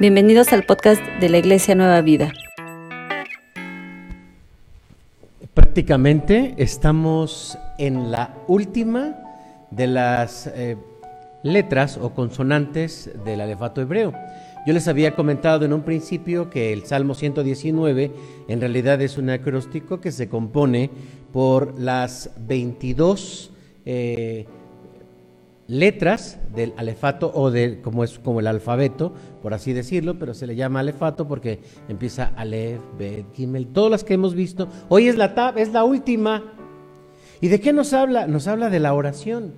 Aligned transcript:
Bienvenidos 0.00 0.52
al 0.52 0.62
podcast 0.62 1.02
de 1.18 1.28
la 1.28 1.38
Iglesia 1.38 1.74
Nueva 1.74 2.00
Vida. 2.02 2.32
Prácticamente 5.54 6.54
estamos 6.56 7.58
en 7.78 8.12
la 8.12 8.32
última 8.46 9.16
de 9.72 9.88
las 9.88 10.46
eh, 10.54 10.76
letras 11.42 11.98
o 12.00 12.14
consonantes 12.14 13.10
del 13.24 13.40
alefato 13.40 13.80
hebreo. 13.80 14.12
Yo 14.68 14.72
les 14.72 14.86
había 14.86 15.16
comentado 15.16 15.64
en 15.64 15.72
un 15.72 15.82
principio 15.82 16.48
que 16.48 16.72
el 16.72 16.84
Salmo 16.84 17.14
119 17.14 18.12
en 18.46 18.60
realidad 18.60 19.02
es 19.02 19.18
un 19.18 19.30
acróstico 19.30 20.00
que 20.00 20.12
se 20.12 20.28
compone 20.28 20.90
por 21.32 21.76
las 21.76 22.30
22 22.46 23.50
eh, 23.84 24.46
letras 25.68 26.40
del 26.54 26.72
alefato 26.78 27.30
o 27.32 27.50
de 27.50 27.80
como 27.82 28.02
es 28.02 28.18
como 28.18 28.40
el 28.40 28.46
alfabeto, 28.46 29.12
por 29.42 29.52
así 29.54 29.74
decirlo, 29.74 30.18
pero 30.18 30.34
se 30.34 30.46
le 30.46 30.56
llama 30.56 30.80
alefato 30.80 31.28
porque 31.28 31.60
empieza 31.88 32.32
Aleph, 32.36 32.80
Bet, 32.98 33.26
Gimel, 33.34 33.68
todas 33.68 33.90
las 33.90 34.02
que 34.02 34.14
hemos 34.14 34.34
visto. 34.34 34.66
Hoy 34.88 35.08
es 35.08 35.16
la 35.16 35.34
tab, 35.34 35.58
es 35.58 35.72
la 35.72 35.84
última. 35.84 36.42
¿Y 37.40 37.48
de 37.48 37.60
qué 37.60 37.72
nos 37.72 37.92
habla? 37.92 38.26
Nos 38.26 38.48
habla 38.48 38.70
de 38.70 38.80
la 38.80 38.94
oración. 38.94 39.52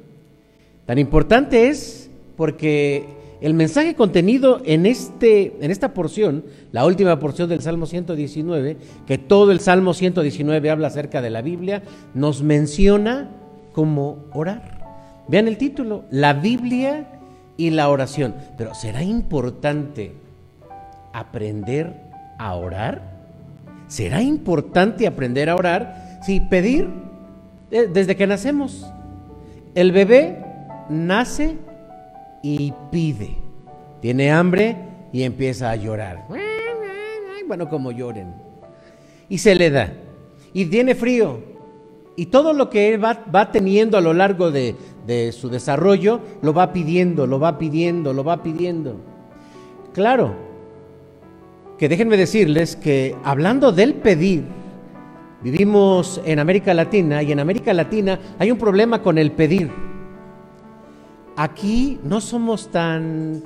Tan 0.85 0.99
importante 0.99 1.69
es 1.69 2.11
porque 2.37 3.07
el 3.41 3.55
mensaje 3.55 3.95
contenido 3.95 4.61
en, 4.65 4.87
este, 4.87 5.57
en 5.65 5.71
esta 5.71 5.95
porción, 5.95 6.45
la 6.73 6.85
última 6.85 7.19
porción 7.21 7.49
del 7.49 7.63
Salmo 7.63 7.87
119, 7.87 8.77
que 9.07 9.17
todo 9.17 9.53
el 9.53 9.61
Salmo 9.61 9.95
119 9.95 10.71
habla 10.71 10.89
acerca 10.89 11.23
de 11.23 11.31
la 11.31 11.41
Biblia, 11.41 11.83
nos 12.15 12.43
menciona 12.43 13.31
cómo 13.73 14.25
orar. 14.33 14.80
Vean 15.31 15.47
el 15.47 15.59
título, 15.59 16.03
la 16.11 16.33
Biblia 16.33 17.07
y 17.57 17.71
la 17.71 17.89
oración. 17.89 18.35
Pero 18.59 18.75
¿será 18.75 19.05
importante 19.05 20.13
aprender 21.13 21.95
a 22.37 22.57
orar? 22.57 23.01
¿Será 23.87 24.23
importante 24.23 25.07
aprender 25.07 25.49
a 25.49 25.55
orar? 25.55 26.19
Sí, 26.27 26.41
pedir 26.41 26.89
eh, 27.71 27.89
desde 27.93 28.17
que 28.17 28.27
nacemos. 28.27 28.93
El 29.77 29.93
bebé 29.93 30.45
nace 30.89 31.57
y 32.43 32.73
pide. 32.91 33.37
Tiene 34.01 34.33
hambre 34.33 34.77
y 35.13 35.23
empieza 35.23 35.71
a 35.71 35.77
llorar. 35.77 36.27
Bueno, 37.47 37.69
como 37.69 37.93
lloren. 37.93 38.35
Y 39.29 39.39
se 39.39 39.55
le 39.55 39.71
da. 39.71 39.93
Y 40.53 40.67
tiene 40.67 40.97
frío. 40.97 41.39
Y 42.17 42.27
todo 42.27 42.53
lo 42.53 42.69
que 42.69 42.93
él 42.93 43.03
va, 43.03 43.25
va 43.33 43.53
teniendo 43.53 43.97
a 43.97 44.01
lo 44.01 44.13
largo 44.13 44.51
de, 44.51 44.77
de 45.07 45.33
su 45.33 45.49
desarrollo, 45.49 46.21
lo 46.43 46.53
va 46.53 46.73
pidiendo, 46.73 47.27
lo 47.27 47.39
va 47.41 47.59
pidiendo, 47.59 48.13
lo 48.13 48.25
va 48.25 48.43
pidiendo. 48.43 48.97
Claro, 49.93 50.35
que 51.79 51.89
déjenme 51.89 52.17
decirles 52.17 52.77
que 52.77 53.17
hablando 53.25 53.73
del 53.73 53.95
pedir, 53.95 54.45
vivimos 55.43 56.21
en 56.25 56.39
América 56.39 56.75
Latina 56.75 57.23
y 57.23 57.33
en 57.33 57.41
América 57.41 57.73
Latina 57.73 58.19
hay 58.39 58.51
un 58.51 58.59
problema 58.59 59.03
con 59.03 59.19
el 59.19 59.33
pedir. 59.33 59.71
Aquí 61.37 61.99
no 62.05 62.21
somos 62.21 62.71
tan, 62.71 63.43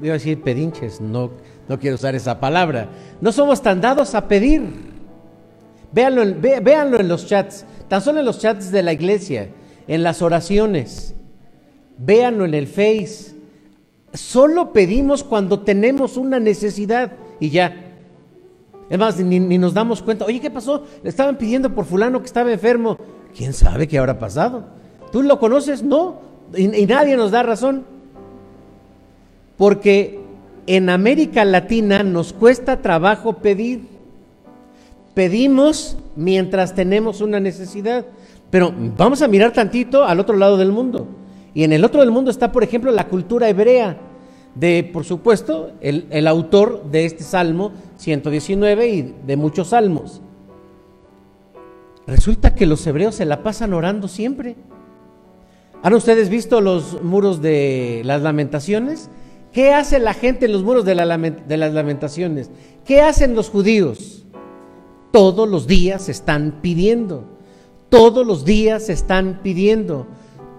voy 0.00 0.08
a 0.08 0.14
decir 0.14 0.40
pedinches, 0.42 1.00
no, 1.00 1.30
no 1.68 1.78
quiero 1.78 1.96
usar 1.96 2.14
esa 2.14 2.40
palabra, 2.40 2.88
no 3.20 3.32
somos 3.32 3.60
tan 3.62 3.80
dados 3.80 4.14
a 4.14 4.26
pedir. 4.26 4.90
Véanlo, 5.92 6.22
véanlo 6.40 7.00
en 7.00 7.08
los 7.08 7.26
chats, 7.26 7.66
tan 7.88 8.00
solo 8.00 8.20
en 8.20 8.26
los 8.26 8.38
chats 8.38 8.70
de 8.70 8.82
la 8.82 8.92
iglesia 8.92 9.50
en 9.90 10.04
las 10.04 10.22
oraciones, 10.22 11.16
véanlo 11.98 12.44
en 12.44 12.54
el 12.54 12.68
Face. 12.68 13.34
Solo 14.14 14.72
pedimos 14.72 15.24
cuando 15.24 15.62
tenemos 15.62 16.16
una 16.16 16.38
necesidad 16.38 17.10
y 17.40 17.50
ya. 17.50 17.74
Es 18.88 18.96
más, 18.96 19.18
ni, 19.18 19.40
nos 19.58 19.74
damos 19.74 20.00
cuenta. 20.00 20.24
Oye, 20.24 20.38
¿qué 20.38 20.48
pasó? 20.48 20.84
Le 21.02 21.10
estaban 21.10 21.36
pidiendo 21.36 21.74
por 21.74 21.86
fulano 21.86 22.20
que 22.20 22.26
estaba 22.26 22.52
enfermo. 22.52 22.98
¿Quién 23.36 23.52
sabe 23.52 23.88
qué 23.88 23.98
habrá 23.98 24.16
pasado? 24.16 24.62
¿Tú 25.10 25.24
lo 25.24 25.40
conoces? 25.40 25.82
No. 25.82 26.20
y 26.56 26.86
nadie 26.86 27.16
nos 27.16 27.32
da 27.32 27.42
razón. 27.42 27.84
Porque 29.56 30.20
en 30.68 30.88
América 30.88 31.44
Latina 31.44 32.04
nos 32.04 32.32
cuesta 32.32 32.80
trabajo 32.80 33.38
pedir. 33.38 33.88
Pedimos 35.14 35.96
mientras 36.14 36.76
tenemos 36.76 37.20
una 37.20 37.40
necesidad. 37.40 38.06
Pero 38.50 38.74
vamos 38.96 39.22
a 39.22 39.28
mirar 39.28 39.52
tantito 39.52 40.04
al 40.04 40.20
otro 40.20 40.36
lado 40.36 40.56
del 40.56 40.72
mundo. 40.72 41.06
Y 41.54 41.64
en 41.64 41.72
el 41.72 41.84
otro 41.84 42.00
del 42.00 42.10
mundo 42.10 42.30
está, 42.30 42.52
por 42.52 42.62
ejemplo, 42.62 42.90
la 42.90 43.08
cultura 43.08 43.48
hebrea 43.48 43.96
de, 44.54 44.88
por 44.92 45.04
supuesto, 45.04 45.72
el, 45.80 46.26
autor 46.26 46.84
de 46.90 47.04
este 47.04 47.22
Salmo 47.22 47.72
119 47.96 48.88
y 48.88 49.14
de 49.26 49.36
muchos 49.36 49.68
salmos. 49.68 50.20
Resulta 52.06 52.54
que 52.54 52.66
los 52.66 52.84
hebreos 52.86 53.14
se 53.14 53.24
la 53.24 53.42
pasan 53.42 53.72
orando 53.72 54.08
siempre. 54.08 54.56
¿Han 55.82 55.94
ustedes 55.94 56.28
visto 56.28 56.60
los 56.60 57.02
muros 57.02 57.40
de 57.40 58.02
las 58.04 58.22
lamentaciones? 58.22 59.10
¿Qué 59.52 59.72
hace 59.72 59.98
la 59.98 60.14
gente 60.14 60.46
en 60.46 60.52
los 60.52 60.62
muros 60.62 60.84
de, 60.84 60.94
de 60.94 61.56
las 61.56 61.72
lamentaciones? 61.72 62.50
¿Qué 62.84 63.00
hacen 63.00 63.34
los 63.34 63.48
judíos? 63.48 64.24
Todos 65.12 65.48
los 65.48 65.66
días 65.66 66.08
están 66.08 66.58
pidiendo. 66.60 67.39
Todos 67.90 68.26
los 68.26 68.44
días 68.44 68.88
están 68.88 69.40
pidiendo. 69.42 70.06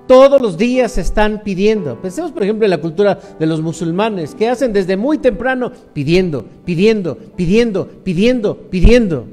Todos 0.07 0.41
los 0.41 0.57
días 0.57 0.91
se 0.91 1.01
están 1.01 1.41
pidiendo. 1.43 2.01
Pensemos, 2.01 2.31
por 2.31 2.43
ejemplo, 2.43 2.65
en 2.65 2.71
la 2.71 2.79
cultura 2.79 3.17
de 3.39 3.45
los 3.45 3.61
musulmanes, 3.61 4.35
que 4.35 4.49
hacen 4.49 4.73
desde 4.73 4.97
muy 4.97 5.17
temprano 5.17 5.71
pidiendo, 5.93 6.45
pidiendo, 6.65 7.17
pidiendo, 7.17 7.87
pidiendo, 7.87 8.57
pidiendo. 8.69 9.27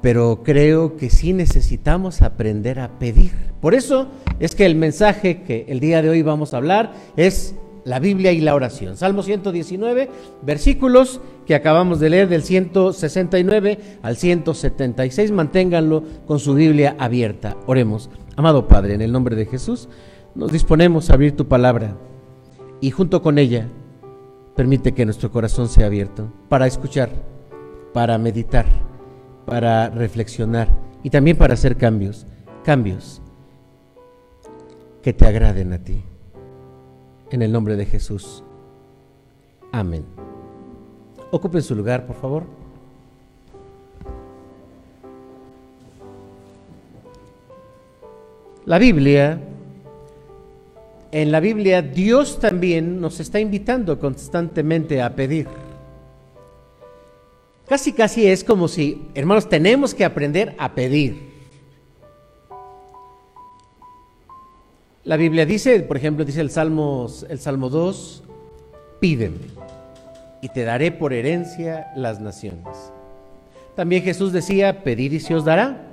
Pero 0.00 0.42
creo 0.44 0.96
que 0.96 1.10
sí 1.10 1.32
necesitamos 1.32 2.22
aprender 2.22 2.78
a 2.78 2.98
pedir. 3.00 3.32
Por 3.60 3.74
eso 3.74 4.06
es 4.38 4.54
que 4.54 4.66
el 4.66 4.76
mensaje 4.76 5.42
que 5.42 5.64
el 5.68 5.80
día 5.80 6.02
de 6.02 6.10
hoy 6.10 6.22
vamos 6.22 6.54
a 6.54 6.58
hablar 6.58 6.92
es 7.16 7.56
la 7.84 7.98
Biblia 7.98 8.32
y 8.32 8.40
la 8.40 8.54
oración. 8.54 8.96
Salmo 8.96 9.22
119, 9.22 10.08
versículos 10.42 11.20
que 11.46 11.54
acabamos 11.54 12.00
de 12.00 12.10
leer 12.10 12.28
del 12.28 12.42
169 12.42 13.78
al 14.02 14.16
176. 14.16 15.32
Manténganlo 15.32 16.04
con 16.26 16.38
su 16.38 16.54
Biblia 16.54 16.96
abierta. 16.98 17.56
Oremos. 17.66 18.10
Amado 18.36 18.68
Padre, 18.68 18.94
en 18.94 19.02
el 19.02 19.12
nombre 19.12 19.36
de 19.36 19.46
Jesús, 19.46 19.88
nos 20.34 20.52
disponemos 20.52 21.10
a 21.10 21.14
abrir 21.14 21.36
tu 21.36 21.46
palabra 21.48 21.96
y 22.80 22.90
junto 22.90 23.20
con 23.22 23.38
ella 23.38 23.68
permite 24.56 24.92
que 24.92 25.04
nuestro 25.04 25.30
corazón 25.30 25.68
sea 25.68 25.86
abierto 25.86 26.32
para 26.48 26.66
escuchar, 26.66 27.10
para 27.92 28.16
meditar, 28.18 28.66
para 29.44 29.90
reflexionar 29.90 30.68
y 31.02 31.10
también 31.10 31.36
para 31.36 31.54
hacer 31.54 31.76
cambios. 31.76 32.26
Cambios 32.64 33.20
que 35.02 35.12
te 35.12 35.26
agraden 35.26 35.72
a 35.72 35.82
ti 35.82 36.04
en 37.32 37.42
el 37.42 37.50
nombre 37.50 37.76
de 37.76 37.86
Jesús. 37.86 38.44
Amén. 39.72 40.04
Ocupen 41.30 41.62
su 41.62 41.74
lugar, 41.74 42.06
por 42.06 42.16
favor. 42.16 42.44
La 48.66 48.78
Biblia, 48.78 49.40
en 51.10 51.32
la 51.32 51.40
Biblia 51.40 51.82
Dios 51.82 52.38
también 52.38 53.00
nos 53.00 53.18
está 53.18 53.40
invitando 53.40 53.98
constantemente 53.98 55.02
a 55.02 55.16
pedir. 55.16 55.48
Casi, 57.66 57.92
casi 57.92 58.26
es 58.26 58.44
como 58.44 58.68
si, 58.68 59.08
hermanos, 59.14 59.48
tenemos 59.48 59.94
que 59.94 60.04
aprender 60.04 60.54
a 60.58 60.74
pedir. 60.74 61.31
La 65.04 65.16
Biblia 65.16 65.44
dice, 65.44 65.80
por 65.80 65.96
ejemplo, 65.96 66.24
dice 66.24 66.40
el 66.40 66.50
Salmo, 66.50 67.08
el 67.28 67.40
Salmo 67.40 67.68
2, 67.68 68.22
pídeme 69.00 69.38
y 70.40 70.48
te 70.48 70.62
daré 70.62 70.92
por 70.92 71.12
herencia 71.12 71.90
las 71.96 72.20
naciones. 72.20 72.92
También 73.74 74.04
Jesús 74.04 74.32
decía, 74.32 74.84
pedid 74.84 75.12
y 75.12 75.20
se 75.20 75.34
os 75.34 75.44
dará, 75.44 75.88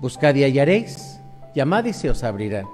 buscad 0.00 0.34
y 0.34 0.44
hallaréis, 0.44 1.20
llamad 1.54 1.84
y 1.84 1.92
se 1.92 2.08
os 2.08 2.24
abrirá. 2.24 2.64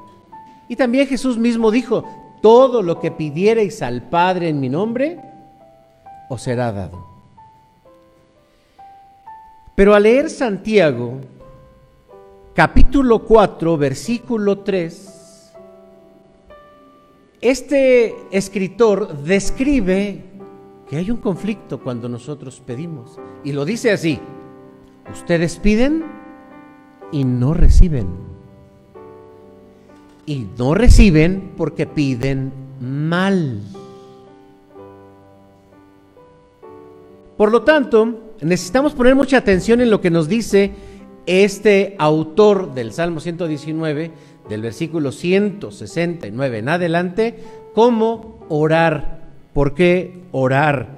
Y 0.68 0.76
también 0.76 1.08
Jesús 1.08 1.38
mismo 1.38 1.72
dijo, 1.72 2.04
todo 2.40 2.80
lo 2.80 3.00
que 3.00 3.10
pidiereis 3.10 3.82
al 3.82 4.02
Padre 4.02 4.50
en 4.50 4.60
mi 4.60 4.68
nombre, 4.68 5.18
os 6.28 6.40
será 6.40 6.70
dado. 6.70 7.04
Pero 9.74 9.94
al 9.94 10.04
leer 10.04 10.30
Santiago, 10.30 11.18
capítulo 12.54 13.24
4, 13.24 13.76
versículo 13.76 14.60
3, 14.60 15.13
este 17.44 18.16
escritor 18.30 19.18
describe 19.18 20.24
que 20.88 20.96
hay 20.96 21.10
un 21.10 21.18
conflicto 21.18 21.78
cuando 21.78 22.08
nosotros 22.08 22.62
pedimos. 22.64 23.20
Y 23.44 23.52
lo 23.52 23.66
dice 23.66 23.90
así, 23.90 24.18
ustedes 25.12 25.58
piden 25.58 26.06
y 27.12 27.24
no 27.24 27.52
reciben. 27.52 28.06
Y 30.24 30.46
no 30.56 30.72
reciben 30.72 31.52
porque 31.54 31.86
piden 31.86 32.50
mal. 32.80 33.60
Por 37.36 37.52
lo 37.52 37.60
tanto, 37.60 38.32
necesitamos 38.40 38.94
poner 38.94 39.14
mucha 39.14 39.36
atención 39.36 39.82
en 39.82 39.90
lo 39.90 40.00
que 40.00 40.08
nos 40.08 40.28
dice 40.28 40.72
este 41.26 41.94
autor 41.98 42.72
del 42.72 42.90
Salmo 42.94 43.20
119 43.20 44.12
del 44.48 44.62
versículo 44.62 45.12
169 45.12 46.58
en 46.58 46.68
adelante, 46.68 47.38
cómo 47.74 48.44
orar. 48.48 49.22
¿Por 49.52 49.74
qué 49.74 50.22
orar? 50.32 50.88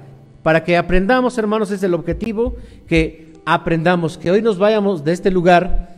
Para 0.43 0.63
que 0.63 0.77
aprendamos, 0.77 1.37
hermanos, 1.37 1.71
es 1.71 1.83
el 1.83 1.93
objetivo, 1.93 2.55
que 2.87 3.33
aprendamos, 3.45 4.17
que 4.17 4.31
hoy 4.31 4.41
nos 4.41 4.57
vayamos 4.57 5.03
de 5.03 5.13
este 5.13 5.31
lugar, 5.31 5.95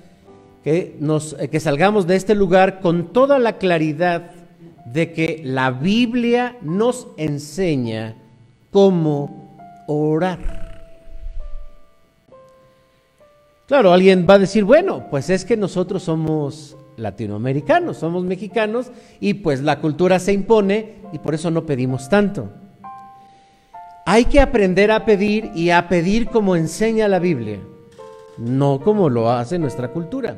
que, 0.64 0.96
nos, 1.00 1.36
que 1.36 1.60
salgamos 1.60 2.06
de 2.06 2.16
este 2.16 2.36
lugar 2.36 2.80
con 2.82 3.14
toda 3.14 3.40
la 3.40 3.58
claridad 3.58 4.32
de 4.86 5.14
que 5.14 5.42
la 5.44 5.72
Biblia 5.72 6.58
nos 6.62 7.08
enseña 7.18 8.16
cómo 8.72 9.58
orar. 9.88 10.60
Claro, 13.68 13.94
alguien 13.94 14.26
va 14.28 14.34
a 14.34 14.40
decir, 14.40 14.64
bueno, 14.64 15.06
pues 15.12 15.30
es 15.30 15.46
que 15.46 15.56
nosotros 15.56 16.02
somos 16.02 16.76
latinoamericanos, 17.00 17.98
somos 17.98 18.24
mexicanos 18.24 18.92
y 19.20 19.36
pues 19.36 19.62
la 19.62 19.80
cultura 19.80 20.20
se 20.20 20.34
impone 20.34 20.96
y 21.12 21.20
por 21.20 21.34
eso 21.34 21.50
no 21.50 21.66
pedimos 21.66 22.10
tanto. 22.10 22.50
Hay 24.06 24.26
que 24.26 24.42
aprender 24.42 24.92
a 24.92 25.06
pedir 25.06 25.52
y 25.56 25.70
a 25.70 25.88
pedir 25.88 26.28
como 26.28 26.56
enseña 26.56 27.08
la 27.08 27.20
Biblia, 27.20 27.60
no 28.38 28.82
como 28.82 29.10
lo 29.10 29.30
hace 29.30 29.60
nuestra 29.60 29.90
cultura. 29.90 30.38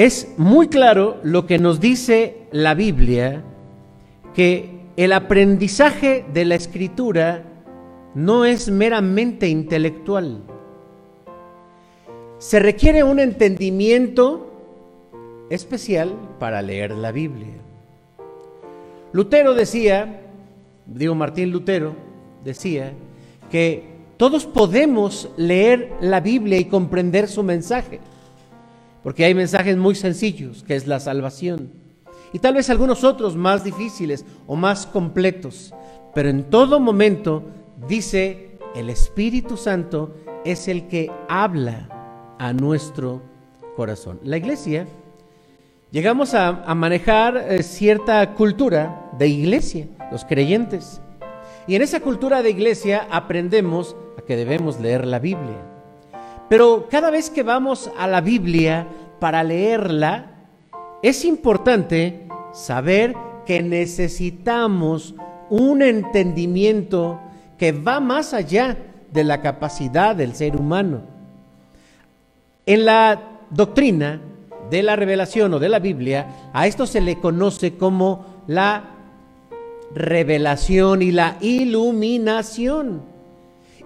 Es 0.00 0.28
muy 0.38 0.68
claro 0.68 1.18
lo 1.22 1.44
que 1.44 1.58
nos 1.58 1.78
dice 1.78 2.46
la 2.52 2.72
Biblia, 2.72 3.42
que 4.32 4.70
el 4.96 5.12
aprendizaje 5.12 6.24
de 6.32 6.46
la 6.46 6.54
escritura 6.54 7.44
no 8.14 8.46
es 8.46 8.70
meramente 8.70 9.46
intelectual. 9.48 10.40
Se 12.38 12.60
requiere 12.60 13.04
un 13.04 13.20
entendimiento 13.20 14.50
especial 15.50 16.16
para 16.38 16.62
leer 16.62 16.92
la 16.92 17.12
Biblia. 17.12 17.58
Lutero 19.12 19.52
decía, 19.52 20.22
digo 20.86 21.14
Martín 21.14 21.50
Lutero, 21.50 21.94
decía 22.42 22.94
que 23.50 23.84
todos 24.16 24.46
podemos 24.46 25.28
leer 25.36 25.92
la 26.00 26.20
Biblia 26.20 26.56
y 26.56 26.64
comprender 26.64 27.28
su 27.28 27.42
mensaje. 27.42 28.00
Porque 29.02 29.24
hay 29.24 29.34
mensajes 29.34 29.76
muy 29.76 29.94
sencillos, 29.94 30.62
que 30.62 30.76
es 30.76 30.86
la 30.86 31.00
salvación. 31.00 31.72
Y 32.32 32.38
tal 32.38 32.54
vez 32.54 32.70
algunos 32.70 33.02
otros 33.04 33.36
más 33.36 33.64
difíciles 33.64 34.24
o 34.46 34.56
más 34.56 34.86
completos. 34.86 35.74
Pero 36.14 36.28
en 36.28 36.44
todo 36.44 36.80
momento 36.80 37.44
dice, 37.88 38.58
el 38.74 38.90
Espíritu 38.90 39.56
Santo 39.56 40.14
es 40.44 40.68
el 40.68 40.86
que 40.88 41.10
habla 41.28 42.36
a 42.38 42.52
nuestro 42.52 43.22
corazón. 43.76 44.20
La 44.22 44.36
iglesia, 44.36 44.86
llegamos 45.90 46.34
a, 46.34 46.52
manejar 46.74 47.36
eh, 47.36 47.62
cierta 47.62 48.34
cultura 48.34 49.10
de 49.18 49.28
iglesia, 49.28 49.88
los 50.10 50.24
creyentes. 50.24 51.00
Y 51.66 51.74
en 51.74 51.82
esa 51.82 52.00
cultura 52.00 52.42
de 52.42 52.50
iglesia 52.50 53.06
aprendemos 53.10 53.96
a 54.18 54.22
que 54.22 54.36
debemos 54.36 54.80
leer 54.80 55.06
la 55.06 55.18
Biblia. 55.18 55.69
Pero 56.50 56.88
cada 56.90 57.12
vez 57.12 57.30
que 57.30 57.44
vamos 57.44 57.92
a 57.96 58.08
la 58.08 58.20
Biblia 58.20 58.88
para 59.20 59.44
leerla, 59.44 60.32
es 61.00 61.24
importante 61.24 62.26
saber 62.52 63.14
que 63.46 63.62
necesitamos 63.62 65.14
un 65.48 65.80
entendimiento 65.80 67.20
que 67.56 67.70
va 67.70 68.00
más 68.00 68.34
allá 68.34 68.76
de 69.12 69.22
la 69.22 69.40
capacidad 69.40 70.16
del 70.16 70.34
ser 70.34 70.56
humano. 70.56 71.02
En 72.66 72.84
la 72.84 73.20
doctrina 73.50 74.20
de 74.70 74.82
la 74.82 74.96
revelación 74.96 75.54
o 75.54 75.60
de 75.60 75.68
la 75.68 75.78
Biblia, 75.78 76.50
a 76.52 76.66
esto 76.66 76.84
se 76.84 77.00
le 77.00 77.20
conoce 77.20 77.76
como 77.76 78.42
la 78.48 78.90
revelación 79.94 81.00
y 81.00 81.12
la 81.12 81.36
iluminación. 81.40 83.09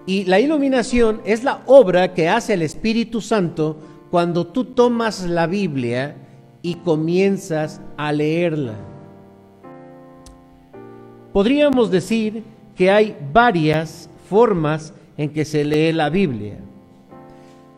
Y 0.05 0.25
la 0.25 0.39
iluminación 0.39 1.21
es 1.25 1.43
la 1.43 1.61
obra 1.65 2.13
que 2.13 2.29
hace 2.29 2.53
el 2.53 2.61
Espíritu 2.61 3.21
Santo 3.21 3.77
cuando 4.11 4.47
tú 4.47 4.65
tomas 4.65 5.23
la 5.23 5.47
Biblia 5.47 6.15
y 6.61 6.75
comienzas 6.75 7.81
a 7.97 8.11
leerla. 8.11 8.75
Podríamos 11.33 11.89
decir 11.89 12.43
que 12.75 12.91
hay 12.91 13.17
varias 13.33 14.09
formas 14.29 14.93
en 15.17 15.31
que 15.31 15.43
se 15.43 15.65
lee 15.65 15.91
la 15.91 16.09
Biblia. 16.09 16.59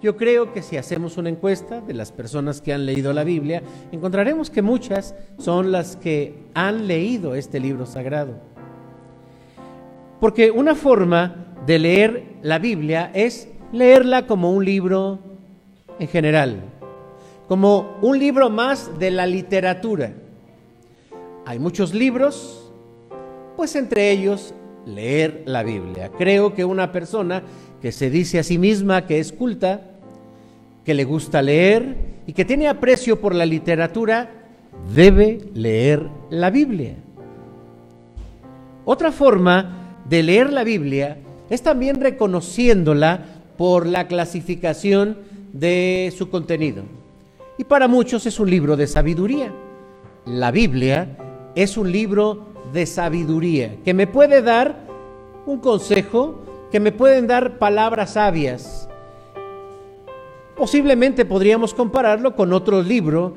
Yo 0.02 0.16
creo 0.16 0.54
que 0.54 0.62
si 0.62 0.78
hacemos 0.78 1.18
una 1.18 1.30
encuesta 1.30 1.82
de 1.82 1.94
las 1.94 2.12
personas 2.12 2.62
que 2.62 2.72
han 2.72 2.86
leído 2.86 3.14
la 3.14 3.24
Biblia, 3.24 3.64
encontraremos 3.92 4.50
que 4.50 4.62
muchas 4.62 5.16
son 5.40 5.72
las 5.72 5.96
que 5.96 6.36
han 6.54 6.88
leído 6.88 7.34
este 7.34 7.60
libro 7.60 7.86
sagrado. 7.86 8.36
Porque 10.20 10.52
una 10.52 10.76
forma 10.76 11.47
de 11.68 11.80
leer 11.80 12.24
la 12.44 12.60
Biblia 12.60 13.12
es 13.14 13.50
leerla 13.74 14.26
como 14.26 14.54
un 14.54 14.64
libro 14.64 15.20
en 16.00 16.08
general, 16.08 16.62
como 17.50 17.98
un 18.02 18.18
libro 18.18 18.50
más 18.50 18.98
de 18.98 19.12
la 19.12 19.26
literatura. 19.26 20.14
Hay 21.46 21.60
muchos 21.60 21.94
libros, 21.94 22.72
pues 23.58 23.76
entre 23.76 24.12
ellos 24.12 24.54
leer 24.86 25.44
la 25.46 25.62
Biblia. 25.64 26.10
Creo 26.18 26.54
que 26.54 26.64
una 26.64 26.94
persona 26.94 27.44
que 27.82 27.92
se 27.92 28.10
dice 28.10 28.40
a 28.40 28.44
sí 28.44 28.58
misma 28.58 29.06
que 29.06 29.20
es 29.20 29.34
culta, 29.34 29.82
que 30.86 30.94
le 30.94 31.04
gusta 31.04 31.42
leer 31.42 31.98
y 32.26 32.32
que 32.32 32.46
tiene 32.46 32.70
aprecio 32.70 33.20
por 33.20 33.36
la 33.36 33.46
literatura, 33.46 34.32
debe 34.96 35.40
leer 35.54 36.08
la 36.30 36.50
Biblia. 36.50 36.96
Otra 38.86 39.12
forma 39.12 40.00
de 40.08 40.24
leer 40.24 40.54
la 40.54 40.64
Biblia 40.64 41.18
es 41.50 41.62
también 41.62 42.02
reconociéndola 42.02 43.26
por 43.58 43.86
la 43.86 44.08
clasificación 44.08 45.18
de 45.54 46.14
su 46.16 46.30
contenido. 46.30 46.84
Y 47.58 47.64
para 47.64 47.88
muchos 47.88 48.26
es 48.26 48.40
un 48.40 48.50
libro 48.50 48.78
de 48.78 48.88
sabiduría. 48.88 49.52
La 50.26 50.52
Biblia 50.52 51.18
es 51.56 51.78
un 51.78 51.92
libro 51.92 52.48
de 52.74 52.86
sabiduría 52.86 53.78
que 53.84 53.94
me 53.94 54.08
puede 54.08 54.42
dar 54.42 54.76
un 55.46 55.60
consejo, 55.60 56.42
que 56.72 56.80
me 56.80 56.92
pueden 56.92 57.28
dar 57.28 57.58
palabras 57.58 58.14
sabias. 58.14 58.88
Posiblemente 60.56 61.26
podríamos 61.26 61.74
compararlo 61.74 62.36
con 62.36 62.52
otro 62.52 62.82
libro 62.82 63.34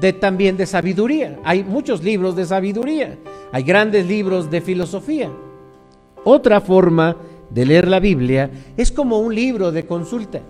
de 0.00 0.12
también 0.12 0.56
de 0.56 0.66
sabiduría. 0.66 1.38
Hay 1.44 1.64
muchos 1.64 2.02
libros 2.02 2.36
de 2.36 2.46
sabiduría, 2.46 3.18
hay 3.52 3.62
grandes 3.62 4.06
libros 4.06 4.50
de 4.50 4.60
filosofía. 4.60 5.30
Otra 6.24 6.60
forma 6.60 7.16
de 7.50 7.66
leer 7.66 7.86
la 7.86 8.00
Biblia 8.00 8.50
es 8.76 8.90
como 8.90 9.18
un 9.18 9.34
libro 9.34 9.72
de 9.72 9.86
consulta. 9.86 10.40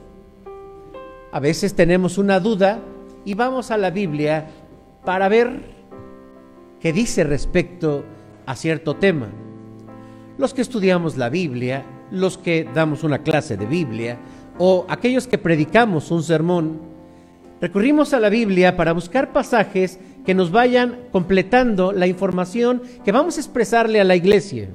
A 1.33 1.41
veces 1.41 1.75
tenemos 1.75 2.17
una 2.17 2.39
duda 2.39 2.79
y 3.25 3.35
vamos 3.35 3.73
a 3.73 3.77
la 3.77 3.91
Biblia 3.91 4.47
para 5.05 5.29
ver 5.29 5.63
qué 6.81 6.93
dice 6.93 7.25
respecto 7.25 8.05
a 8.47 8.55
cierto 8.55 8.95
tema. 8.95 9.27
Los 10.39 10.55
que 10.55 10.63
estudiamos 10.63 11.17
la 11.17 11.29
Biblia, 11.29 11.85
los 12.13 12.39
que 12.39 12.69
damos 12.73 13.03
una 13.03 13.19
clase 13.19 13.57
de 13.57 13.67
Biblia 13.67 14.19
o 14.59 14.87
aquellos 14.89 15.27
que 15.27 15.39
predicamos 15.39 16.13
un 16.13 16.23
sermón, 16.23 16.81
recurrimos 17.61 18.15
a 18.15 18.21
la 18.21 18.29
Biblia 18.29 18.77
para 18.77 18.93
buscar 18.93 19.33
pasajes 19.33 19.99
que 20.25 20.35
nos 20.35 20.53
vayan 20.53 21.01
completando 21.11 21.91
la 21.91 22.07
información 22.07 22.81
que 23.05 23.11
vamos 23.11 23.37
a 23.37 23.41
expresarle 23.41 24.01
a 24.01 24.05
la 24.05 24.15
iglesia. 24.15 24.69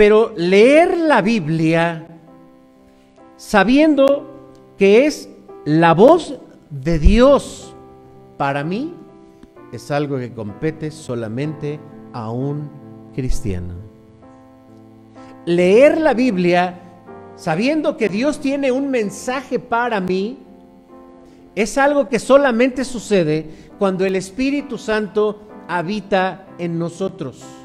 Pero 0.00 0.32
leer 0.34 0.96
la 0.96 1.20
Biblia 1.20 2.08
sabiendo 3.36 4.72
que 4.78 5.04
es 5.04 5.28
la 5.66 5.92
voz 5.92 6.38
de 6.70 6.98
Dios 6.98 7.76
para 8.38 8.64
mí 8.64 8.94
es 9.70 9.90
algo 9.90 10.16
que 10.16 10.32
compete 10.32 10.90
solamente 10.90 11.78
a 12.14 12.30
un 12.30 12.70
cristiano. 13.14 13.74
Leer 15.44 16.00
la 16.00 16.14
Biblia 16.14 16.80
sabiendo 17.36 17.98
que 17.98 18.08
Dios 18.08 18.40
tiene 18.40 18.72
un 18.72 18.90
mensaje 18.90 19.58
para 19.58 20.00
mí 20.00 20.38
es 21.54 21.76
algo 21.76 22.08
que 22.08 22.18
solamente 22.18 22.86
sucede 22.86 23.50
cuando 23.78 24.06
el 24.06 24.16
Espíritu 24.16 24.78
Santo 24.78 25.42
habita 25.68 26.46
en 26.56 26.78
nosotros. 26.78 27.59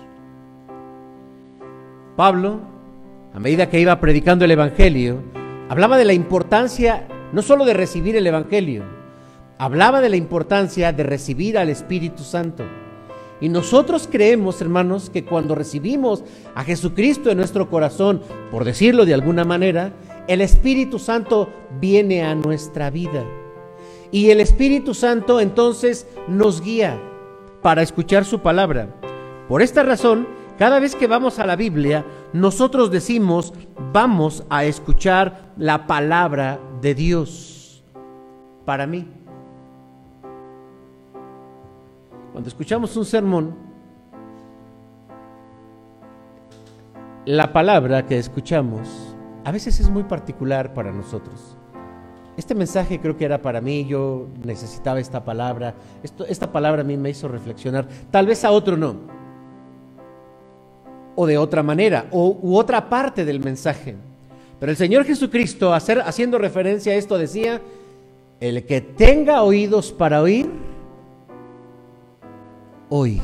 Pablo, 2.15 2.61
a 3.33 3.39
medida 3.39 3.69
que 3.69 3.79
iba 3.79 3.99
predicando 3.99 4.45
el 4.45 4.51
Evangelio, 4.51 5.21
hablaba 5.67 5.97
de 5.97 6.05
la 6.05 6.13
importancia 6.13 7.07
no 7.33 7.41
solo 7.41 7.65
de 7.65 7.73
recibir 7.73 8.15
el 8.15 8.25
Evangelio, 8.25 8.83
hablaba 9.57 9.99
de 9.99 10.07
la 10.07 10.15
importancia 10.15 10.93
de 10.93 11.03
recibir 11.03 11.57
al 11.57 11.69
Espíritu 11.69 12.23
Santo. 12.23 12.63
Y 13.41 13.49
nosotros 13.49 14.07
creemos, 14.09 14.61
hermanos, 14.61 15.09
que 15.09 15.25
cuando 15.25 15.55
recibimos 15.55 16.23
a 16.55 16.63
Jesucristo 16.63 17.29
en 17.29 17.37
nuestro 17.37 17.69
corazón, 17.69 18.21
por 18.49 18.63
decirlo 18.63 19.03
de 19.03 19.13
alguna 19.13 19.43
manera, 19.43 19.91
el 20.29 20.39
Espíritu 20.39 20.99
Santo 20.99 21.49
viene 21.81 22.23
a 22.23 22.33
nuestra 22.33 22.89
vida. 22.89 23.25
Y 24.11 24.29
el 24.29 24.39
Espíritu 24.39 24.93
Santo 24.93 25.41
entonces 25.41 26.07
nos 26.29 26.61
guía 26.61 26.97
para 27.61 27.81
escuchar 27.81 28.23
su 28.23 28.39
palabra. 28.39 28.95
Por 29.49 29.61
esta 29.61 29.83
razón, 29.83 30.27
cada 30.57 30.79
vez 30.79 30.95
que 30.95 31.07
vamos 31.07 31.39
a 31.39 31.45
la 31.45 31.55
Biblia, 31.55 32.05
nosotros 32.33 32.91
decimos, 32.91 33.53
vamos 33.91 34.43
a 34.49 34.63
escuchar 34.65 35.53
la 35.57 35.85
palabra 35.87 36.59
de 36.81 36.95
Dios 36.95 37.83
para 38.65 38.87
mí. 38.87 39.07
Cuando 42.31 42.49
escuchamos 42.49 42.95
un 42.97 43.05
sermón, 43.05 43.55
la 47.25 47.51
palabra 47.51 48.05
que 48.05 48.17
escuchamos 48.17 49.15
a 49.43 49.51
veces 49.51 49.79
es 49.79 49.89
muy 49.89 50.03
particular 50.03 50.73
para 50.73 50.91
nosotros. 50.91 51.55
Este 52.37 52.53
mensaje 52.53 52.99
creo 52.99 53.15
que 53.15 53.25
era 53.25 53.41
para 53.41 53.61
mí, 53.61 53.85
yo 53.85 54.27
necesitaba 54.43 54.99
esta 54.99 55.23
palabra, 55.23 55.75
esta 56.27 56.51
palabra 56.51 56.81
a 56.81 56.83
mí 56.83 56.97
me 56.97 57.11
hizo 57.11 57.27
reflexionar, 57.27 57.87
tal 58.11 58.25
vez 58.25 58.43
a 58.43 58.51
otro 58.51 58.75
no, 58.75 58.95
o 61.15 61.25
de 61.25 61.37
otra 61.37 61.63
manera, 61.63 62.07
o, 62.11 62.37
u 62.41 62.57
otra 62.57 62.89
parte 62.89 63.25
del 63.25 63.39
mensaje. 63.39 63.95
Pero 64.59 64.71
el 64.71 64.77
Señor 64.77 65.05
Jesucristo, 65.05 65.73
haciendo 65.73 66.37
referencia 66.37 66.93
a 66.93 66.95
esto, 66.95 67.17
decía, 67.17 67.61
el 68.39 68.65
que 68.65 68.81
tenga 68.81 69.43
oídos 69.43 69.91
para 69.91 70.21
oír, 70.21 70.49
oiga. 72.89 73.23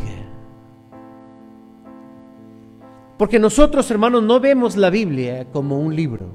Porque 3.17 3.39
nosotros, 3.39 3.89
hermanos, 3.91 4.23
no 4.23 4.39
vemos 4.39 4.75
la 4.75 4.89
Biblia 4.89 5.45
como 5.51 5.79
un 5.79 5.95
libro, 5.95 6.25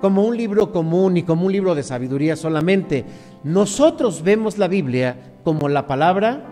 como 0.00 0.24
un 0.24 0.36
libro 0.36 0.72
común 0.72 1.16
y 1.16 1.22
como 1.22 1.46
un 1.46 1.52
libro 1.52 1.74
de 1.74 1.84
sabiduría 1.84 2.36
solamente. 2.36 3.04
Nosotros 3.44 4.22
vemos 4.22 4.58
la 4.58 4.66
Biblia 4.66 5.38
como 5.44 5.68
la 5.68 5.86
palabra 5.86 6.44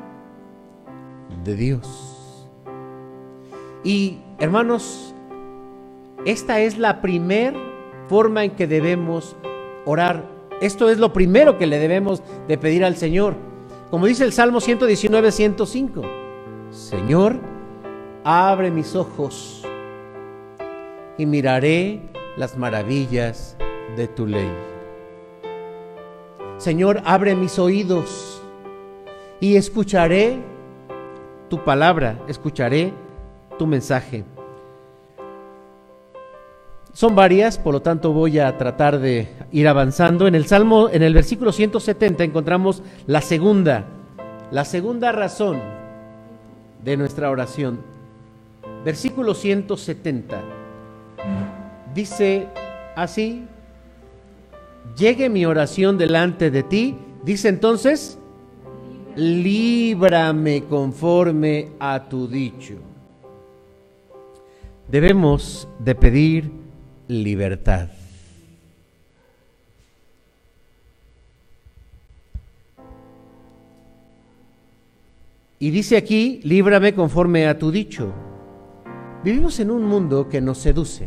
de 1.45 1.57
Dios. 1.57 2.10
Y, 3.83 4.19
hermanos, 4.39 5.15
esta 6.27 6.61
es 6.61 6.79
la 6.79 7.01
primer 7.01 7.55
forma 8.09 8.45
en 8.45 8.51
que 8.51 8.67
debemos 8.67 9.37
orar. 9.87 10.25
Esto 10.61 10.91
es 10.91 10.99
lo 10.99 11.13
primero 11.13 11.57
que 11.57 11.67
le 11.67 11.79
debemos 11.79 12.23
de 12.47 12.59
pedir 12.59 12.85
al 12.85 12.97
Señor. 12.97 13.35
Como 13.91 14.07
dice 14.07 14.25
el 14.25 14.33
Salmo 14.33 14.61
119, 14.61 15.33
105. 15.33 16.03
Señor, 16.71 17.37
abre 18.23 18.71
mis 18.71 18.95
ojos 18.95 19.67
y 21.17 21.27
miraré 21.27 22.03
las 22.37 22.57
maravillas 22.57 23.57
de 23.97 24.07
tu 24.09 24.27
ley. 24.27 24.51
Señor, 26.59 27.01
abre 27.05 27.35
mis 27.35 27.59
oídos 27.59 28.43
y 29.41 29.57
escucharé 29.57 30.39
tu 31.49 31.65
palabra, 31.65 32.19
escucharé 32.29 32.93
tu 33.61 33.67
mensaje. 33.67 34.25
Son 36.95 37.15
varias, 37.15 37.59
por 37.59 37.75
lo 37.75 37.83
tanto 37.83 38.11
voy 38.15 38.39
a 38.39 38.57
tratar 38.57 38.99
de 38.99 39.29
ir 39.53 39.69
avanzando. 39.69 40.27
En 40.27 40.35
el 40.35 40.47
Salmo, 40.47 40.89
en 40.89 41.03
el 41.03 41.13
versículo 41.13 41.53
170 41.53 42.25
encontramos 42.25 42.83
la 43.07 43.21
segunda, 43.21 43.85
la 44.51 44.65
segunda 44.65 45.13
razón 45.13 45.61
de 46.83 46.97
nuestra 46.97 47.29
oración. 47.29 47.81
Versículo 48.83 49.35
170. 49.35 50.41
Dice 51.95 52.49
así, 52.97 53.45
llegue 54.97 55.29
mi 55.29 55.45
oración 55.45 55.99
delante 55.99 56.51
de 56.51 56.63
ti. 56.63 56.97
Dice 57.25 57.51
entonces, 57.51 58.19
líbrame 59.17 60.65
conforme 60.65 61.73
a 61.79 62.09
tu 62.09 62.27
dicho. 62.27 62.90
Debemos 64.91 65.69
de 65.79 65.95
pedir 65.95 66.51
libertad. 67.07 67.91
Y 75.61 75.71
dice 75.71 75.97
aquí, 75.97 76.41
líbrame 76.43 76.93
conforme 76.95 77.47
a 77.47 77.57
tu 77.57 77.71
dicho. 77.71 78.13
Vivimos 79.23 79.61
en 79.61 79.71
un 79.71 79.85
mundo 79.85 80.29
que 80.29 80.41
nos 80.41 80.59
seduce, 80.59 81.07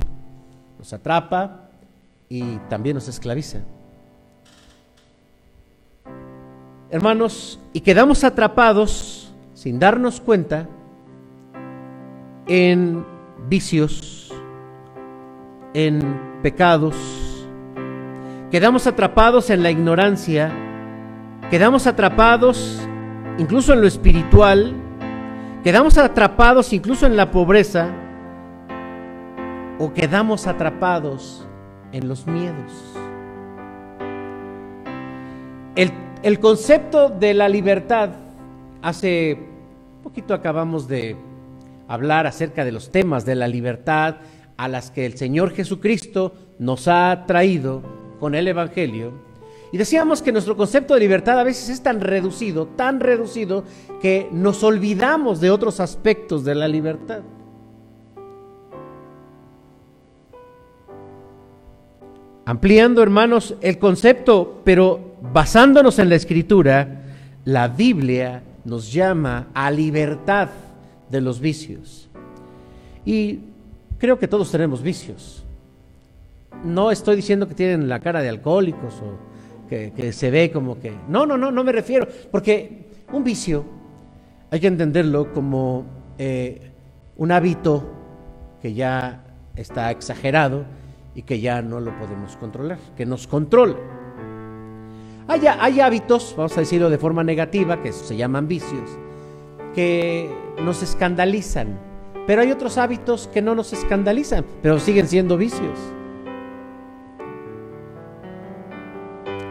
nos 0.78 0.94
atrapa 0.94 1.70
y 2.30 2.58
también 2.70 2.94
nos 2.94 3.10
esclaviza. 3.10 3.64
Hermanos, 6.90 7.60
y 7.74 7.82
quedamos 7.82 8.24
atrapados 8.24 9.34
sin 9.56 9.78
darnos 9.78 10.22
cuenta 10.22 10.70
en 12.48 13.13
vicios, 13.48 14.34
en 15.74 16.20
pecados, 16.42 16.96
quedamos 18.52 18.86
atrapados 18.86 19.50
en 19.50 19.64
la 19.64 19.72
ignorancia, 19.72 20.52
quedamos 21.50 21.88
atrapados 21.88 22.80
incluso 23.38 23.74
en 23.74 23.82
lo 23.82 23.88
espiritual, 23.88 24.74
quedamos 25.64 25.98
atrapados 25.98 26.74
incluso 26.74 27.06
en 27.06 27.18
la 27.18 27.32
pobreza 27.32 27.90
o 29.80 29.92
quedamos 29.94 30.46
atrapados 30.46 31.48
en 31.92 32.08
los 32.08 32.28
miedos. 32.28 32.72
El, 35.76 35.92
el 36.22 36.40
concepto 36.40 37.10
de 37.10 37.34
la 37.34 37.50
libertad, 37.50 38.12
hace 38.84 39.40
poquito 40.04 40.36
acabamos 40.36 40.88
de 40.88 41.16
hablar 41.88 42.28
acerca 42.28 42.66
de 42.66 42.72
los 42.72 42.92
temas 42.92 43.26
de 43.26 43.36
la 43.36 43.48
libertad, 43.48 44.18
a 44.58 44.68
las 44.68 44.92
que 44.92 45.06
el 45.06 45.18
Señor 45.18 45.52
Jesucristo 45.52 46.34
nos 46.60 46.88
ha 46.88 47.26
traído 47.28 47.82
con 48.20 48.36
el 48.36 48.48
Evangelio. 48.48 49.14
Y 49.72 49.78
decíamos 49.78 50.22
que 50.22 50.32
nuestro 50.32 50.56
concepto 50.56 50.94
de 50.94 51.00
libertad 51.00 51.40
a 51.40 51.44
veces 51.44 51.70
es 51.70 51.82
tan 51.82 52.00
reducido, 52.00 52.68
tan 52.68 53.00
reducido, 53.00 53.64
que 54.02 54.30
nos 54.32 54.64
olvidamos 54.64 55.42
de 55.42 55.50
otros 55.50 55.80
aspectos 55.80 56.46
de 56.46 56.56
la 56.56 56.68
libertad. 56.68 57.22
Ampliando, 62.46 63.02
hermanos, 63.02 63.56
el 63.62 63.80
concepto, 63.80 64.62
pero 64.64 65.16
basándonos 65.22 65.98
en 65.98 66.10
la 66.10 66.16
escritura, 66.16 67.04
la 67.46 67.68
Biblia 67.68 68.44
nos 68.66 68.92
llama 68.92 69.48
a 69.54 69.72
libertad 69.72 70.50
de 71.10 71.22
los 71.22 71.40
vicios. 71.40 72.10
Y 73.06 73.40
creo 73.98 74.20
que 74.20 74.28
todos 74.28 74.52
tenemos 74.52 74.82
vicios. 74.82 75.44
No 76.64 76.92
estoy 76.92 77.16
diciendo 77.16 77.48
que 77.48 77.56
tienen 77.56 77.90
la 77.90 78.00
cara 78.00 78.22
de 78.22 78.30
alcohólicos 78.30 79.02
o 79.02 79.34
que, 79.70 80.14
se 80.14 80.30
ve 80.30 80.52
como 80.52 80.80
que... 80.80 80.94
No, 81.08 81.26
no, 81.26 81.38
no, 81.38 81.52
no 81.52 81.64
me 81.64 81.72
refiero. 81.72 82.08
Porque 82.32 82.86
un 83.12 83.24
vicio 83.24 83.66
hay 84.52 84.60
que 84.60 84.68
entenderlo 84.68 85.34
como 85.34 85.86
eh, 86.18 86.72
un 87.18 87.32
hábito 87.32 87.84
que 88.62 88.74
ya 88.74 89.24
está 89.56 89.92
exagerado 89.92 90.66
y 91.16 91.24
que 91.24 91.40
ya 91.40 91.62
no 91.62 91.80
lo 91.80 91.98
podemos 91.98 92.36
controlar, 92.38 92.80
que 92.96 93.06
nos 93.06 93.28
controla. 93.28 93.76
Hay, 95.28 95.42
hay 95.48 95.80
hábitos, 95.80 96.34
vamos 96.38 96.56
a 96.58 96.62
decirlo 96.62 96.90
de 96.90 96.98
forma 96.98 97.24
negativa, 97.24 97.82
que 97.82 97.92
se 97.94 98.16
llaman 98.16 98.48
vicios, 98.48 98.90
que 99.74 100.30
nos 100.62 100.84
escandalizan, 100.84 101.80
Pero 102.26 102.42
hay 102.42 102.52
otros 102.52 102.78
hábitos 102.78 103.28
que 103.28 103.42
no 103.42 103.54
nos 103.54 103.74
escandalizan, 103.74 104.46
pero 104.62 104.80
siguen 104.80 105.10
siendo 105.10 105.38
vicios. 105.38 105.78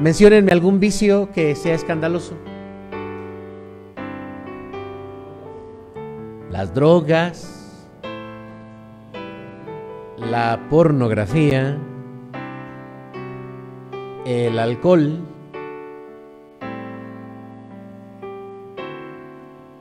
Menciónenme 0.01 0.53
algún 0.53 0.81
vicio 0.81 1.29
que 1.33 1.55
sea 1.55 1.75
escandaloso. 1.75 2.35
Las 6.51 6.73
drogas, 6.73 7.89
la 10.17 10.59
pornografía, 10.71 11.79
el 14.25 14.59
alcohol, 14.59 15.21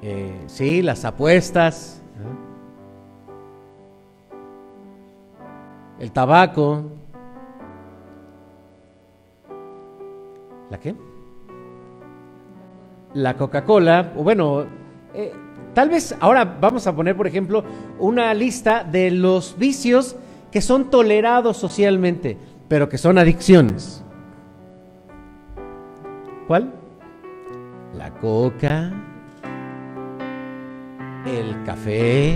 eh, 0.02 0.44
sí, 0.48 0.82
las 0.82 1.06
apuestas, 1.06 2.02
el 6.00 6.12
tabaco, 6.12 6.84
¿la 10.72 10.80
qué? 10.80 10.96
La 13.14 13.38
Coca-Cola, 13.38 14.14
o 14.18 14.24
bueno, 14.24 14.66
eh, 15.14 15.32
tal 15.76 15.90
vez 15.90 16.16
ahora 16.20 16.46
vamos 16.46 16.88
a 16.88 16.96
poner, 16.96 17.16
por 17.16 17.28
ejemplo, 17.28 17.64
una 18.00 18.34
lista 18.34 18.84
de 18.84 19.12
los 19.12 19.56
vicios 19.60 20.16
que 20.52 20.62
son 20.62 20.90
tolerados 20.90 21.58
socialmente, 21.58 22.38
pero 22.68 22.90
que 22.90 22.98
son 22.98 23.20
adicciones. 23.20 24.04
¿Cuál? 26.48 26.74
La 27.96 28.12
coca, 28.16 28.92
café, 31.66 32.34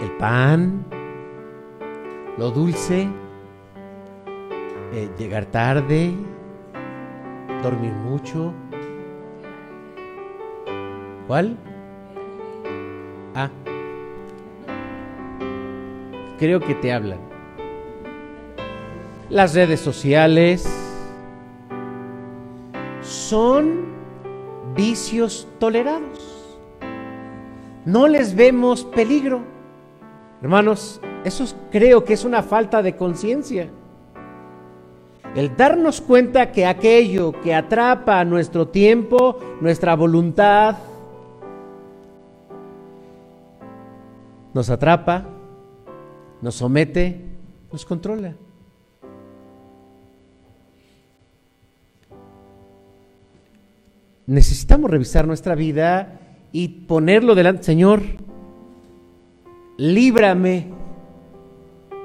el 0.00 0.10
pan, 0.18 0.84
lo 2.38 2.50
dulce, 2.50 3.08
eh, 4.92 5.08
llegar 5.18 5.46
tarde, 5.46 6.14
dormir 7.62 7.92
mucho. 7.92 8.52
¿Cuál? 11.26 11.56
Ah. 13.34 13.50
Creo 16.38 16.60
que 16.60 16.74
te 16.74 16.92
hablan. 16.92 17.20
Las 19.28 19.54
redes 19.54 19.78
sociales 19.78 20.68
son 23.00 23.84
vicios 24.74 25.46
tolerados. 25.60 26.19
No 27.90 28.06
les 28.06 28.36
vemos 28.36 28.84
peligro. 28.84 29.42
Hermanos, 30.40 31.00
eso 31.24 31.44
creo 31.72 32.04
que 32.04 32.12
es 32.12 32.24
una 32.24 32.40
falta 32.40 32.82
de 32.82 32.94
conciencia. 32.94 33.68
El 35.34 35.56
darnos 35.56 36.00
cuenta 36.00 36.52
que 36.52 36.66
aquello 36.66 37.32
que 37.40 37.52
atrapa 37.52 38.24
nuestro 38.24 38.68
tiempo, 38.68 39.40
nuestra 39.60 39.96
voluntad, 39.96 40.76
nos 44.54 44.70
atrapa, 44.70 45.26
nos 46.42 46.54
somete, 46.54 47.20
nos 47.72 47.84
controla. 47.84 48.36
Necesitamos 54.26 54.88
revisar 54.88 55.26
nuestra 55.26 55.56
vida 55.56 56.19
y 56.52 56.68
ponerlo 56.68 57.34
delante, 57.34 57.62
Señor, 57.62 58.02
líbrame, 59.76 60.66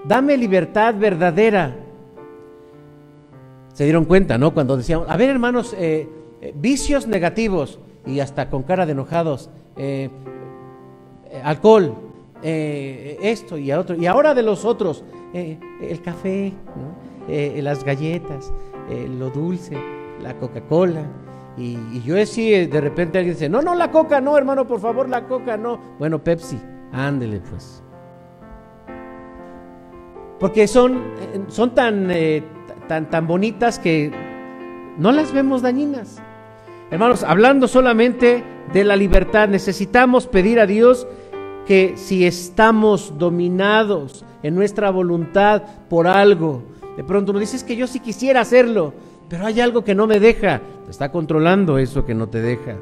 dame 0.08 0.38
libertad 0.38 0.96
verdadera. 0.98 1.76
Se 3.74 3.84
dieron 3.84 4.06
cuenta, 4.06 4.38
¿no? 4.38 4.54
Cuando 4.54 4.78
decíamos, 4.78 5.10
a 5.10 5.18
ver 5.18 5.30
hermanos, 5.30 5.76
eh, 5.78 6.08
eh, 6.42 6.54
vicios 6.56 7.08
negativos 7.08 7.80
y 8.06 8.20
hasta 8.20 8.50
con 8.50 8.64
cara 8.64 8.86
de 8.86 8.94
enojados, 8.94 9.50
eh, 9.76 10.10
alcohol, 11.44 11.96
esto 12.42 13.58
y 13.58 13.72
otro, 13.72 13.96
y 13.96 14.06
ahora 14.06 14.36
de 14.36 14.44
los 14.44 14.66
otros, 14.66 15.04
el 15.34 16.02
café, 16.04 16.54
las 17.28 17.84
galletas, 17.84 18.54
lo 19.18 19.32
dulce, 19.32 19.76
la 20.22 20.38
Coca-Cola. 20.38 21.08
Y, 21.58 22.02
yo 22.02 22.16
decía, 22.16 22.68
de 22.68 22.82
repente 22.82 23.18
alguien 23.18 23.36
dice, 23.36 23.50
no, 23.50 23.62
no, 23.62 23.76
la 23.76 23.92
coca, 23.92 24.20
no, 24.20 24.38
hermano, 24.38 24.68
por 24.68 24.80
favor, 24.80 25.08
la 25.08 25.26
coca, 25.26 25.56
no. 25.56 25.80
Bueno, 26.00 26.24
Pepsi, 26.24 26.60
ándele 26.92 27.42
pues. 27.50 27.82
Porque 30.40 30.68
son, 30.68 31.02
son 31.48 31.74
tan, 31.74 32.10
tan, 32.90 33.10
tan 33.10 33.26
bonitas 33.26 33.80
que 33.80 34.12
no 34.98 35.12
las 35.12 35.32
vemos 35.32 35.62
dañinas. 35.62 36.22
Hermanos, 36.92 37.24
hablando 37.24 37.68
solamente 37.68 38.44
de 38.74 38.84
la 38.84 38.96
libertad, 38.96 39.48
necesitamos 39.48 40.28
pedir 40.28 40.60
a 40.60 40.66
Dios 40.66 41.08
que 41.66 41.94
si 41.96 42.26
estamos 42.26 43.18
dominados 43.18 44.24
en 44.44 44.56
nuestra 44.56 44.92
voluntad 44.92 45.64
por 45.90 46.08
algo, 46.08 46.64
de 46.96 47.04
pronto 47.04 47.34
nos 47.34 47.40
dices 47.42 47.64
que 47.64 47.76
yo 47.76 47.88
sí 47.88 48.00
quisiera 48.00 48.42
hacerlo, 48.42 48.94
pero 49.30 49.46
hay 49.46 49.60
algo 49.60 49.84
que 49.84 49.96
no 49.96 50.06
me 50.06 50.20
deja, 50.20 50.62
te 50.86 50.92
está 50.92 51.12
controlando 51.12 51.78
eso 51.80 52.06
que 52.06 52.14
no 52.14 52.30
te 52.30 52.42
deja. 52.42 52.76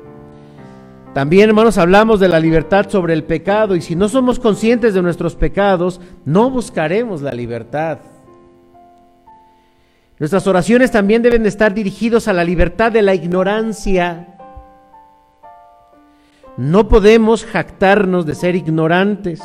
También, 1.14 1.50
hermanos, 1.50 1.78
hablamos 1.78 2.20
de 2.20 2.28
la 2.28 2.40
libertad 2.40 2.90
sobre 2.90 3.14
el 3.14 3.24
pecado 3.24 3.76
y 3.76 3.82
si 3.82 3.96
no 3.96 4.10
somos 4.10 4.40
conscientes 4.40 4.94
de 4.94 5.02
nuestros 5.02 5.36
pecados, 5.36 6.02
no 6.26 6.50
buscaremos 6.50 7.22
la 7.22 7.32
libertad. 7.32 8.00
Nuestras 10.20 10.48
oraciones 10.48 10.92
también 10.92 11.22
deben 11.22 11.44
de 11.44 11.50
estar 11.50 11.74
dirigidos 11.74 12.28
a 12.28 12.34
la 12.34 12.44
libertad 12.44 12.92
de 12.92 13.04
la 13.04 13.14
ignorancia. 13.14 14.40
No 16.58 16.88
podemos 16.88 17.46
jactarnos 17.46 18.26
de 18.26 18.36
ser 18.36 18.56
ignorantes. 18.56 19.42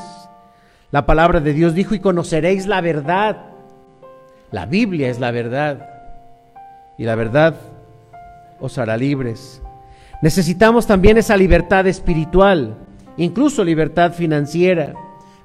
La 0.91 1.07
palabra 1.07 1.41
de 1.41 1.53
Dios 1.53 1.75
dijo, 1.75 1.95
y 1.95 2.01
conoceréis 2.01 2.67
la 2.67 2.81
verdad. 2.81 3.45
La 4.51 4.67
Biblia 4.67 5.11
es 5.11 5.21
la 5.21 5.31
verdad. 5.31 5.87
Y 6.97 7.05
la 7.05 7.15
verdad 7.15 7.57
os 8.61 8.79
hará 8.79 8.97
libres. 8.97 9.63
Necesitamos 10.23 10.87
también 10.87 11.17
esa 11.19 11.37
libertad 11.37 11.87
espiritual, 11.87 12.77
incluso 13.17 13.63
libertad 13.63 14.13
financiera. 14.13 14.95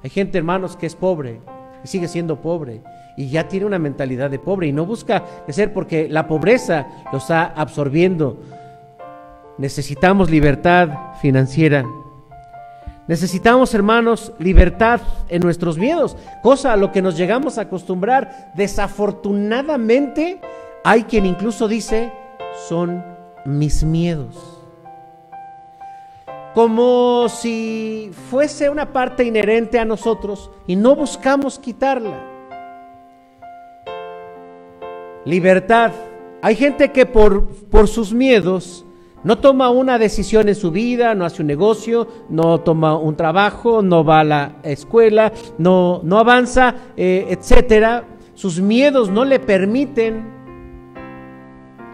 Hay 0.02 0.10
gente, 0.10 0.38
hermanos, 0.38 0.76
que 0.76 0.86
es 0.86 0.96
pobre 0.96 1.40
y 1.82 1.86
sigue 1.86 2.08
siendo 2.08 2.40
pobre 2.40 2.82
y 3.16 3.28
ya 3.28 3.48
tiene 3.48 3.66
una 3.66 3.78
mentalidad 3.78 4.30
de 4.30 4.38
pobre 4.38 4.66
y 4.66 4.72
no 4.72 4.86
busca 4.86 5.24
ser 5.48 5.72
porque 5.72 6.08
la 6.08 6.26
pobreza 6.26 6.86
lo 7.12 7.18
está 7.18 7.44
absorbiendo. 7.44 8.40
Necesitamos 9.58 10.30
libertad 10.30 10.88
financiera. 11.20 11.84
Necesitamos, 13.06 13.74
hermanos, 13.74 14.32
libertad 14.38 15.00
en 15.28 15.42
nuestros 15.42 15.76
miedos, 15.76 16.16
cosa 16.42 16.72
a 16.72 16.76
lo 16.76 16.90
que 16.90 17.02
nos 17.02 17.16
llegamos 17.16 17.58
a 17.58 17.62
acostumbrar. 17.62 18.52
Desafortunadamente, 18.54 20.40
hay 20.82 21.04
quien 21.04 21.26
incluso 21.26 21.68
dice, 21.68 22.10
son 22.68 23.04
mis 23.44 23.84
miedos. 23.84 24.36
Como 26.54 27.28
si 27.28 28.12
fuese 28.30 28.70
una 28.70 28.92
parte 28.92 29.24
inherente 29.24 29.78
a 29.78 29.84
nosotros 29.84 30.50
y 30.66 30.76
no 30.76 30.94
buscamos 30.94 31.58
quitarla. 31.58 32.30
Libertad. 35.24 35.92
Hay 36.42 36.54
gente 36.54 36.92
que 36.92 37.06
por, 37.06 37.48
por 37.70 37.88
sus 37.88 38.12
miedos 38.12 38.84
no 39.24 39.38
toma 39.38 39.70
una 39.70 39.98
decisión 39.98 40.48
en 40.48 40.54
su 40.54 40.70
vida, 40.70 41.14
no 41.14 41.24
hace 41.24 41.40
un 41.40 41.48
negocio, 41.48 42.06
no 42.28 42.60
toma 42.60 42.96
un 42.98 43.16
trabajo, 43.16 43.80
no 43.80 44.04
va 44.04 44.20
a 44.20 44.24
la 44.24 44.56
escuela, 44.62 45.32
no, 45.56 46.02
no 46.04 46.18
avanza, 46.18 46.74
eh, 46.96 47.26
etcétera. 47.30 48.04
Sus 48.34 48.60
miedos 48.60 49.08
no 49.08 49.24
le 49.24 49.40
permiten 49.40 50.33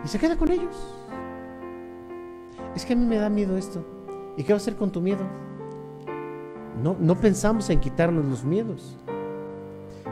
y 0.04 0.08
se 0.08 0.18
queda 0.18 0.36
con 0.36 0.50
ellos. 0.50 0.76
Es 2.74 2.84
que 2.84 2.92
a 2.92 2.96
mí 2.96 3.04
me 3.04 3.16
da 3.16 3.28
miedo 3.28 3.56
esto. 3.56 3.84
¿Y 4.36 4.44
qué 4.44 4.52
va 4.52 4.56
a 4.56 4.60
hacer 4.60 4.76
con 4.76 4.90
tu 4.90 5.00
miedo? 5.00 5.24
No, 6.82 6.96
no 6.98 7.16
pensamos 7.16 7.68
en 7.70 7.80
quitarnos 7.80 8.24
los 8.24 8.44
miedos. 8.44 8.96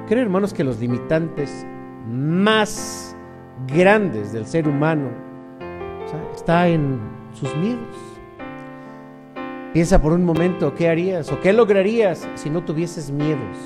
Creo, 0.09 0.22
hermanos, 0.22 0.53
que 0.53 0.64
los 0.64 0.79
limitantes 0.79 1.66
más 2.11 3.14
grandes 3.66 4.33
del 4.33 4.46
ser 4.46 4.68
humano 4.68 5.09
está 6.35 6.68
en 6.68 6.98
sus 7.35 7.55
miedos. 7.57 7.96
Piensa 9.72 10.01
por 10.01 10.12
un 10.12 10.24
momento 10.24 10.74
qué 10.74 10.88
harías 10.88 11.31
o 11.31 11.40
qué 11.40 11.53
lograrías 11.53 12.27
si 12.35 12.51
no 12.51 12.64
tuvieses 12.64 13.11
miedos. 13.11 13.57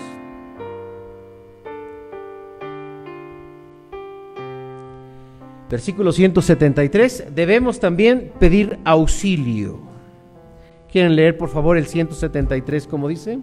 Versículo 5.73 6.13
173, 6.13 7.29
debemos 7.35 7.81
también 7.81 8.31
pedir 8.39 8.79
auxilio. 8.85 9.81
¿Quieren 10.91 11.17
leer 11.17 11.39
por 11.39 11.49
favor 11.49 11.79
el 11.79 11.87
173 11.87 12.87
como 12.87 13.09
dice? 13.09 13.39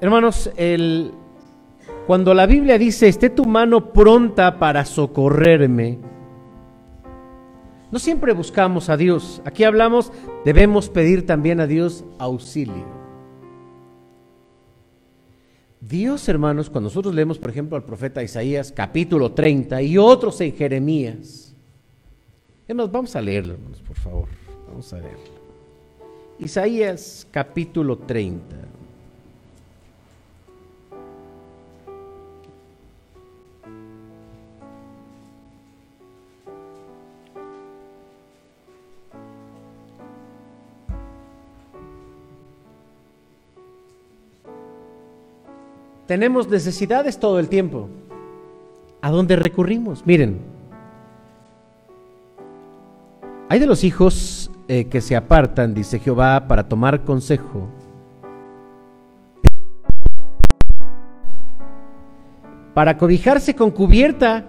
Hermanos, 0.00 0.48
el, 0.56 1.10
cuando 2.06 2.32
la 2.32 2.46
Biblia 2.46 2.78
dice, 2.78 3.08
esté 3.08 3.28
tu 3.28 3.44
mano 3.44 3.92
pronta 3.92 4.60
para 4.60 4.84
socorrerme, 4.84 5.98
no 7.96 8.00
siempre 8.00 8.34
buscamos 8.34 8.90
a 8.90 8.98
Dios. 8.98 9.40
Aquí 9.46 9.64
hablamos, 9.64 10.12
debemos 10.44 10.90
pedir 10.90 11.24
también 11.24 11.60
a 11.60 11.66
Dios 11.66 12.04
auxilio. 12.18 12.84
Dios, 15.80 16.28
hermanos, 16.28 16.68
cuando 16.68 16.90
nosotros 16.90 17.14
leemos, 17.14 17.38
por 17.38 17.48
ejemplo, 17.48 17.74
al 17.74 17.84
profeta 17.84 18.22
Isaías, 18.22 18.70
capítulo 18.70 19.32
30, 19.32 19.80
y 19.80 19.96
otros 19.96 20.38
en 20.42 20.54
Jeremías, 20.54 21.56
hermanos, 22.68 22.92
vamos 22.92 23.16
a 23.16 23.22
leerlo, 23.22 23.54
hermanos, 23.54 23.80
por 23.80 23.96
favor. 23.96 24.28
Vamos 24.68 24.92
a 24.92 24.98
leerlo. 24.98 25.40
Isaías, 26.38 27.26
capítulo 27.30 27.96
30. 27.96 28.56
Tenemos 46.06 46.48
necesidades 46.48 47.18
todo 47.18 47.40
el 47.40 47.48
tiempo. 47.48 47.88
¿A 49.02 49.10
dónde 49.10 49.34
recurrimos? 49.36 50.06
Miren, 50.06 50.38
hay 53.48 53.58
de 53.58 53.66
los 53.66 53.82
hijos 53.82 54.50
eh, 54.68 54.86
que 54.86 55.00
se 55.00 55.16
apartan, 55.16 55.74
dice 55.74 55.98
Jehová, 55.98 56.46
para 56.46 56.68
tomar 56.68 57.04
consejo. 57.04 57.68
Para 62.72 62.96
cobijarse 62.98 63.56
con 63.56 63.70
cubierta, 63.70 64.44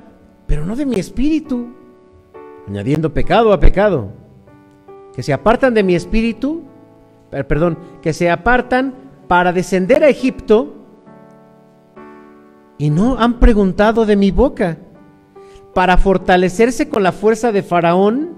pero 0.45 0.65
no 0.65 0.75
de 0.75 0.85
mi 0.85 0.99
espíritu, 0.99 1.69
añadiendo 2.67 3.13
pecado 3.13 3.51
a 3.51 3.59
pecado. 3.59 4.09
Que 5.15 5.23
se 5.23 5.33
apartan 5.33 5.73
de 5.73 5.81
mi 5.81 5.95
espíritu, 5.95 6.63
perdón, 7.31 7.79
que 8.03 8.13
se 8.13 8.29
apartan 8.29 8.93
para 9.27 9.53
descender 9.53 10.03
a 10.03 10.09
Egipto 10.09 10.76
y 12.77 12.89
no 12.89 13.17
han 13.17 13.39
preguntado 13.39 14.05
de 14.05 14.15
mi 14.15 14.31
boca 14.31 14.77
para 15.73 15.97
fortalecerse 15.97 16.89
con 16.89 17.03
la 17.03 17.11
fuerza 17.11 17.51
de 17.51 17.63
Faraón 17.63 18.35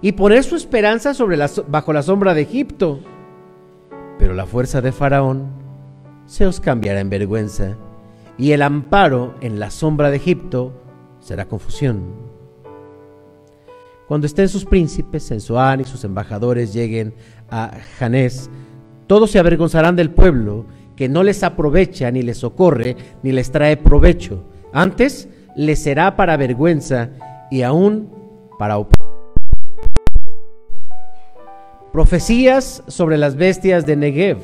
y 0.00 0.12
poner 0.12 0.44
su 0.44 0.56
esperanza 0.56 1.14
sobre 1.14 1.38
bajo 1.68 1.92
la 1.92 2.02
sombra 2.02 2.34
de 2.34 2.42
Egipto. 2.42 3.00
Pero 4.18 4.34
la 4.34 4.46
fuerza 4.46 4.80
de 4.80 4.92
Faraón 4.92 5.48
se 6.26 6.46
os 6.46 6.60
cambiará 6.60 7.00
en 7.00 7.10
vergüenza 7.10 7.76
y 8.38 8.52
el 8.52 8.62
amparo 8.62 9.34
en 9.40 9.58
la 9.58 9.70
sombra 9.70 10.10
de 10.10 10.16
Egipto 10.16 10.72
será 11.20 11.46
confusión. 11.46 12.04
Cuando 14.06 14.26
estén 14.26 14.48
sus 14.48 14.64
príncipes, 14.64 15.24
Sensuán 15.24 15.80
y 15.80 15.84
sus 15.84 16.04
embajadores 16.04 16.72
lleguen 16.72 17.14
a 17.50 17.72
Janés, 17.98 18.50
todos 19.06 19.30
se 19.30 19.38
avergonzarán 19.38 19.96
del 19.96 20.10
pueblo 20.10 20.66
que 20.96 21.08
no 21.08 21.22
les 21.22 21.42
aprovecha, 21.42 22.10
ni 22.10 22.22
les 22.22 22.38
socorre, 22.38 22.96
ni 23.22 23.30
les 23.30 23.50
trae 23.52 23.76
provecho. 23.76 24.44
Antes 24.72 25.28
les 25.54 25.78
será 25.78 26.16
para 26.16 26.36
vergüenza 26.36 27.10
y 27.50 27.62
aún 27.62 28.10
para 28.58 28.76
Profecías 31.92 32.82
sobre 32.88 33.16
las 33.16 33.36
bestias 33.36 33.86
de 33.86 33.96
Negev, 33.96 34.38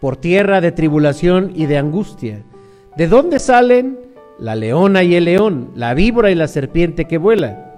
por 0.00 0.16
tierra 0.16 0.60
de 0.60 0.72
tribulación 0.72 1.52
y 1.54 1.66
de 1.66 1.78
angustia. 1.78 2.42
¿De 2.96 3.06
dónde 3.06 3.38
salen 3.38 3.98
la 4.38 4.56
leona 4.56 5.02
y 5.04 5.14
el 5.14 5.26
león, 5.26 5.70
la 5.74 5.94
víbora 5.94 6.30
y 6.30 6.34
la 6.34 6.48
serpiente 6.48 7.04
que 7.06 7.18
vuela? 7.18 7.72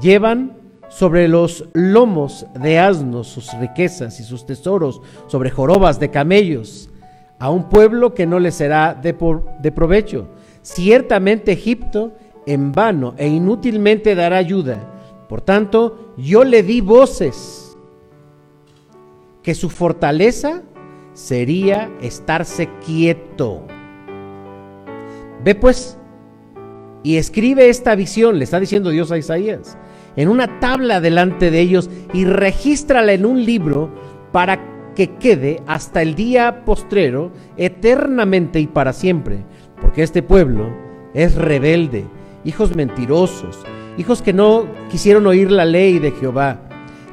Llevan 0.00 0.52
sobre 0.96 1.28
los 1.28 1.68
lomos 1.74 2.46
de 2.58 2.78
asnos 2.78 3.28
sus 3.28 3.52
riquezas 3.60 4.18
y 4.18 4.22
sus 4.22 4.46
tesoros, 4.46 5.02
sobre 5.26 5.50
jorobas 5.50 6.00
de 6.00 6.10
camellos, 6.10 6.88
a 7.38 7.50
un 7.50 7.68
pueblo 7.68 8.14
que 8.14 8.24
no 8.24 8.38
le 8.38 8.50
será 8.50 8.94
de, 8.94 9.14
de 9.60 9.72
provecho. 9.72 10.28
Ciertamente 10.62 11.52
Egipto 11.52 12.14
en 12.46 12.72
vano 12.72 13.12
e 13.18 13.28
inútilmente 13.28 14.14
dará 14.14 14.38
ayuda. 14.38 14.78
Por 15.28 15.42
tanto, 15.42 16.14
yo 16.16 16.44
le 16.44 16.62
di 16.62 16.80
voces 16.80 17.76
que 19.42 19.54
su 19.54 19.68
fortaleza 19.68 20.62
sería 21.12 21.90
estarse 22.00 22.70
quieto. 22.86 23.66
Ve 25.44 25.54
pues 25.54 25.98
y 27.02 27.18
escribe 27.18 27.68
esta 27.68 27.94
visión, 27.94 28.38
le 28.38 28.44
está 28.44 28.58
diciendo 28.58 28.88
Dios 28.88 29.12
a 29.12 29.18
Isaías 29.18 29.76
en 30.16 30.28
una 30.28 30.58
tabla 30.60 31.00
delante 31.00 31.50
de 31.50 31.60
ellos 31.60 31.90
y 32.12 32.24
regístrala 32.24 33.12
en 33.12 33.26
un 33.26 33.44
libro 33.44 33.90
para 34.32 34.92
que 34.94 35.16
quede 35.16 35.62
hasta 35.66 36.02
el 36.02 36.14
día 36.14 36.64
postrero, 36.64 37.30
eternamente 37.56 38.58
y 38.58 38.66
para 38.66 38.92
siempre, 38.92 39.44
porque 39.80 40.02
este 40.02 40.22
pueblo 40.22 40.74
es 41.14 41.34
rebelde, 41.34 42.06
hijos 42.44 42.74
mentirosos, 42.74 43.58
hijos 43.98 44.22
que 44.22 44.32
no 44.32 44.66
quisieron 44.90 45.26
oír 45.26 45.50
la 45.50 45.66
ley 45.66 45.98
de 45.98 46.12
Jehová, 46.12 46.62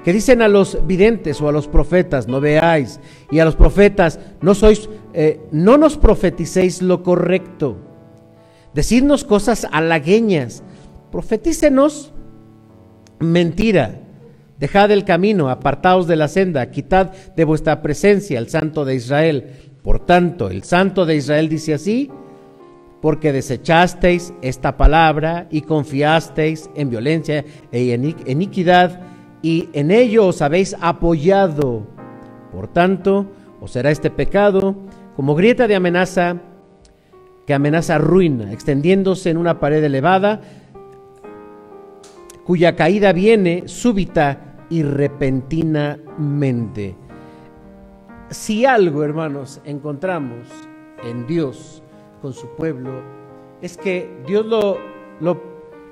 que 0.05 0.13
dicen 0.13 0.41
a 0.41 0.47
los 0.47 0.85
videntes 0.87 1.41
o 1.41 1.49
a 1.49 1.51
los 1.51 1.67
profetas, 1.67 2.27
no 2.27 2.39
veáis, 2.39 2.99
y 3.29 3.39
a 3.39 3.45
los 3.45 3.55
profetas, 3.55 4.19
no 4.41 4.55
sois, 4.55 4.89
eh, 5.13 5.41
no 5.51 5.77
nos 5.77 5.97
profeticéis 5.97 6.81
lo 6.81 7.03
correcto, 7.03 7.77
decidnos 8.73 9.25
cosas 9.25 9.67
halagueñas, 9.71 10.63
profetícenos 11.11 12.12
mentira. 13.23 13.99
Dejad 14.59 14.91
el 14.91 15.03
camino, 15.03 15.49
apartaos 15.49 16.07
de 16.07 16.15
la 16.15 16.27
senda, 16.27 16.69
quitad 16.71 17.11
de 17.35 17.43
vuestra 17.43 17.81
presencia 17.81 18.39
el 18.39 18.49
Santo 18.49 18.85
de 18.85 18.95
Israel. 18.95 19.51
Por 19.81 20.05
tanto, 20.05 20.49
el 20.49 20.63
Santo 20.63 21.05
de 21.05 21.15
Israel 21.15 21.49
dice 21.49 21.73
así, 21.73 22.09
porque 23.01 23.33
desechasteis 23.33 24.33
esta 24.41 24.77
palabra 24.77 25.47
y 25.51 25.61
confiasteis 25.61 26.69
en 26.75 26.89
violencia 26.89 27.43
e 27.71 27.99
iniquidad, 28.25 29.01
y 29.41 29.67
en 29.73 29.91
ello 29.91 30.27
os 30.27 30.41
habéis 30.41 30.75
apoyado. 30.79 31.85
Por 32.53 32.69
tanto, 32.69 33.25
os 33.59 33.71
será 33.71 33.91
este 33.91 34.09
pecado 34.09 34.75
como 35.17 35.35
grieta 35.35 35.67
de 35.67 35.75
amenaza 35.75 36.37
que 37.45 37.53
amenaza 37.53 37.97
ruina, 37.97 38.53
extendiéndose 38.53 39.29
en 39.29 39.37
una 39.37 39.59
pared 39.59 39.83
elevada, 39.83 40.41
cuya 42.45 42.75
caída 42.75 43.13
viene 43.13 43.67
súbita 43.67 44.65
y 44.69 44.83
repentinamente. 44.83 46.95
Si 48.29 48.65
algo, 48.65 49.03
hermanos, 49.03 49.61
encontramos 49.63 50.47
en 51.03 51.25
Dios 51.27 51.83
con 52.21 52.33
su 52.33 52.47
pueblo, 52.55 52.91
es 53.61 53.77
que 53.77 54.09
Dios 54.25 54.45
lo, 54.45 54.77
lo, 55.19 55.41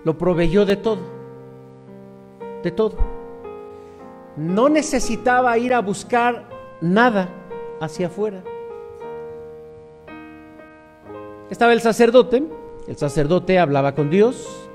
lo 0.04 0.18
proveyó 0.18 0.66
de 0.66 0.78
todo, 0.78 1.02
de 2.64 2.72
todo. 2.72 2.96
No 4.36 4.70
necesitaba 4.70 5.58
ir 5.58 5.74
a 5.74 5.82
buscar 5.82 6.48
nada 6.82 7.30
hacia 7.80 8.08
afuera. 8.08 8.44
Estaba 11.50 11.74
el 11.74 11.82
sacerdote, 11.82 12.44
el 12.88 12.98
sacerdote 12.98 13.60
hablaba 13.60 13.94
con 13.94 14.10
Dios, 14.10 14.71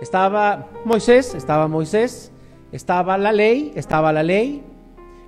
estaba 0.00 0.68
Moisés, 0.84 1.34
estaba 1.34 1.68
Moisés, 1.68 2.32
estaba 2.72 3.16
la 3.18 3.32
ley, 3.32 3.72
estaba 3.74 4.12
la 4.12 4.22
ley, 4.22 4.62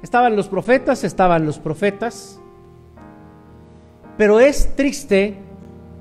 estaban 0.03 0.37
los 0.37 0.49
profetas, 0.49 1.05
estaban 1.05 1.47
los 1.47 1.59
profetas. 1.59 2.41
Pero 4.17 4.41
es 4.41 4.75
triste 4.77 5.37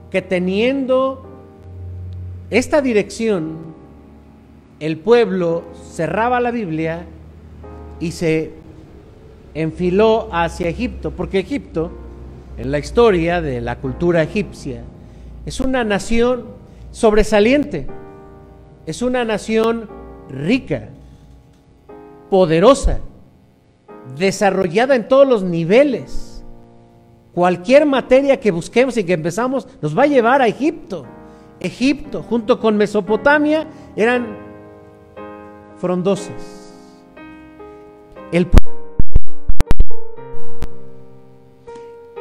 que 0.09 0.21
teniendo 0.21 1.25
esta 2.49 2.81
dirección, 2.81 3.75
el 4.79 4.97
pueblo 4.97 5.63
cerraba 5.91 6.39
la 6.39 6.51
Biblia 6.51 7.05
y 7.99 8.11
se 8.11 8.53
enfiló 9.53 10.29
hacia 10.31 10.67
Egipto, 10.67 11.11
porque 11.11 11.39
Egipto, 11.39 11.91
en 12.57 12.71
la 12.71 12.79
historia 12.79 13.41
de 13.41 13.61
la 13.61 13.77
cultura 13.77 14.21
egipcia, 14.23 14.83
es 15.45 15.59
una 15.59 15.83
nación 15.83 16.45
sobresaliente 16.91 17.87
es 18.85 19.01
una 19.01 19.25
nación 19.25 19.89
rica, 20.29 20.89
poderosa, 22.29 22.99
desarrollada 24.17 24.95
en 24.95 25.07
todos 25.07 25.27
los 25.27 25.43
niveles. 25.43 26.43
Cualquier 27.33 27.85
materia 27.85 28.39
que 28.39 28.51
busquemos 28.51 28.97
y 28.97 29.03
que 29.03 29.13
empezamos 29.13 29.67
nos 29.81 29.97
va 29.97 30.03
a 30.03 30.07
llevar 30.07 30.41
a 30.41 30.47
Egipto. 30.47 31.05
Egipto, 31.59 32.23
junto 32.23 32.59
con 32.59 32.77
Mesopotamia, 32.77 33.67
eran 33.95 34.37
frondosas. 35.77 36.73
El 38.31 38.47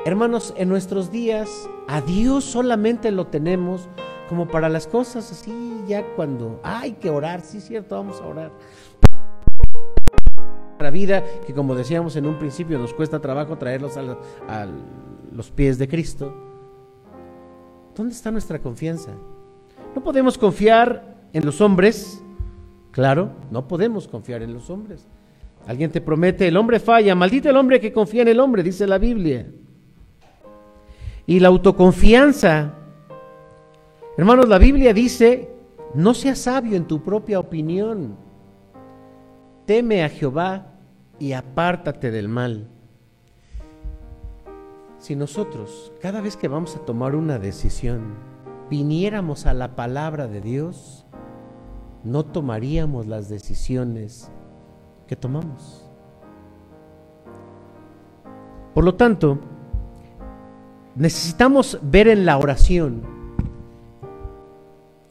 Hermanos, 0.05 0.53
en 0.59 0.69
nuestros 0.69 1.11
días 1.11 1.49
a 1.89 2.03
Dios 2.03 2.45
solamente 2.45 3.11
lo 3.11 3.27
tenemos 3.29 3.89
como 4.29 4.49
para 4.49 4.69
las 4.69 4.87
cosas 4.87 5.31
así, 5.31 5.83
ya 5.87 6.05
cuando 6.17 6.61
hay 6.63 6.93
que 6.93 7.11
orar, 7.11 7.43
sí 7.43 7.61
cierto, 7.61 7.97
vamos 7.97 8.21
a 8.21 8.27
orar. 8.27 8.53
La 10.79 10.91
vida 10.91 11.25
que 11.47 11.55
como 11.55 11.75
decíamos 11.75 12.17
en 12.17 12.27
un 12.27 12.39
principio 12.39 12.79
nos 12.79 12.93
cuesta 12.93 13.21
trabajo 13.21 13.57
traerlos 13.57 13.97
a, 13.97 14.03
a 14.49 14.67
los 15.33 15.51
pies 15.51 15.79
de 15.79 15.89
Cristo. 15.89 16.35
¿Dónde 17.95 18.13
está 18.13 18.31
nuestra 18.31 18.59
confianza? 18.59 19.13
No 19.95 20.03
podemos 20.03 20.37
confiar 20.37 21.15
en 21.33 21.47
los 21.47 21.61
hombres, 21.61 22.23
claro, 22.91 23.31
no 23.51 23.67
podemos 23.69 24.09
confiar 24.09 24.43
en 24.43 24.53
los 24.53 24.69
hombres. 24.69 25.07
Alguien 25.67 25.91
te 25.91 26.01
promete, 26.01 26.49
el 26.49 26.57
hombre 26.57 26.79
falla, 26.81 27.15
maldito 27.15 27.49
el 27.49 27.57
hombre 27.57 27.81
que 27.81 27.93
confía 27.93 28.23
en 28.23 28.29
el 28.29 28.41
hombre, 28.41 28.63
dice 28.63 28.87
la 28.87 28.99
Biblia. 28.99 29.47
Y 31.27 31.41
la 31.41 31.49
autoconfianza. 31.49 32.75
Hermanos, 34.17 34.49
la 34.49 34.59
Biblia 34.59 34.95
dice, 34.95 35.51
no 35.93 36.15
seas 36.15 36.39
sabio 36.39 36.77
en 36.77 36.87
tu 36.87 37.03
propia 37.03 37.41
opinión. 37.41 38.17
Teme 39.67 40.05
a 40.05 40.09
Jehová 40.09 40.69
y 41.19 41.33
apártate 41.33 42.13
del 42.13 42.29
mal. 42.29 42.69
Si 44.99 45.17
nosotros, 45.17 45.93
cada 46.01 46.21
vez 46.21 46.37
que 46.37 46.47
vamos 46.47 46.77
a 46.77 46.85
tomar 46.85 47.17
una 47.17 47.41
decisión, 47.41 48.15
viniéramos 48.71 49.47
a 49.47 49.53
la 49.53 49.75
palabra 49.75 50.29
de 50.29 50.41
Dios, 50.41 51.07
no 52.05 52.25
tomaríamos 52.25 53.07
las 53.07 53.29
decisiones 53.29 54.31
que 55.09 55.17
tomamos. 55.17 55.91
Por 58.75 58.85
lo 58.85 58.95
tanto, 58.95 59.41
necesitamos 60.95 61.81
ver 61.83 62.07
en 62.07 62.25
la 62.25 62.39
oración 62.39 63.14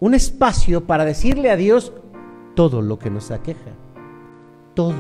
un 0.04 0.13
espacio 0.13 0.86
para 0.86 1.06
decirle 1.06 1.50
a 1.50 1.56
Dios 1.56 1.94
todo 2.56 2.82
lo 2.82 3.00
que 3.00 3.10
nos 3.10 3.32
aqueja. 3.32 3.72
Todo. 4.74 4.98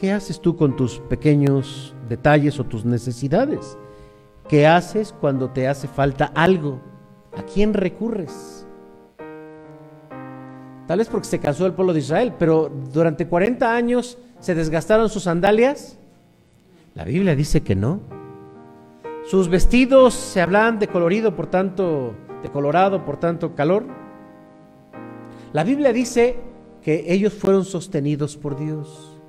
¿Qué 0.00 0.12
haces 0.12 0.40
tú 0.40 0.54
con 0.54 0.76
tus 0.76 1.00
pequeños 1.00 1.92
detalles 2.08 2.60
o 2.60 2.64
tus 2.64 2.84
necesidades? 2.84 3.76
¿Qué 4.48 4.68
haces 4.68 5.12
cuando 5.12 5.50
te 5.50 5.66
hace 5.66 5.88
falta 5.88 6.26
algo? 6.36 6.80
¿A 7.36 7.42
quién 7.42 7.74
recurres? 7.74 8.64
Tal 10.86 11.00
vez 11.00 11.08
porque 11.08 11.26
se 11.26 11.40
cansó 11.40 11.66
el 11.66 11.72
pueblo 11.72 11.94
de 11.94 11.98
Israel, 11.98 12.32
pero 12.38 12.70
durante 12.92 13.26
40 13.26 13.74
años 13.74 14.18
se 14.38 14.54
desgastaron 14.54 15.08
sus 15.08 15.24
sandalias. 15.24 15.98
La 16.94 17.02
Biblia 17.02 17.34
dice 17.34 17.64
que 17.64 17.74
no. 17.74 18.17
Sus 19.28 19.50
vestidos 19.50 20.14
se 20.14 20.40
hablan 20.40 20.78
de 20.78 20.88
colorido, 20.88 21.36
por 21.36 21.48
tanto, 21.48 22.14
de 22.42 22.48
colorado, 22.48 23.04
por 23.04 23.18
tanto, 23.18 23.54
calor. 23.54 23.84
La 25.52 25.64
Biblia 25.64 25.92
dice 25.92 26.38
que 26.80 27.12
ellos 27.12 27.34
fueron 27.34 27.66
sostenidos 27.66 28.38
por 28.38 28.58
Dios. 28.58 29.20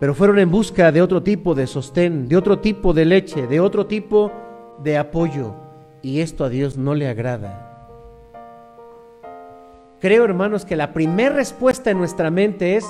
Pero 0.00 0.16
fueron 0.16 0.40
en 0.40 0.50
busca 0.50 0.90
de 0.90 1.00
otro 1.00 1.22
tipo 1.22 1.54
de 1.54 1.68
sostén, 1.68 2.26
de 2.26 2.36
otro 2.36 2.58
tipo 2.58 2.92
de 2.92 3.04
leche, 3.04 3.46
de 3.46 3.60
otro 3.60 3.86
tipo 3.86 4.32
de 4.82 4.98
apoyo. 4.98 5.54
Y 6.02 6.22
esto 6.22 6.42
a 6.42 6.48
Dios 6.48 6.76
no 6.76 6.96
le 6.96 7.06
agrada. 7.06 7.86
Creo, 10.00 10.24
hermanos, 10.24 10.64
que 10.64 10.74
la 10.74 10.92
primera 10.92 11.36
respuesta 11.36 11.92
en 11.92 11.98
nuestra 11.98 12.32
mente 12.32 12.74
es 12.74 12.84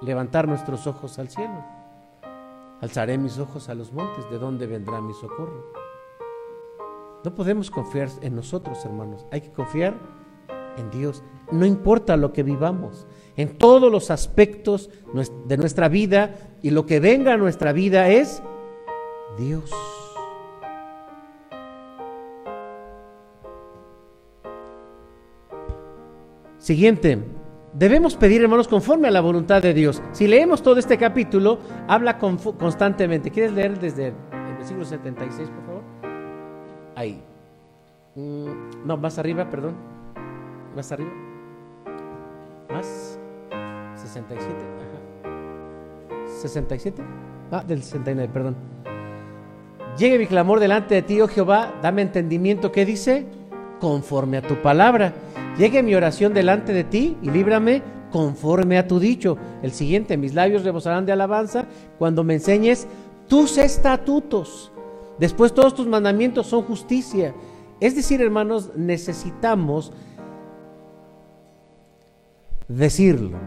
levantar 0.00 0.48
nuestros 0.48 0.86
ojos 0.86 1.18
al 1.18 1.28
cielo. 1.28 1.83
Alzaré 2.80 3.18
mis 3.18 3.38
ojos 3.38 3.68
a 3.68 3.74
los 3.74 3.92
montes, 3.92 4.28
¿de 4.30 4.38
dónde 4.38 4.66
vendrá 4.66 5.00
mi 5.00 5.14
socorro? 5.14 5.72
No 7.24 7.34
podemos 7.34 7.70
confiar 7.70 8.08
en 8.20 8.36
nosotros, 8.36 8.84
hermanos. 8.84 9.26
Hay 9.30 9.40
que 9.40 9.52
confiar 9.52 9.98
en 10.76 10.90
Dios. 10.90 11.22
No 11.50 11.64
importa 11.64 12.16
lo 12.16 12.32
que 12.32 12.42
vivamos, 12.42 13.06
en 13.36 13.56
todos 13.56 13.90
los 13.90 14.10
aspectos 14.10 14.90
de 15.46 15.56
nuestra 15.56 15.88
vida 15.88 16.34
y 16.62 16.70
lo 16.70 16.84
que 16.86 17.00
venga 17.00 17.34
a 17.34 17.36
nuestra 17.36 17.72
vida 17.72 18.08
es 18.08 18.42
Dios. 19.38 19.70
Siguiente, 26.58 27.22
Debemos 27.74 28.14
pedir, 28.14 28.40
hermanos, 28.40 28.68
conforme 28.68 29.08
a 29.08 29.10
la 29.10 29.20
voluntad 29.20 29.60
de 29.60 29.74
Dios. 29.74 30.00
Si 30.12 30.28
leemos 30.28 30.62
todo 30.62 30.78
este 30.78 30.96
capítulo, 30.96 31.58
habla 31.88 32.18
constantemente. 32.18 33.32
¿Quieres 33.32 33.52
leer 33.52 33.80
desde 33.80 34.08
el 34.08 34.56
versículo 34.56 34.84
76, 34.84 35.50
por 35.50 35.66
favor? 35.66 35.82
Ahí. 36.94 37.20
Mm, 38.14 38.86
no, 38.86 38.96
más 38.96 39.18
arriba, 39.18 39.50
perdón. 39.50 39.74
Más 40.76 40.92
arriba. 40.92 41.10
Más. 42.72 43.18
67. 43.96 44.48
Ajá. 44.78 46.28
67. 46.40 47.02
Ah, 47.50 47.64
del 47.66 47.82
69, 47.82 48.30
perdón. 48.32 48.56
Llegue 49.98 50.18
mi 50.18 50.26
clamor 50.26 50.60
delante 50.60 50.94
de 50.94 51.02
ti, 51.02 51.20
oh 51.20 51.26
Jehová, 51.26 51.74
dame 51.82 52.02
entendimiento. 52.02 52.70
¿Qué 52.70 52.84
dice? 52.84 53.26
Conforme 53.80 54.36
a 54.36 54.42
tu 54.42 54.62
palabra. 54.62 55.12
Llegue 55.58 55.82
mi 55.82 55.94
oración 55.94 56.34
delante 56.34 56.72
de 56.72 56.84
ti 56.84 57.16
y 57.22 57.30
líbrame 57.30 57.82
conforme 58.10 58.78
a 58.78 58.88
tu 58.88 58.98
dicho. 58.98 59.38
El 59.62 59.72
siguiente, 59.72 60.16
mis 60.16 60.34
labios 60.34 60.64
rebosarán 60.64 61.06
de 61.06 61.12
alabanza 61.12 61.66
cuando 61.98 62.24
me 62.24 62.34
enseñes 62.34 62.88
tus 63.28 63.58
estatutos. 63.58 64.72
Después 65.18 65.54
todos 65.54 65.74
tus 65.74 65.86
mandamientos 65.86 66.48
son 66.48 66.62
justicia. 66.62 67.34
Es 67.80 67.94
decir, 67.94 68.20
hermanos, 68.20 68.72
necesitamos 68.76 69.92
decirlo. 72.66 73.38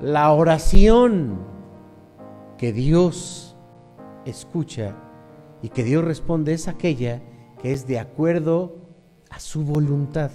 La 0.00 0.30
oración 0.32 1.38
que 2.58 2.72
Dios 2.72 3.56
escucha 4.24 4.94
y 5.62 5.70
que 5.70 5.82
Dios 5.82 6.04
responde 6.04 6.52
es 6.52 6.68
aquella 6.68 7.22
que 7.60 7.72
es 7.72 7.86
de 7.86 7.98
acuerdo 7.98 8.76
a 9.30 9.40
su 9.40 9.64
voluntad. 9.64 10.30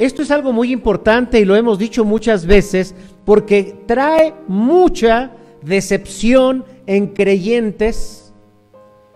Esto 0.00 0.22
es 0.22 0.30
algo 0.30 0.54
muy 0.54 0.72
importante 0.72 1.38
y 1.38 1.44
lo 1.44 1.54
hemos 1.54 1.78
dicho 1.78 2.06
muchas 2.06 2.46
veces 2.46 2.94
porque 3.26 3.82
trae 3.86 4.32
mucha 4.48 5.32
decepción 5.62 6.64
en 6.86 7.08
creyentes 7.08 8.32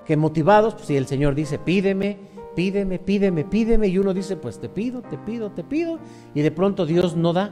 que 0.04 0.18
motivados, 0.18 0.74
pues 0.74 0.88
si 0.88 0.96
el 0.98 1.06
Señor 1.06 1.34
dice, 1.34 1.58
pídeme, 1.58 2.18
pídeme, 2.54 2.98
pídeme, 2.98 3.44
pídeme, 3.44 3.88
y 3.88 3.96
uno 3.96 4.12
dice, 4.12 4.36
pues 4.36 4.60
te 4.60 4.68
pido, 4.68 5.00
te 5.00 5.16
pido, 5.16 5.52
te 5.52 5.64
pido, 5.64 5.98
y 6.34 6.42
de 6.42 6.50
pronto 6.50 6.84
Dios 6.84 7.16
no 7.16 7.32
da. 7.32 7.50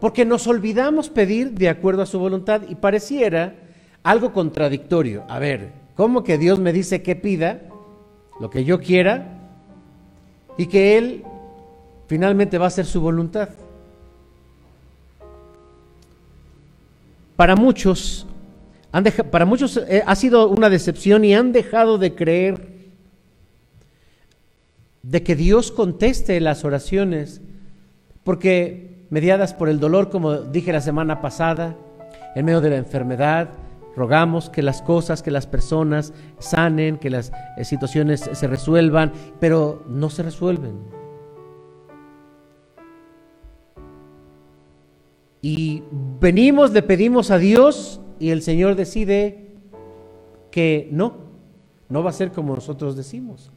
Porque 0.00 0.24
nos 0.24 0.48
olvidamos 0.48 1.08
pedir 1.08 1.52
de 1.52 1.68
acuerdo 1.68 2.02
a 2.02 2.06
su 2.06 2.18
voluntad 2.18 2.62
y 2.68 2.74
pareciera 2.74 3.54
algo 4.02 4.32
contradictorio. 4.32 5.22
A 5.28 5.38
ver, 5.38 5.70
¿cómo 5.94 6.24
que 6.24 6.36
Dios 6.36 6.58
me 6.58 6.72
dice 6.72 7.00
que 7.00 7.14
pida 7.14 7.62
lo 8.40 8.50
que 8.50 8.64
yo 8.64 8.80
quiera 8.80 9.37
y 10.58 10.66
que 10.66 10.98
Él 10.98 11.24
finalmente 12.08 12.58
va 12.58 12.66
a 12.66 12.70
ser 12.70 12.84
su 12.84 13.00
voluntad. 13.00 13.48
Para 17.36 17.54
muchos, 17.54 18.26
han 18.90 19.04
para 19.30 19.46
muchos 19.46 19.76
eh, 19.76 20.02
ha 20.04 20.16
sido 20.16 20.48
una 20.48 20.68
decepción 20.68 21.24
y 21.24 21.34
han 21.34 21.52
dejado 21.52 21.96
de 21.96 22.14
creer 22.14 22.76
de 25.02 25.22
que 25.22 25.36
Dios 25.36 25.70
conteste 25.70 26.40
las 26.40 26.64
oraciones, 26.64 27.40
porque 28.24 29.06
mediadas 29.10 29.54
por 29.54 29.68
el 29.68 29.78
dolor, 29.78 30.10
como 30.10 30.34
dije 30.38 30.72
la 30.72 30.80
semana 30.80 31.22
pasada, 31.22 31.76
en 32.34 32.44
medio 32.44 32.60
de 32.60 32.70
la 32.70 32.76
enfermedad, 32.76 33.50
Rogamos 33.98 34.48
que 34.48 34.62
las 34.62 34.80
cosas, 34.80 35.24
que 35.24 35.32
las 35.32 35.48
personas 35.48 36.12
sanen, 36.38 36.98
que 36.98 37.10
las 37.10 37.32
eh, 37.56 37.64
situaciones 37.64 38.30
se 38.32 38.46
resuelvan, 38.46 39.12
pero 39.40 39.82
no 39.88 40.08
se 40.08 40.22
resuelven. 40.22 40.76
Y 45.42 45.82
venimos, 46.20 46.70
le 46.70 46.82
pedimos 46.82 47.32
a 47.32 47.38
Dios 47.38 48.00
y 48.20 48.30
el 48.30 48.42
Señor 48.42 48.76
decide 48.76 49.56
que 50.52 50.88
no, 50.92 51.16
no 51.88 52.04
va 52.04 52.10
a 52.10 52.12
ser 52.12 52.30
como 52.30 52.54
nosotros 52.54 52.96
decimos. 52.96 53.50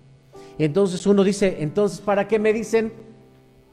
Entonces 0.58 1.06
uno 1.06 1.24
dice, 1.24 1.58
entonces, 1.60 2.02
¿para 2.02 2.28
qué 2.28 2.40
me 2.40 2.52
dicen 2.52 2.92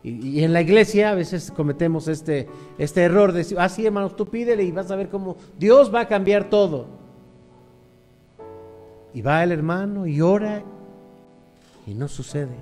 Y, 0.02 0.44
en 0.44 0.52
la 0.52 0.62
iglesia 0.62 1.10
a 1.10 1.14
veces 1.14 1.50
cometemos 1.50 2.08
este, 2.08 2.48
este 2.78 3.02
error 3.02 3.32
de 3.32 3.38
decir, 3.38 3.58
ah, 3.58 3.68
hermanos, 3.78 4.16
tú 4.16 4.26
pídele 4.26 4.62
y 4.62 4.72
vas 4.72 4.90
a 4.90 4.96
ver 4.96 5.08
cómo 5.08 5.36
Dios 5.58 5.92
va 5.92 6.00
a 6.00 6.08
cambiar 6.08 6.48
todo. 6.48 6.86
Y 9.12 9.22
va 9.22 9.42
el 9.42 9.52
hermano 9.52 10.06
y 10.06 10.20
ora 10.20 10.62
y 11.86 11.94
no 11.94 12.06
sucede. 12.06 12.56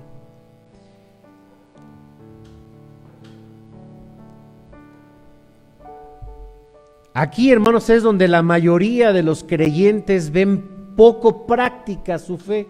Aquí, 7.13 7.51
hermanos, 7.51 7.89
es 7.89 8.03
donde 8.03 8.27
la 8.27 8.43
mayoría 8.43 9.11
de 9.11 9.23
los 9.23 9.43
creyentes 9.43 10.31
ven 10.31 10.95
poco 10.95 11.47
práctica 11.47 12.19
su 12.19 12.37
fe. 12.37 12.67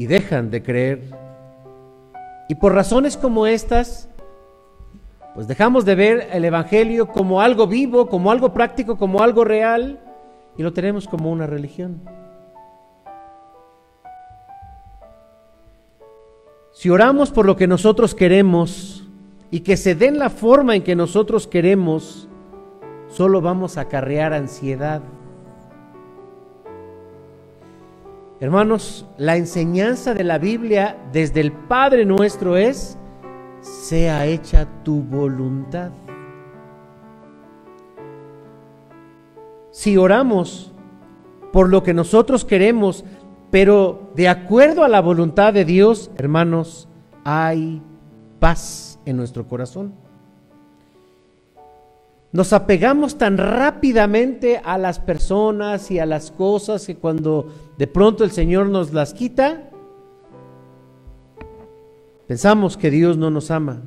Y 0.00 0.06
dejan 0.06 0.50
de 0.50 0.62
creer. 0.62 1.10
Y 2.48 2.54
por 2.54 2.72
razones 2.72 3.18
como 3.18 3.46
estas, 3.46 4.08
pues 5.34 5.46
dejamos 5.46 5.84
de 5.84 5.94
ver 5.94 6.28
el 6.32 6.46
Evangelio 6.46 7.08
como 7.08 7.42
algo 7.42 7.66
vivo, 7.66 8.06
como 8.08 8.30
algo 8.30 8.54
práctico, 8.54 8.96
como 8.96 9.22
algo 9.22 9.44
real, 9.44 10.00
y 10.56 10.62
lo 10.62 10.72
tenemos 10.72 11.06
como 11.06 11.30
una 11.30 11.46
religión. 11.46 12.00
Si 16.72 16.88
oramos 16.88 17.30
por 17.30 17.44
lo 17.44 17.56
que 17.56 17.66
nosotros 17.66 18.14
queremos 18.14 19.06
y 19.50 19.60
que 19.60 19.76
se 19.76 19.94
den 19.94 20.18
la 20.18 20.30
forma 20.30 20.76
en 20.76 20.82
que 20.82 20.96
nosotros 20.96 21.46
queremos, 21.46 22.26
solo 23.08 23.42
vamos 23.42 23.76
a 23.76 23.82
acarrear 23.82 24.32
ansiedad 24.32 25.02
Hermanos, 28.40 29.06
la 29.18 29.36
enseñanza 29.36 30.14
de 30.14 30.24
la 30.24 30.38
Biblia 30.38 30.96
desde 31.12 31.42
el 31.42 31.52
Padre 31.52 32.06
nuestro 32.06 32.56
es, 32.56 32.96
sea 33.60 34.24
hecha 34.24 34.66
tu 34.82 35.02
voluntad. 35.02 35.90
Si 39.70 39.98
oramos 39.98 40.72
por 41.52 41.68
lo 41.68 41.82
que 41.82 41.92
nosotros 41.92 42.46
queremos, 42.46 43.04
pero 43.50 44.10
de 44.16 44.28
acuerdo 44.30 44.84
a 44.84 44.88
la 44.88 45.02
voluntad 45.02 45.52
de 45.52 45.66
Dios, 45.66 46.10
hermanos, 46.16 46.88
hay 47.24 47.82
paz 48.38 48.98
en 49.04 49.18
nuestro 49.18 49.46
corazón. 49.46 49.92
Nos 52.32 52.52
apegamos 52.52 53.18
tan 53.18 53.38
rápidamente 53.38 54.60
a 54.64 54.78
las 54.78 55.00
personas 55.00 55.90
y 55.90 55.98
a 55.98 56.06
las 56.06 56.30
cosas 56.30 56.86
que 56.86 56.96
cuando 56.96 57.48
de 57.76 57.88
pronto 57.88 58.22
el 58.22 58.30
Señor 58.30 58.68
nos 58.68 58.92
las 58.92 59.14
quita, 59.14 59.70
pensamos 62.28 62.76
que 62.76 62.90
Dios 62.90 63.16
no 63.16 63.30
nos 63.30 63.50
ama. 63.50 63.82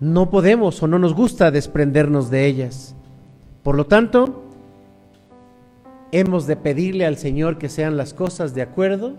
No 0.00 0.30
podemos 0.30 0.82
o 0.82 0.88
no 0.88 0.98
nos 0.98 1.14
gusta 1.14 1.52
desprendernos 1.52 2.30
de 2.30 2.46
ellas. 2.46 2.96
Por 3.62 3.76
lo 3.76 3.86
tanto, 3.86 4.42
hemos 6.10 6.48
de 6.48 6.56
pedirle 6.56 7.06
al 7.06 7.16
Señor 7.16 7.58
que 7.58 7.68
sean 7.68 7.96
las 7.96 8.12
cosas 8.12 8.54
de 8.54 8.62
acuerdo 8.62 9.14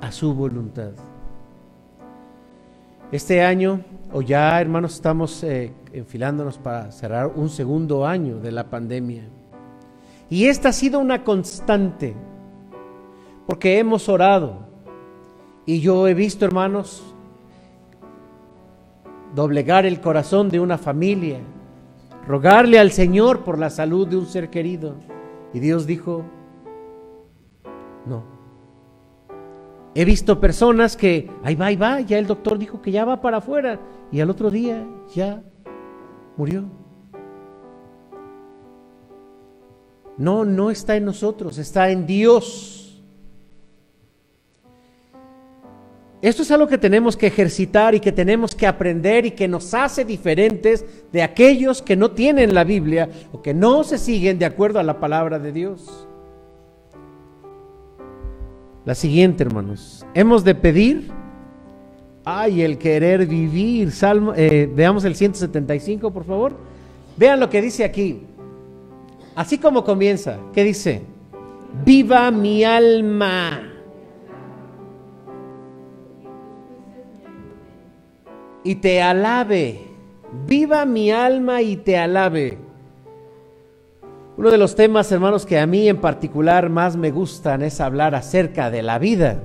a 0.00 0.12
su 0.12 0.34
voluntad. 0.34 0.92
Este 3.12 3.42
año, 3.42 3.84
o 4.10 4.22
ya 4.22 4.58
hermanos, 4.58 4.94
estamos 4.94 5.44
eh, 5.44 5.70
enfilándonos 5.92 6.56
para 6.56 6.90
cerrar 6.90 7.26
un 7.26 7.50
segundo 7.50 8.06
año 8.06 8.38
de 8.38 8.50
la 8.50 8.70
pandemia. 8.70 9.28
Y 10.30 10.46
esta 10.46 10.70
ha 10.70 10.72
sido 10.72 10.98
una 10.98 11.22
constante, 11.22 12.16
porque 13.46 13.78
hemos 13.78 14.08
orado. 14.08 14.60
Y 15.66 15.80
yo 15.80 16.08
he 16.08 16.14
visto, 16.14 16.46
hermanos, 16.46 17.02
doblegar 19.34 19.84
el 19.84 20.00
corazón 20.00 20.48
de 20.48 20.60
una 20.60 20.78
familia, 20.78 21.40
rogarle 22.26 22.78
al 22.78 22.92
Señor 22.92 23.44
por 23.44 23.58
la 23.58 23.68
salud 23.68 24.08
de 24.08 24.16
un 24.16 24.24
ser 24.24 24.48
querido. 24.48 24.94
Y 25.52 25.60
Dios 25.60 25.86
dijo, 25.86 26.24
no, 28.06 28.31
He 29.94 30.04
visto 30.04 30.40
personas 30.40 30.96
que, 30.96 31.30
ahí 31.42 31.54
va, 31.54 31.66
ahí 31.66 31.76
va, 31.76 32.00
ya 32.00 32.18
el 32.18 32.26
doctor 32.26 32.58
dijo 32.58 32.80
que 32.80 32.90
ya 32.90 33.04
va 33.04 33.20
para 33.20 33.38
afuera 33.38 33.78
y 34.10 34.20
al 34.20 34.30
otro 34.30 34.50
día 34.50 34.86
ya 35.14 35.42
murió. 36.36 36.64
No, 40.16 40.44
no 40.44 40.70
está 40.70 40.96
en 40.96 41.04
nosotros, 41.04 41.58
está 41.58 41.90
en 41.90 42.06
Dios. 42.06 43.02
Esto 46.22 46.42
es 46.42 46.50
algo 46.52 46.68
que 46.68 46.78
tenemos 46.78 47.16
que 47.16 47.26
ejercitar 47.26 47.94
y 47.94 48.00
que 48.00 48.12
tenemos 48.12 48.54
que 48.54 48.66
aprender 48.66 49.26
y 49.26 49.32
que 49.32 49.48
nos 49.48 49.74
hace 49.74 50.04
diferentes 50.04 50.84
de 51.10 51.22
aquellos 51.22 51.82
que 51.82 51.96
no 51.96 52.12
tienen 52.12 52.54
la 52.54 52.62
Biblia 52.62 53.10
o 53.32 53.42
que 53.42 53.52
no 53.52 53.82
se 53.82 53.98
siguen 53.98 54.38
de 54.38 54.46
acuerdo 54.46 54.78
a 54.78 54.84
la 54.84 55.00
palabra 55.00 55.40
de 55.40 55.52
Dios. 55.52 56.06
La 58.84 58.94
siguiente, 58.96 59.44
hermanos. 59.44 60.04
Hemos 60.12 60.42
de 60.42 60.54
pedir, 60.56 61.08
ay, 62.24 62.62
el 62.62 62.78
querer 62.78 63.26
vivir. 63.26 63.92
Salmo, 63.92 64.32
eh, 64.34 64.68
veamos 64.74 65.04
el 65.04 65.14
175, 65.14 66.10
por 66.10 66.24
favor. 66.24 66.56
Vean 67.16 67.38
lo 67.38 67.48
que 67.48 67.62
dice 67.62 67.84
aquí. 67.84 68.22
Así 69.36 69.58
como 69.58 69.84
comienza, 69.84 70.38
¿qué 70.52 70.64
dice? 70.64 71.02
Viva 71.84 72.30
mi 72.30 72.64
alma. 72.64 73.68
Y 78.64 78.74
te 78.76 79.00
alabe. 79.00 79.80
Viva 80.46 80.84
mi 80.84 81.10
alma 81.12 81.62
y 81.62 81.76
te 81.76 81.98
alabe. 81.98 82.58
Uno 84.36 84.50
de 84.50 84.56
los 84.56 84.74
temas, 84.74 85.12
hermanos, 85.12 85.44
que 85.44 85.58
a 85.58 85.66
mí 85.66 85.88
en 85.88 86.00
particular 86.00 86.70
más 86.70 86.96
me 86.96 87.10
gustan 87.10 87.62
es 87.62 87.80
hablar 87.80 88.14
acerca 88.14 88.70
de 88.70 88.82
la 88.82 88.98
vida, 88.98 89.42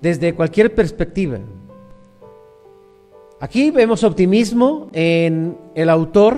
desde 0.00 0.34
cualquier 0.34 0.74
perspectiva. 0.74 1.38
Aquí 3.40 3.70
vemos 3.70 4.04
optimismo 4.04 4.88
en 4.92 5.58
el 5.74 5.90
autor 5.90 6.36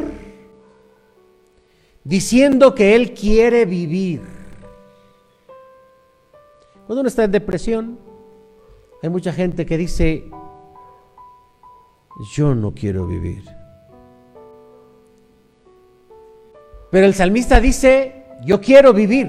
diciendo 2.03 2.75
que 2.75 2.97
él 2.97 3.15
quiere 3.15 3.65
vivir. 3.65 4.23
Cuando 6.87 7.01
uno 7.01 7.09
está 7.09 7.25
en 7.25 7.31
depresión, 7.31 7.99
hay 9.03 9.09
mucha 9.09 9.33
gente 9.33 9.65
que 9.65 9.79
dice, 9.79 10.25
yo 12.35 12.55
no 12.55 12.75
quiero 12.75 13.07
vivir. 13.07 13.45
Pero 16.95 17.07
el 17.09 17.15
salmista 17.15 17.61
dice, 17.61 18.25
yo 18.45 18.61
quiero 18.61 18.93
vivir. 18.93 19.29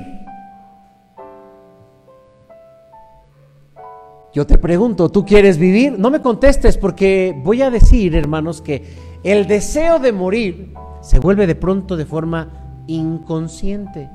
Yo 4.32 4.46
te 4.46 4.60
pregunto, 4.60 5.10
¿tú 5.10 5.26
quieres 5.26 5.58
vivir? 5.58 5.98
No 5.98 6.12
me 6.12 6.22
contestes 6.22 6.78
porque 6.78 7.34
voy 7.44 7.64
a 7.64 7.72
decir, 7.72 8.16
hermanos, 8.16 8.62
que 8.62 8.84
el 9.24 9.48
deseo 9.48 9.98
de 9.98 10.12
morir 10.12 10.76
se 11.02 11.18
vuelve 11.18 11.48
de 11.48 11.56
pronto 11.56 11.98
de 11.98 12.06
forma 12.06 12.84
inconsciente. 12.86 14.12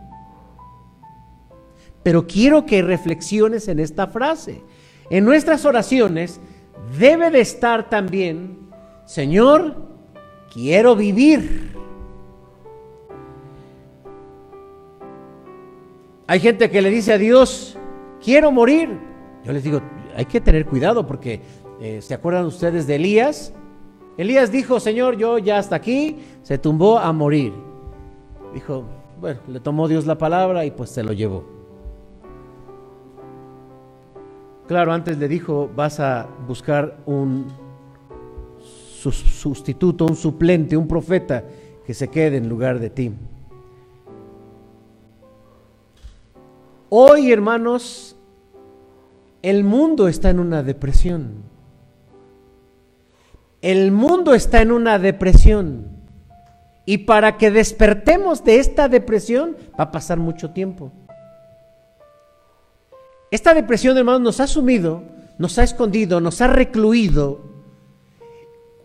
Pero 2.04 2.28
quiero 2.28 2.64
que 2.64 2.82
reflexiones 2.82 3.66
en 3.66 3.80
esta 3.80 4.06
frase. 4.06 4.62
En 5.10 5.24
nuestras 5.24 5.64
oraciones 5.64 6.40
debe 7.00 7.32
de 7.32 7.40
estar 7.40 7.90
también, 7.90 8.70
Señor, 9.06 9.88
quiero 10.54 10.94
vivir. 10.94 11.79
Hay 16.30 16.38
gente 16.38 16.70
que 16.70 16.80
le 16.80 16.90
dice 16.90 17.12
a 17.12 17.18
Dios, 17.18 17.76
quiero 18.22 18.52
morir. 18.52 18.96
Yo 19.44 19.52
les 19.52 19.64
digo, 19.64 19.80
hay 20.14 20.26
que 20.26 20.40
tener 20.40 20.64
cuidado 20.64 21.04
porque 21.04 21.40
eh, 21.80 22.00
¿se 22.00 22.14
acuerdan 22.14 22.46
ustedes 22.46 22.86
de 22.86 22.94
Elías? 22.94 23.52
Elías 24.16 24.52
dijo, 24.52 24.78
Señor, 24.78 25.16
yo 25.16 25.38
ya 25.38 25.58
hasta 25.58 25.74
aquí, 25.74 26.18
se 26.44 26.56
tumbó 26.56 27.00
a 27.00 27.12
morir. 27.12 27.52
Dijo, 28.54 28.84
bueno, 29.20 29.40
le 29.48 29.58
tomó 29.58 29.88
Dios 29.88 30.06
la 30.06 30.18
palabra 30.18 30.64
y 30.64 30.70
pues 30.70 30.90
se 30.90 31.02
lo 31.02 31.12
llevó. 31.12 31.42
Claro, 34.68 34.92
antes 34.92 35.18
le 35.18 35.26
dijo, 35.26 35.68
vas 35.74 35.98
a 35.98 36.28
buscar 36.46 36.98
un 37.06 37.48
sustituto, 39.00 40.06
un 40.06 40.14
suplente, 40.14 40.76
un 40.76 40.86
profeta 40.86 41.42
que 41.84 41.92
se 41.92 42.06
quede 42.06 42.36
en 42.36 42.48
lugar 42.48 42.78
de 42.78 42.90
ti. 42.90 43.12
Hoy, 46.92 47.30
hermanos, 47.30 48.16
el 49.42 49.62
mundo 49.62 50.08
está 50.08 50.30
en 50.30 50.40
una 50.40 50.64
depresión. 50.64 51.44
El 53.62 53.92
mundo 53.92 54.34
está 54.34 54.60
en 54.60 54.72
una 54.72 54.98
depresión. 54.98 55.86
Y 56.84 56.98
para 56.98 57.38
que 57.38 57.52
despertemos 57.52 58.42
de 58.42 58.58
esta 58.58 58.88
depresión 58.88 59.56
va 59.78 59.84
a 59.84 59.90
pasar 59.92 60.18
mucho 60.18 60.50
tiempo. 60.50 60.90
Esta 63.30 63.54
depresión, 63.54 63.96
hermanos, 63.96 64.22
nos 64.22 64.40
ha 64.40 64.48
sumido, 64.48 65.04
nos 65.38 65.60
ha 65.60 65.62
escondido, 65.62 66.20
nos 66.20 66.40
ha 66.40 66.48
recluido 66.48 67.40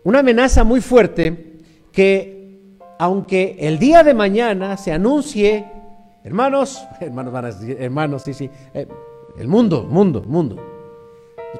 una 0.04 0.20
amenaza 0.20 0.62
muy 0.62 0.80
fuerte 0.80 1.58
que 1.90 2.78
aunque 3.00 3.56
el 3.58 3.80
día 3.80 4.04
de 4.04 4.14
mañana 4.14 4.76
se 4.76 4.92
anuncie, 4.92 5.75
hermanos, 6.26 6.86
hermanos, 7.00 7.56
hermanos, 7.78 8.22
sí, 8.22 8.34
sí, 8.34 8.50
eh, 8.74 8.86
el 9.38 9.48
mundo, 9.48 9.84
mundo, 9.84 10.22
mundo. 10.22 10.56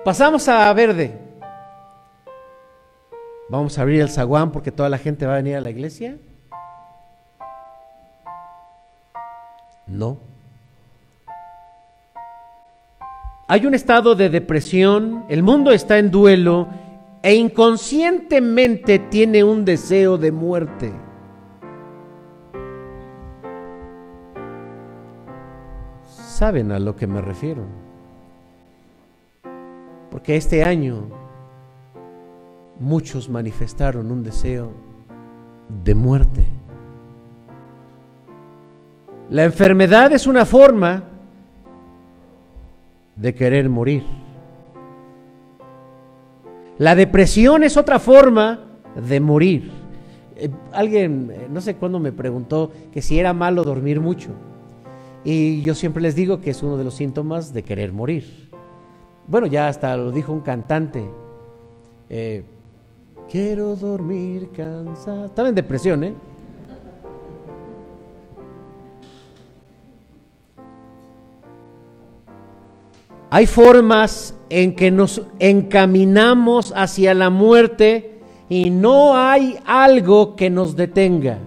Pasamos 0.04 0.48
a 0.48 0.72
verde. 0.72 1.18
Vamos 3.48 3.78
a 3.78 3.82
abrir 3.82 4.00
el 4.00 4.10
zaguán 4.10 4.50
porque 4.50 4.72
toda 4.72 4.88
la 4.88 4.98
gente 4.98 5.24
va 5.24 5.34
a 5.34 5.36
venir 5.36 5.56
a 5.56 5.60
la 5.60 5.70
iglesia. 5.70 6.18
No. 9.86 10.18
Hay 13.46 13.64
un 13.64 13.74
estado 13.74 14.16
de 14.16 14.28
depresión, 14.28 15.24
el 15.28 15.44
mundo 15.44 15.70
está 15.70 15.98
en 15.98 16.10
duelo 16.10 16.66
e 17.22 17.36
inconscientemente 17.36 18.98
tiene 18.98 19.44
un 19.44 19.64
deseo 19.64 20.18
de 20.18 20.32
muerte. 20.32 21.05
Saben 26.36 26.70
a 26.70 26.78
lo 26.78 26.94
que 26.94 27.06
me 27.06 27.22
refiero. 27.22 27.62
Porque 30.10 30.36
este 30.36 30.64
año 30.64 31.08
muchos 32.78 33.30
manifestaron 33.30 34.10
un 34.10 34.22
deseo 34.22 34.70
de 35.82 35.94
muerte. 35.94 36.46
La 39.30 39.44
enfermedad 39.44 40.12
es 40.12 40.26
una 40.26 40.44
forma 40.44 41.04
de 43.16 43.34
querer 43.34 43.70
morir. 43.70 44.04
La 46.76 46.94
depresión 46.94 47.62
es 47.62 47.78
otra 47.78 47.98
forma 47.98 48.60
de 48.94 49.20
morir. 49.20 49.70
Eh, 50.36 50.50
alguien, 50.74 51.30
eh, 51.32 51.46
no 51.50 51.62
sé 51.62 51.76
cuándo 51.76 51.98
me 51.98 52.12
preguntó 52.12 52.72
que 52.92 53.00
si 53.00 53.18
era 53.18 53.32
malo 53.32 53.64
dormir 53.64 54.00
mucho. 54.00 54.32
Y 55.28 55.60
yo 55.62 55.74
siempre 55.74 56.00
les 56.00 56.14
digo 56.14 56.40
que 56.40 56.50
es 56.50 56.62
uno 56.62 56.76
de 56.76 56.84
los 56.84 56.94
síntomas 56.94 57.52
de 57.52 57.64
querer 57.64 57.92
morir. 57.92 58.48
Bueno, 59.26 59.48
ya 59.48 59.66
hasta 59.66 59.96
lo 59.96 60.12
dijo 60.12 60.32
un 60.32 60.38
cantante. 60.38 61.04
Eh, 62.08 62.44
quiero 63.28 63.74
dormir 63.74 64.50
cansado. 64.56 65.24
Estaba 65.24 65.48
en 65.48 65.56
depresión, 65.56 66.04
¿eh? 66.04 66.14
Hay 73.28 73.46
formas 73.46 74.32
en 74.48 74.76
que 74.76 74.92
nos 74.92 75.22
encaminamos 75.40 76.72
hacia 76.76 77.14
la 77.14 77.30
muerte 77.30 78.20
y 78.48 78.70
no 78.70 79.16
hay 79.16 79.58
algo 79.66 80.36
que 80.36 80.50
nos 80.50 80.76
detenga. 80.76 81.40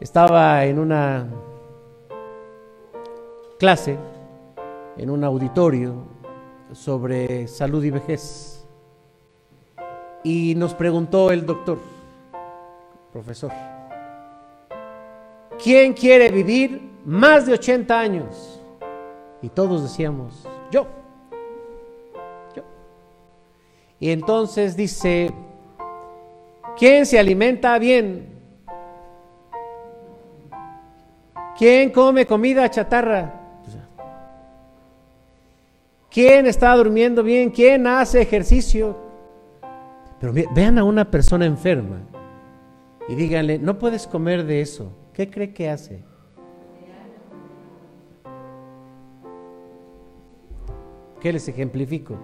Estaba 0.00 0.64
en 0.64 0.78
una 0.78 1.26
clase, 3.58 3.96
en 4.96 5.10
un 5.10 5.22
auditorio 5.22 5.94
sobre 6.72 7.46
salud 7.46 7.84
y 7.84 7.90
vejez. 7.90 8.66
Y 10.24 10.54
nos 10.56 10.74
preguntó 10.74 11.30
el 11.30 11.46
doctor, 11.46 11.78
profesor, 13.12 13.52
¿quién 15.62 15.92
quiere 15.92 16.30
vivir 16.30 16.90
más 17.04 17.46
de 17.46 17.54
80 17.54 17.98
años. 17.98 18.60
Y 19.42 19.48
todos 19.48 19.82
decíamos, 19.82 20.46
yo, 20.70 20.86
yo. 22.54 22.62
Y 23.98 24.10
entonces 24.10 24.76
dice, 24.76 25.32
¿quién 26.76 27.06
se 27.06 27.18
alimenta 27.18 27.78
bien? 27.78 28.29
¿Quién 31.60 31.90
come 31.90 32.24
comida 32.24 32.70
chatarra? 32.70 33.34
¿Quién 36.10 36.46
está 36.46 36.74
durmiendo 36.74 37.22
bien? 37.22 37.50
¿Quién 37.50 37.86
hace 37.86 38.22
ejercicio? 38.22 38.96
Pero 40.18 40.32
vean 40.54 40.78
a 40.78 40.84
una 40.84 41.10
persona 41.10 41.44
enferma 41.44 41.98
y 43.10 43.14
díganle, 43.14 43.58
no 43.58 43.78
puedes 43.78 44.06
comer 44.06 44.46
de 44.46 44.62
eso. 44.62 44.90
¿Qué 45.12 45.28
cree 45.28 45.52
que 45.52 45.68
hace? 45.68 46.02
¿Qué 51.20 51.30
les 51.30 51.46
ejemplifico? 51.46 52.16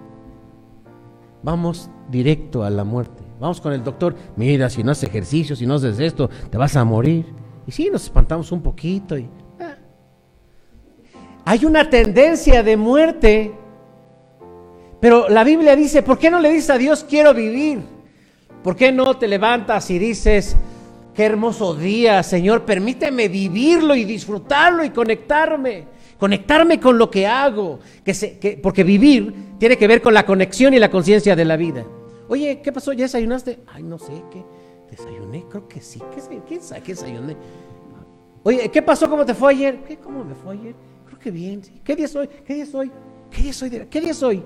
Vamos 1.43 1.91
directo 2.09 2.63
a 2.63 2.71
la 2.71 2.83
muerte. 2.83 3.21
Vamos 3.39 3.61
con 3.61 3.71
el 3.71 3.83
doctor. 3.83 4.15
Mira, 4.35 4.67
si 4.71 4.83
no 4.83 4.93
haces 4.93 5.07
ejercicio, 5.07 5.55
si 5.55 5.67
no 5.67 5.75
haces 5.75 5.99
esto, 5.99 6.27
te 6.49 6.57
vas 6.57 6.75
a 6.75 6.83
morir. 6.83 7.46
Y 7.67 7.71
sí, 7.71 7.89
nos 7.91 8.05
espantamos 8.05 8.51
un 8.51 8.61
poquito. 8.61 9.17
Y, 9.17 9.29
ah. 9.59 9.75
Hay 11.45 11.65
una 11.65 11.89
tendencia 11.89 12.63
de 12.63 12.77
muerte. 12.77 13.51
Pero 14.99 15.29
la 15.29 15.43
Biblia 15.43 15.75
dice, 15.75 16.01
¿por 16.01 16.17
qué 16.17 16.31
no 16.31 16.39
le 16.39 16.51
dices 16.51 16.71
a 16.71 16.77
Dios 16.77 17.05
quiero 17.07 17.33
vivir? 17.33 17.81
¿Por 18.63 18.75
qué 18.75 18.91
no 18.91 19.17
te 19.17 19.27
levantas 19.27 19.91
y 19.91 19.99
dices, 19.99 20.55
qué 21.13 21.25
hermoso 21.25 21.75
día, 21.75 22.23
Señor, 22.23 22.65
permíteme 22.65 23.27
vivirlo 23.27 23.93
y 23.93 24.05
disfrutarlo 24.05 24.83
y 24.83 24.89
conectarme? 24.89 25.97
conectarme 26.17 26.79
con 26.79 26.97
lo 26.97 27.09
que 27.09 27.27
hago, 27.27 27.79
que 28.03 28.59
porque 28.61 28.83
vivir 28.83 29.33
tiene 29.59 29.77
que 29.77 29.87
ver 29.87 30.01
con 30.01 30.13
la 30.13 30.25
conexión 30.25 30.73
y 30.73 30.79
la 30.79 30.89
conciencia 30.89 31.35
de 31.35 31.45
la 31.45 31.57
vida. 31.57 31.85
Oye, 32.27 32.61
¿qué 32.61 32.71
pasó? 32.71 32.93
¿Ya 32.93 33.05
desayunaste? 33.05 33.59
Ay, 33.67 33.83
no 33.83 33.97
sé, 33.97 34.11
¿qué? 34.31 34.43
¿Desayuné? 34.97 35.45
Creo 35.49 35.67
que 35.67 35.81
sí. 35.81 36.01
¿Qué, 36.13 36.39
¿Quién 36.47 36.61
sabe 36.61 36.81
qué 36.81 36.93
desayuné? 36.93 37.37
Oye, 38.43 38.69
¿qué 38.69 38.81
pasó? 38.81 39.09
¿Cómo 39.09 39.25
te 39.25 39.33
fue 39.33 39.53
ayer? 39.53 39.83
¿Qué? 39.83 39.97
¿Cómo 39.97 40.23
me 40.23 40.33
fue 40.33 40.53
ayer? 40.53 40.75
Creo 41.05 41.19
que 41.19 41.31
bien. 41.31 41.61
¿Qué 41.83 41.95
día 41.95 42.07
soy? 42.07 42.27
¿Qué 42.27 42.55
día 42.55 42.65
soy? 42.65 42.91
¿Qué 43.29 43.41
día 43.41 43.53
soy? 43.53 43.69
¿Qué 43.69 44.01
día 44.01 44.13
soy? 44.13 44.43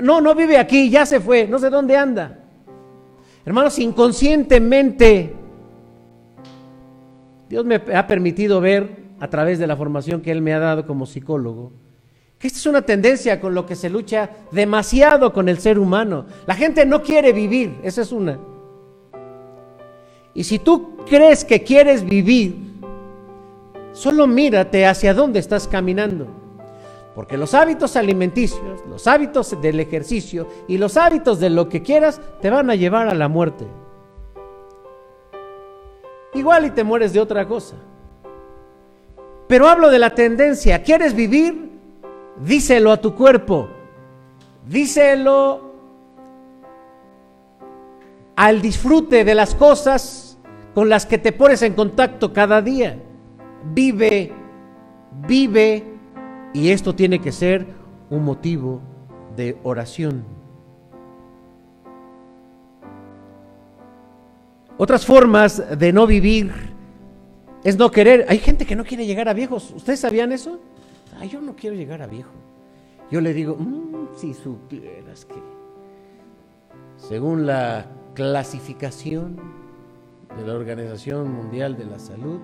No, 0.00 0.20
no 0.20 0.34
vive 0.34 0.58
aquí, 0.58 0.88
ya 0.88 1.04
se 1.04 1.20
fue, 1.20 1.46
no 1.46 1.58
sé 1.58 1.68
dónde 1.68 1.96
anda. 1.96 2.38
Hermanos, 3.44 3.78
inconscientemente, 3.78 5.34
Dios 7.48 7.64
me 7.64 7.74
ha 7.74 8.06
permitido 8.06 8.60
ver 8.60 9.02
a 9.20 9.28
través 9.28 9.58
de 9.58 9.66
la 9.66 9.76
formación 9.76 10.22
que 10.22 10.30
Él 10.30 10.40
me 10.40 10.54
ha 10.54 10.58
dado 10.58 10.86
como 10.86 11.04
psicólogo, 11.04 11.72
que 12.38 12.46
esta 12.46 12.58
es 12.58 12.66
una 12.66 12.82
tendencia 12.82 13.40
con 13.40 13.54
lo 13.54 13.66
que 13.66 13.76
se 13.76 13.90
lucha 13.90 14.30
demasiado 14.50 15.32
con 15.32 15.48
el 15.48 15.58
ser 15.58 15.78
humano. 15.78 16.26
La 16.46 16.54
gente 16.54 16.86
no 16.86 17.02
quiere 17.02 17.32
vivir, 17.32 17.78
esa 17.82 18.02
es 18.02 18.12
una. 18.12 18.38
Y 20.34 20.44
si 20.44 20.58
tú 20.58 20.96
crees 21.06 21.44
que 21.44 21.62
quieres 21.62 22.04
vivir, 22.04 22.56
solo 23.92 24.26
mírate 24.26 24.86
hacia 24.86 25.14
dónde 25.14 25.38
estás 25.38 25.68
caminando. 25.68 26.26
Porque 27.14 27.36
los 27.36 27.52
hábitos 27.52 27.96
alimenticios, 27.96 28.80
los 28.88 29.06
hábitos 29.06 29.60
del 29.60 29.80
ejercicio 29.80 30.48
y 30.66 30.78
los 30.78 30.96
hábitos 30.96 31.40
de 31.40 31.50
lo 31.50 31.68
que 31.68 31.82
quieras 31.82 32.20
te 32.40 32.48
van 32.48 32.70
a 32.70 32.74
llevar 32.74 33.08
a 33.08 33.14
la 33.14 33.28
muerte. 33.28 33.66
Igual 36.34 36.64
y 36.66 36.70
te 36.70 36.84
mueres 36.84 37.12
de 37.12 37.20
otra 37.20 37.46
cosa. 37.46 37.76
Pero 39.46 39.68
hablo 39.68 39.90
de 39.90 39.98
la 39.98 40.14
tendencia. 40.14 40.82
¿Quieres 40.82 41.14
vivir? 41.14 41.70
Díselo 42.42 42.90
a 42.90 42.96
tu 42.96 43.14
cuerpo. 43.14 43.68
Díselo 44.66 45.71
al 48.36 48.62
disfrute 48.62 49.24
de 49.24 49.34
las 49.34 49.54
cosas 49.54 50.38
con 50.74 50.88
las 50.88 51.06
que 51.06 51.18
te 51.18 51.32
pones 51.32 51.62
en 51.62 51.74
contacto 51.74 52.32
cada 52.32 52.62
día. 52.62 52.98
Vive, 53.74 54.32
vive. 55.26 55.84
Y 56.54 56.70
esto 56.70 56.94
tiene 56.94 57.18
que 57.20 57.32
ser 57.32 57.66
un 58.10 58.24
motivo 58.24 58.80
de 59.36 59.56
oración. 59.62 60.24
Otras 64.76 65.06
formas 65.06 65.78
de 65.78 65.92
no 65.92 66.06
vivir 66.06 66.52
es 67.64 67.76
no 67.78 67.90
querer. 67.90 68.26
Hay 68.28 68.38
gente 68.38 68.66
que 68.66 68.76
no 68.76 68.84
quiere 68.84 69.06
llegar 69.06 69.28
a 69.28 69.32
viejos. 69.32 69.72
¿Ustedes 69.76 70.00
sabían 70.00 70.32
eso? 70.32 70.58
Yo 71.30 71.40
no 71.40 71.54
quiero 71.54 71.76
llegar 71.76 72.02
a 72.02 72.06
viejo. 72.06 72.32
Yo 73.10 73.20
le 73.20 73.32
digo, 73.32 73.56
mm, 73.56 74.16
si 74.16 74.34
supieras 74.34 75.24
que 75.24 75.34
según 76.96 77.46
la 77.46 77.86
clasificación 78.14 79.36
de 80.36 80.46
la 80.46 80.54
Organización 80.54 81.32
Mundial 81.32 81.76
de 81.76 81.84
la 81.84 81.98
Salud, 81.98 82.40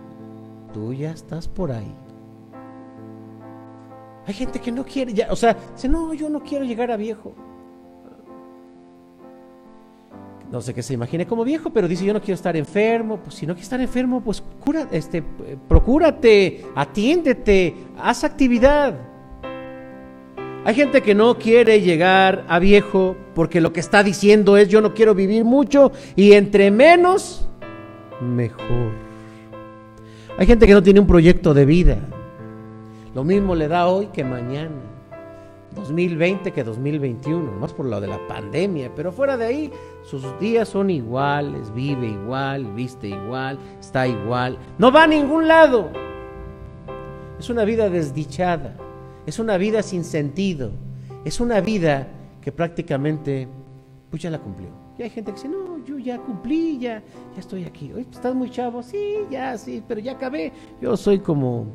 tú 0.72 0.92
ya 0.92 1.10
estás 1.10 1.48
por 1.48 1.72
ahí. 1.72 1.94
Hay 4.26 4.34
gente 4.34 4.60
que 4.60 4.70
no 4.70 4.84
quiere, 4.84 5.26
o 5.30 5.36
sea, 5.36 5.56
dice, 5.74 5.88
no, 5.88 6.12
yo 6.12 6.28
no 6.28 6.40
quiero 6.40 6.64
llegar 6.64 6.90
a 6.90 6.96
viejo. 6.96 7.34
no 10.50 10.60
sé 10.62 10.72
qué 10.72 10.82
se 10.82 10.94
imagine 10.94 11.26
como 11.26 11.44
viejo, 11.44 11.70
pero 11.70 11.88
dice 11.88 12.04
yo 12.04 12.12
no 12.12 12.20
quiero 12.20 12.34
estar 12.34 12.56
enfermo, 12.56 13.18
pues 13.18 13.34
si 13.36 13.46
no 13.46 13.52
quieres 13.52 13.66
estar 13.66 13.80
enfermo, 13.80 14.22
pues 14.22 14.42
cura, 14.60 14.88
este, 14.90 15.22
procúrate, 15.68 16.64
atiéndete, 16.74 17.74
haz 17.98 18.24
actividad. 18.24 18.94
Hay 20.68 20.74
gente 20.74 21.00
que 21.00 21.14
no 21.14 21.38
quiere 21.38 21.80
llegar 21.80 22.44
a 22.46 22.58
viejo 22.58 23.16
porque 23.34 23.58
lo 23.58 23.72
que 23.72 23.80
está 23.80 24.02
diciendo 24.02 24.58
es 24.58 24.68
yo 24.68 24.82
no 24.82 24.92
quiero 24.92 25.14
vivir 25.14 25.42
mucho 25.42 25.92
y 26.14 26.32
entre 26.32 26.70
menos, 26.70 27.48
mejor. 28.20 28.92
Hay 30.36 30.46
gente 30.46 30.66
que 30.66 30.74
no 30.74 30.82
tiene 30.82 31.00
un 31.00 31.06
proyecto 31.06 31.54
de 31.54 31.64
vida. 31.64 31.96
Lo 33.14 33.24
mismo 33.24 33.54
le 33.54 33.66
da 33.66 33.86
hoy 33.86 34.08
que 34.08 34.24
mañana. 34.24 34.76
2020 35.74 36.52
que 36.52 36.62
2021, 36.62 37.50
más 37.52 37.72
por 37.72 37.86
lo 37.86 37.98
de 37.98 38.08
la 38.08 38.18
pandemia, 38.28 38.92
pero 38.94 39.10
fuera 39.10 39.38
de 39.38 39.46
ahí, 39.46 39.72
sus 40.02 40.38
días 40.38 40.68
son 40.68 40.90
iguales, 40.90 41.72
vive 41.72 42.08
igual, 42.08 42.66
viste 42.74 43.08
igual, 43.08 43.58
está 43.80 44.06
igual, 44.06 44.58
no 44.76 44.92
va 44.92 45.04
a 45.04 45.06
ningún 45.06 45.48
lado. 45.48 45.88
Es 47.38 47.48
una 47.48 47.64
vida 47.64 47.88
desdichada, 47.88 48.76
es 49.28 49.38
una 49.38 49.58
vida 49.58 49.82
sin 49.82 50.04
sentido, 50.04 50.70
es 51.22 51.38
una 51.38 51.60
vida 51.60 52.08
que 52.40 52.50
prácticamente, 52.50 53.46
pues 54.08 54.22
ya 54.22 54.30
la 54.30 54.38
cumplió. 54.38 54.70
Y 54.96 55.02
hay 55.02 55.10
gente 55.10 55.32
que 55.32 55.36
dice, 55.36 55.48
no, 55.50 55.84
yo 55.84 55.98
ya 55.98 56.18
cumplí, 56.18 56.78
ya, 56.78 57.02
ya 57.34 57.38
estoy 57.38 57.64
aquí. 57.64 57.92
¿Estás 58.10 58.34
muy 58.34 58.50
chavo? 58.50 58.82
Sí, 58.82 59.18
ya, 59.30 59.58
sí, 59.58 59.82
pero 59.86 60.00
ya 60.00 60.12
acabé. 60.12 60.50
Yo 60.80 60.96
soy 60.96 61.18
como 61.18 61.66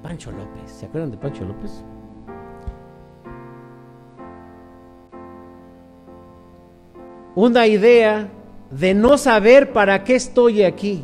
Pancho 0.00 0.30
López. 0.30 0.70
¿Se 0.70 0.86
acuerdan 0.86 1.10
de 1.10 1.16
Pancho 1.16 1.44
López? 1.44 1.84
una 7.34 7.66
idea 7.66 8.28
de 8.70 8.92
no 8.92 9.16
saber 9.16 9.72
para 9.72 10.04
qué 10.04 10.14
estoy 10.14 10.62
aquí. 10.62 11.02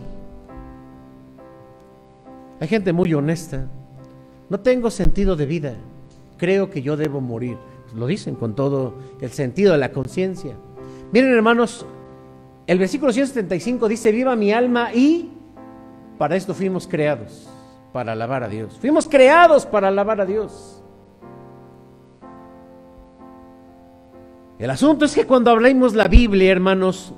Hay 2.61 2.69
gente 2.69 2.93
muy 2.93 3.13
honesta. 3.15 3.69
No 4.49 4.61
tengo 4.61 4.91
sentido 4.91 5.37
de 5.37 5.47
vida. 5.47 5.75
Creo 6.39 6.71
que 6.71 6.83
yo 6.83 6.97
debo 6.97 7.21
morir. 7.21 7.57
Lo 7.95 8.07
dicen 8.07 8.35
con 8.35 8.55
todo 8.55 8.95
el 9.21 9.31
sentido 9.31 9.73
de 9.73 9.79
la 9.79 9.93
conciencia. 9.93 10.55
Miren 11.13 11.33
hermanos, 11.33 11.87
el 12.67 12.79
versículo 12.79 13.13
175 13.13 13.89
dice, 13.89 14.13
viva 14.13 14.37
mi 14.37 14.53
alma 14.53 14.93
y 14.93 15.31
para 16.19 16.37
esto 16.37 16.55
fuimos 16.55 16.87
creados, 16.89 17.49
para 17.93 18.13
alabar 18.13 18.43
a 18.43 18.49
Dios. 18.49 18.77
Fuimos 18.81 19.07
creados 19.07 19.67
para 19.67 19.89
alabar 19.89 20.21
a 20.21 20.27
Dios. 20.27 20.83
El 24.59 24.71
asunto 24.71 25.05
es 25.05 25.15
que 25.15 25.27
cuando 25.27 25.51
hablamos 25.51 25.95
la 25.95 26.09
Biblia, 26.09 26.51
hermanos, 26.51 27.13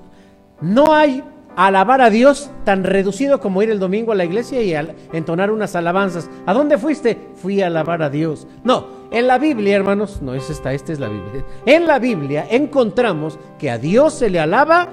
no 0.61 0.93
hay 0.93 1.23
alabar 1.67 2.01
a 2.01 2.11
Dios 2.11 2.51
tan 2.65 2.85
reducido 2.85 3.41
como 3.41 3.63
ir 3.63 3.71
el 3.71 3.79
domingo 3.79 4.13
a 4.13 4.15
la 4.15 4.25
iglesia 4.25 4.63
y 4.63 4.75
entonar 5.13 5.51
unas 5.51 5.75
alabanzas. 5.75 6.31
¿A 6.47 6.55
dónde 6.55 6.79
fuiste? 6.79 7.19
Fui 7.37 7.63
a 7.63 7.67
alabar 7.67 8.03
a 8.03 8.11
Dios. 8.11 8.47
No, 8.65 8.87
en 9.11 9.27
la 9.27 9.39
Biblia, 9.39 9.77
hermanos, 9.77 10.23
no 10.23 10.35
es 10.35 10.51
esta, 10.51 10.73
esta 10.73 10.93
es 10.93 11.01
la 11.01 11.09
Biblia. 11.09 11.45
En 11.67 11.87
la 11.87 11.99
Biblia 11.99 12.47
encontramos 12.51 13.39
que 13.59 13.71
a 13.71 13.79
Dios 13.79 14.15
se 14.15 14.31
le 14.31 14.41
alaba 14.41 14.89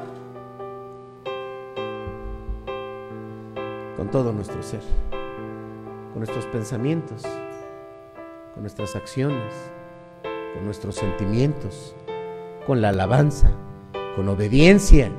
con 3.97 4.09
todo 4.11 4.33
nuestro 4.33 4.61
ser, 4.63 4.81
con 6.11 6.19
nuestros 6.19 6.45
pensamientos, 6.47 7.23
con 8.53 8.63
nuestras 8.63 8.95
acciones, 8.95 9.53
con 10.53 10.65
nuestros 10.65 10.95
sentimientos 10.95 11.95
con 12.65 12.81
la 12.81 12.89
alabanza, 12.89 13.51
con 14.15 14.27
obediencia. 14.27 15.11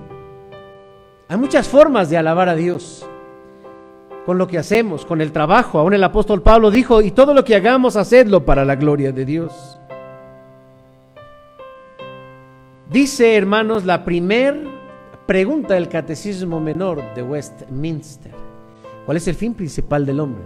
Hay 1.29 1.37
muchas 1.37 1.67
formas 1.67 2.09
de 2.09 2.17
alabar 2.17 2.49
a 2.49 2.55
Dios. 2.55 3.05
Con 4.25 4.39
lo 4.39 4.47
que 4.47 4.59
hacemos, 4.59 5.05
con 5.05 5.21
el 5.21 5.33
trabajo. 5.33 5.79
Aún 5.79 5.95
el 5.95 6.05
apóstol 6.05 6.43
Pablo 6.43 6.71
dijo, 6.71 7.03
y 7.03 7.11
todo 7.11 7.35
lo 7.35 7.45
que 7.45 7.57
hagamos, 7.57 7.97
hacedlo 7.97 8.45
para 8.45 8.65
la 8.65 8.77
gloria 8.77 9.13
de 9.13 9.25
Dios. 9.25 9.79
Dice, 12.91 13.37
hermanos, 13.37 13.85
la 13.85 14.05
primer 14.05 14.57
pregunta 15.27 15.75
del 15.75 15.89
Catecismo 15.89 16.61
Menor 16.61 17.03
de 17.15 17.23
Westminster. 17.23 18.33
¿Cuál 19.05 19.17
es 19.17 19.27
el 19.27 19.35
fin 19.35 19.55
principal 19.55 20.07
del 20.07 20.21
hombre? 20.21 20.43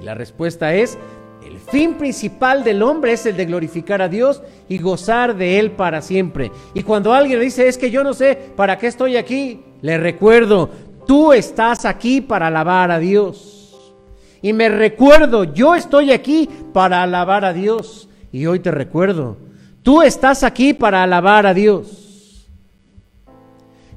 Y 0.00 0.02
la 0.02 0.14
respuesta 0.14 0.72
es 0.74 0.96
el 1.44 1.58
fin 1.58 1.94
principal 1.94 2.62
del 2.62 2.82
hombre 2.82 3.12
es 3.12 3.24
el 3.26 3.36
de 3.36 3.46
glorificar 3.46 4.02
a 4.02 4.08
Dios 4.08 4.42
y 4.68 4.78
gozar 4.78 5.36
de 5.36 5.58
Él 5.58 5.72
para 5.72 6.02
siempre. 6.02 6.52
Y 6.74 6.82
cuando 6.82 7.14
alguien 7.14 7.40
dice, 7.40 7.66
es 7.66 7.78
que 7.78 7.90
yo 7.90 8.04
no 8.04 8.12
sé 8.12 8.38
para 8.56 8.78
qué 8.78 8.86
estoy 8.86 9.16
aquí, 9.16 9.62
le 9.82 9.98
recuerdo, 9.98 10.70
tú 11.06 11.32
estás 11.32 11.84
aquí 11.84 12.20
para 12.20 12.48
alabar 12.48 12.90
a 12.90 12.98
Dios. 12.98 13.92
Y 14.42 14.52
me 14.52 14.68
recuerdo, 14.68 15.44
yo 15.44 15.74
estoy 15.74 16.12
aquí 16.12 16.48
para 16.72 17.02
alabar 17.02 17.44
a 17.44 17.52
Dios. 17.52 18.08
Y 18.32 18.46
hoy 18.46 18.60
te 18.60 18.70
recuerdo, 18.70 19.36
tú 19.82 20.02
estás 20.02 20.42
aquí 20.42 20.72
para 20.72 21.02
alabar 21.02 21.46
a 21.46 21.54
Dios. 21.54 22.48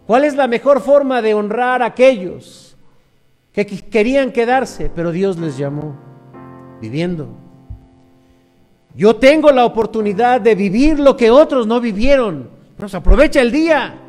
¿Cuál 0.05 0.25
es 0.25 0.35
la 0.35 0.47
mejor 0.47 0.81
forma 0.81 1.21
de 1.21 1.33
honrar 1.33 1.81
a 1.81 1.87
aquellos 1.87 2.75
que 3.53 3.65
querían 3.65 4.31
quedarse, 4.31 4.91
pero 4.93 5.11
Dios 5.11 5.37
les 5.37 5.57
llamó? 5.57 6.13
viviendo. 6.83 7.29
Yo 8.93 9.15
tengo 9.15 9.51
la 9.51 9.63
oportunidad 9.63 10.41
de 10.41 10.53
vivir 10.53 10.99
lo 10.99 11.15
que 11.15 11.31
otros 11.31 11.65
no 11.65 11.79
vivieron. 11.79 12.49
Pues 12.77 12.93
aprovecha 12.93 13.39
el 13.39 13.53
día. 13.53 14.01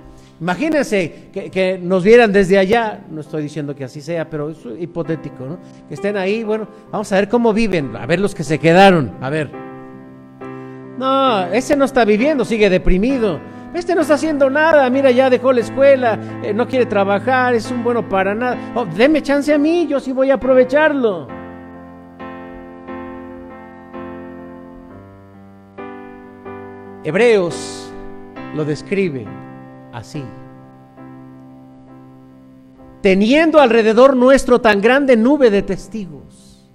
Imagínense 0.44 1.30
que, 1.32 1.80
nos 1.82 2.04
vieran 2.04 2.30
desde 2.30 2.58
allá, 2.58 3.00
no 3.10 3.22
estoy 3.22 3.44
diciendo 3.44 3.74
que 3.74 3.84
así 3.84 4.02
sea, 4.02 4.28
pero 4.28 4.50
es 4.50 4.58
hipotético, 4.78 5.46
¿no? 5.46 5.58
Que 5.88 5.94
estén 5.94 6.18
ahí, 6.18 6.44
bueno, 6.44 6.68
vamos 6.92 7.10
a 7.12 7.16
ver 7.16 7.30
cómo 7.30 7.54
viven, 7.54 7.96
a 7.96 8.04
ver 8.04 8.20
los 8.20 8.34
que 8.34 8.44
se 8.44 8.58
quedaron, 8.58 9.10
a 9.22 9.30
ver. 9.30 9.50
No, 10.98 11.46
ese 11.46 11.76
no 11.76 11.86
está 11.86 12.04
viviendo, 12.04 12.44
sigue 12.44 12.68
deprimido. 12.68 13.40
Este 13.72 13.94
no 13.94 14.02
está 14.02 14.14
haciendo 14.14 14.50
nada, 14.50 14.90
mira, 14.90 15.10
ya 15.12 15.30
dejó 15.30 15.50
la 15.50 15.62
escuela, 15.62 16.18
eh, 16.42 16.52
no 16.52 16.68
quiere 16.68 16.84
trabajar, 16.84 17.54
es 17.54 17.70
un 17.70 17.82
bueno 17.82 18.06
para 18.06 18.34
nada. 18.34 18.58
Oh, 18.74 18.84
deme 18.84 19.22
chance 19.22 19.50
a 19.50 19.56
mí, 19.56 19.86
yo 19.86 19.98
sí 19.98 20.12
voy 20.12 20.30
a 20.30 20.34
aprovecharlo. 20.34 21.26
Hebreos 27.02 27.90
lo 28.54 28.66
describe 28.66 29.26
así. 29.94 30.22
Teniendo 33.00 33.60
alrededor 33.60 34.16
nuestro 34.16 34.60
tan 34.60 34.80
grande 34.80 35.16
nube 35.16 35.50
de 35.50 35.62
testigos, 35.62 36.68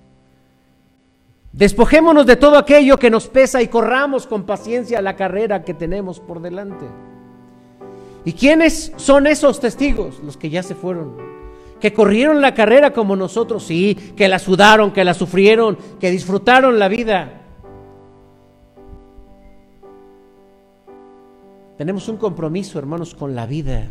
despojémonos 1.52 2.26
de 2.26 2.36
todo 2.36 2.58
aquello 2.58 2.98
que 2.98 3.10
nos 3.10 3.28
pesa 3.28 3.62
y 3.62 3.68
corramos 3.68 4.26
con 4.26 4.46
paciencia 4.46 5.02
la 5.02 5.16
carrera 5.16 5.64
que 5.64 5.74
tenemos 5.74 6.20
por 6.20 6.42
delante. 6.42 6.86
¿Y 8.26 8.34
quiénes 8.34 8.94
son 8.96 9.28
esos 9.28 9.60
testigos? 9.60 10.20
Los 10.24 10.38
que 10.38 10.50
ya 10.50 10.62
se 10.62 10.76
fueron, 10.76 11.18
que 11.80 11.94
corrieron 11.94 12.42
la 12.42 12.54
carrera 12.54 12.94
como 12.94 13.16
nosotros, 13.16 13.64
sí, 13.64 13.96
que 14.16 14.28
la 14.28 14.40
sudaron, 14.40 14.92
que 14.92 15.04
la 15.04 15.14
sufrieron, 15.14 15.78
que 16.00 16.12
disfrutaron 16.12 16.78
la 16.80 16.88
vida. 16.88 17.39
Tenemos 21.80 22.10
un 22.10 22.18
compromiso, 22.18 22.78
hermanos, 22.78 23.16
con 23.16 23.36
la 23.36 23.46
vida. 23.46 23.88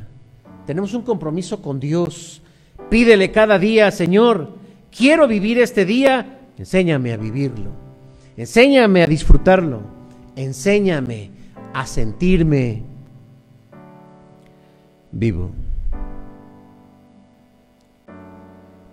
Tenemos 0.67 0.93
un 0.93 1.01
compromiso 1.01 1.63
con 1.63 1.81
Dios. 1.81 2.43
Pídele 2.91 3.33
cada 3.33 3.59
día, 3.59 3.91
Señor, 3.91 4.51
quiero 4.95 5.27
vivir 5.27 5.59
este 5.59 5.87
día, 5.87 6.39
enséñame 6.59 7.15
a 7.15 7.17
vivirlo. 7.17 7.71
Enséñame 8.37 9.03
a 9.03 9.07
disfrutarlo. 9.07 9.81
Enséñame 10.37 11.31
a 11.73 11.87
sentirme 11.87 12.83
vivo. 15.11 15.51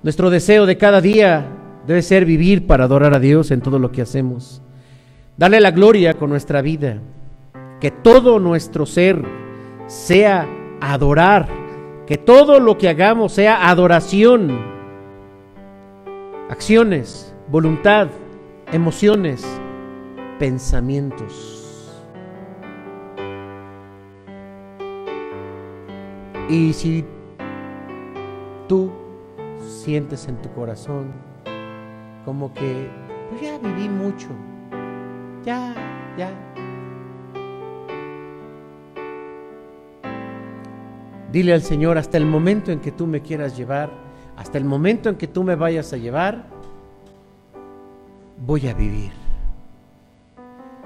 Nuestro 0.03 0.29
deseo 0.29 0.65
de 0.65 0.77
cada 0.77 1.01
día 1.01 1.45
debe 1.85 2.01
ser 2.01 2.23
vivir 2.23 2.65
para 2.65 2.85
adorar 2.85 3.13
a 3.13 3.19
Dios 3.19 3.51
en 3.51 3.59
todo 3.59 3.77
lo 3.77 3.91
que 3.91 4.03
hacemos. 4.03 4.61
Darle 5.35 5.59
la 5.59 5.71
gloria 5.71 6.13
con 6.13 6.29
nuestra 6.29 6.61
vida 6.61 7.01
que 7.85 7.91
todo 7.91 8.39
nuestro 8.39 8.87
ser 8.87 9.23
sea 9.85 10.47
adorar, 10.81 11.47
que 12.07 12.17
todo 12.17 12.59
lo 12.59 12.79
que 12.79 12.89
hagamos 12.89 13.33
sea 13.33 13.69
adoración, 13.69 14.59
acciones, 16.49 17.35
voluntad, 17.47 18.07
emociones, 18.71 19.45
pensamientos. 20.39 22.03
Y 26.49 26.73
si 26.73 27.05
tú 28.67 28.91
sientes 29.59 30.27
en 30.27 30.41
tu 30.41 30.51
corazón 30.53 31.13
como 32.25 32.51
que 32.51 32.89
pues 33.29 33.41
ya 33.41 33.59
viví 33.59 33.87
mucho, 33.89 34.29
ya, 35.45 35.75
ya, 36.17 36.31
Dile 41.35 41.51
al 41.51 41.63
Señor, 41.63 41.97
hasta 41.97 42.15
el 42.15 42.25
momento 42.25 42.71
en 42.71 42.79
que 42.79 42.93
tú 42.93 43.07
me 43.07 43.21
quieras 43.21 43.57
llevar, 43.57 43.91
hasta 44.37 44.57
el 44.57 44.63
momento 44.63 45.09
en 45.09 45.17
que 45.17 45.27
tú 45.27 45.43
me 45.43 45.57
vayas 45.57 45.91
a 45.91 45.97
llevar, 45.97 46.45
voy 48.37 48.69
a 48.69 48.73
vivir. 48.73 49.11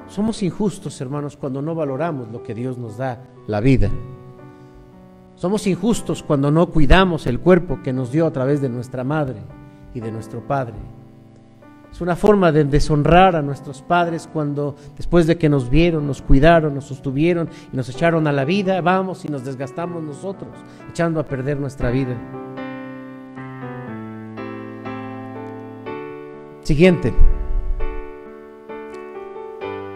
Somos 0.07 0.41
injustos, 0.41 0.99
hermanos, 1.01 1.37
cuando 1.37 1.61
no 1.61 1.75
valoramos 1.75 2.31
lo 2.31 2.41
que 2.41 2.55
Dios 2.55 2.79
nos 2.79 2.97
da, 2.97 3.21
la 3.45 3.59
vida. 3.59 3.91
Somos 5.35 5.67
injustos 5.67 6.23
cuando 6.23 6.49
no 6.49 6.71
cuidamos 6.71 7.27
el 7.27 7.39
cuerpo 7.39 7.83
que 7.83 7.93
nos 7.93 8.11
dio 8.11 8.25
a 8.25 8.33
través 8.33 8.59
de 8.59 8.69
nuestra 8.69 9.03
madre 9.03 9.43
y 9.93 9.99
de 9.99 10.11
nuestro 10.11 10.47
padre. 10.47 10.77
Es 11.91 12.01
una 12.01 12.15
forma 12.15 12.51
de 12.51 12.63
deshonrar 12.63 13.35
a 13.35 13.41
nuestros 13.41 13.81
padres 13.81 14.29
cuando 14.31 14.75
después 14.95 15.27
de 15.27 15.37
que 15.37 15.49
nos 15.49 15.69
vieron, 15.69 16.05
nos 16.07 16.21
cuidaron, 16.21 16.75
nos 16.75 16.85
sostuvieron 16.85 17.49
y 17.73 17.75
nos 17.75 17.89
echaron 17.89 18.27
a 18.27 18.31
la 18.31 18.45
vida, 18.45 18.79
vamos 18.81 19.25
y 19.25 19.27
nos 19.27 19.43
desgastamos 19.43 20.03
nosotros, 20.03 20.49
echando 20.89 21.19
a 21.19 21.25
perder 21.25 21.59
nuestra 21.59 21.89
vida. 21.89 22.15
Siguiente. 26.61 27.13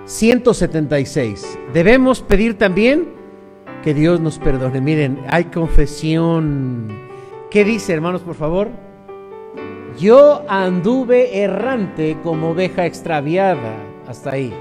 176. 0.06 1.60
Debemos 1.74 2.22
pedir 2.22 2.58
también 2.58 3.14
que 3.84 3.94
Dios 3.94 4.20
nos 4.20 4.40
perdone. 4.40 4.82
Miren, 4.82 5.20
hay 5.30 5.46
confesión. 5.46 6.88
¿Qué 7.52 7.64
dice, 7.64 7.94
hermanos, 7.94 8.22
por 8.22 8.36
favor? 8.36 8.70
Yo 9.98 10.44
anduve 10.48 11.44
errante 11.44 12.18
como 12.24 12.52
oveja 12.52 12.86
extraviada. 12.86 13.76
Hasta 14.08 14.32
ahí. 14.32 14.54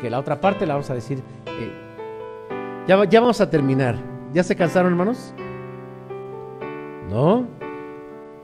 Que 0.00 0.10
la 0.10 0.18
otra 0.18 0.40
parte 0.40 0.66
la 0.66 0.74
vamos 0.74 0.90
a 0.90 0.94
decir. 0.94 1.22
Eh, 1.46 1.72
ya, 2.86 3.04
ya 3.04 3.20
vamos 3.20 3.40
a 3.40 3.50
terminar. 3.50 3.96
¿Ya 4.32 4.42
se 4.42 4.54
cansaron, 4.54 4.92
hermanos? 4.92 5.34
¿No? 7.10 7.46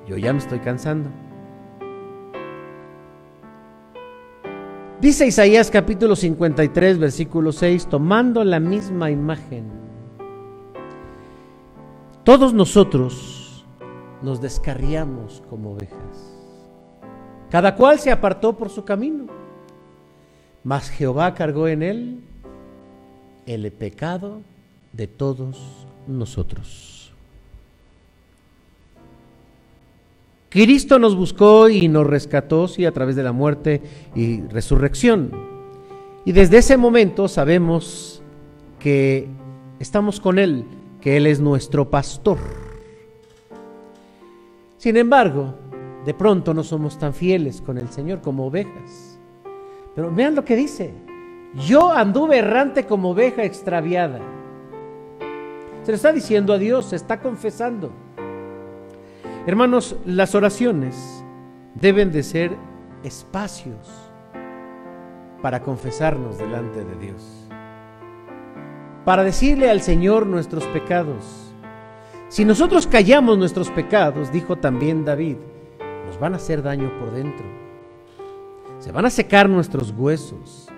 Yo 0.07 0.17
ya 0.17 0.33
me 0.33 0.39
estoy 0.39 0.59
cansando. 0.59 1.11
Dice 5.01 5.27
Isaías 5.27 5.71
capítulo 5.71 6.15
53, 6.15 6.99
versículo 6.99 7.51
6, 7.51 7.89
tomando 7.89 8.45
la 8.45 8.61
misma 8.61 9.11
imagen. 9.11 9.65
Todos 12.23 12.55
nosotros 12.55 13.67
nos 14.23 14.41
descarriamos 14.41 15.43
como 15.51 15.73
ovejas. 15.73 16.32
Cada 17.53 17.77
cual 17.77 17.99
se 17.99 18.11
apartó 18.11 18.57
por 18.57 18.71
su 18.71 18.83
camino, 18.83 19.27
mas 20.65 20.89
Jehová 20.89 21.35
cargó 21.35 21.69
en 21.69 21.83
él 21.83 22.21
el 23.45 23.71
pecado 23.73 24.41
de 24.95 25.07
todos 25.07 25.87
nosotros. 26.07 27.13
Cristo 30.49 30.99
nos 30.99 31.15
buscó 31.15 31.69
y 31.69 31.89
nos 31.89 32.07
rescató, 32.07 32.69
sí, 32.69 32.87
a 32.87 32.93
través 32.93 33.17
de 33.17 33.23
la 33.23 33.33
muerte 33.33 33.83
y 34.15 34.41
resurrección. 34.41 35.31
Y 36.25 36.33
desde 36.33 36.57
ese 36.57 36.79
momento 36.79 37.29
sabemos 37.29 38.23
que 38.79 39.29
estamos 39.79 40.21
con 40.21 40.39
Él, 40.39 40.65
que 41.03 41.19
Él 41.19 41.27
es 41.27 41.39
nuestro 41.39 41.91
pastor. 41.91 42.39
Sin 44.79 44.97
embargo, 44.97 45.55
de 46.05 46.15
pronto 46.15 46.53
no 46.53 46.65
somos 46.65 46.99
tan 46.99 47.15
fieles 47.15 47.61
con 47.61 47.79
el 47.79 47.89
Señor 47.89 48.21
como 48.21 48.47
ovejas. 48.47 49.19
Pero 49.95 50.11
vean 50.13 50.35
lo 50.35 50.45
que 50.45 50.57
dice. 50.57 50.93
Yo 51.55 51.93
anduve 51.93 52.39
errante 52.39 52.87
como 52.87 53.11
oveja 53.11 53.45
extraviada. 53.45 54.21
Se 55.83 55.93
lo 55.93 55.97
está 55.97 56.13
diciendo 56.13 56.53
a 56.53 56.59
Dios, 56.59 56.87
se 56.87 56.97
está 56.97 57.21
confesando. 57.21 57.93
Hermanos, 59.47 59.97
las 60.05 60.35
oraciones 60.35 61.25
deben 61.75 62.11
de 62.11 62.23
ser 62.23 62.57
espacios 63.03 63.89
para 65.43 65.63
confesarnos 65.63 66.39
delante 66.39 66.85
de 66.85 66.95
Dios. 66.97 67.49
Para 69.05 69.25
decirle 69.25 69.69
al 69.69 69.83
Señor 69.83 70.27
nuestros 70.27 70.65
pecados. 70.67 71.53
Si 72.29 72.45
nosotros 72.45 72.87
callamos 72.87 73.37
nuestros 73.37 73.69
pecados, 73.71 74.33
dijo 74.33 74.57
también 74.57 75.05
David, 75.05 75.37
van 76.19 76.35
a 76.35 76.37
hacer 76.37 76.63
daño 76.63 76.91
por 76.99 77.13
dentro. 77.13 77.45
Se 78.79 78.93
van 78.93 79.07
a 79.07 79.11
secar 79.11 79.49
nuestros 79.49 79.93
huesos. 79.97 80.69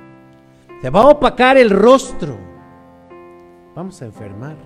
Se 0.82 0.91
va 0.91 1.03
a 1.03 1.09
opacar 1.09 1.57
el 1.57 1.70
rostro. 1.70 2.37
Vamos 3.74 4.01
a 4.03 4.05
enfermar. 4.05 4.57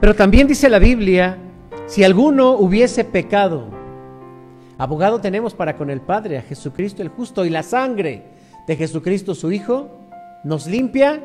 Pero 0.00 0.14
también 0.14 0.46
dice 0.46 0.68
la 0.68 0.78
Biblia, 0.78 1.38
si 1.86 2.04
alguno 2.04 2.52
hubiese 2.52 3.04
pecado, 3.04 3.68
abogado 4.78 5.20
tenemos 5.20 5.54
para 5.54 5.76
con 5.76 5.90
el 5.90 6.00
Padre, 6.00 6.38
a 6.38 6.42
Jesucristo 6.42 7.02
el 7.02 7.08
justo, 7.08 7.44
y 7.44 7.50
la 7.50 7.62
sangre 7.62 8.24
de 8.66 8.76
Jesucristo 8.76 9.34
su 9.34 9.52
Hijo 9.52 9.90
nos 10.44 10.66
limpia 10.66 11.22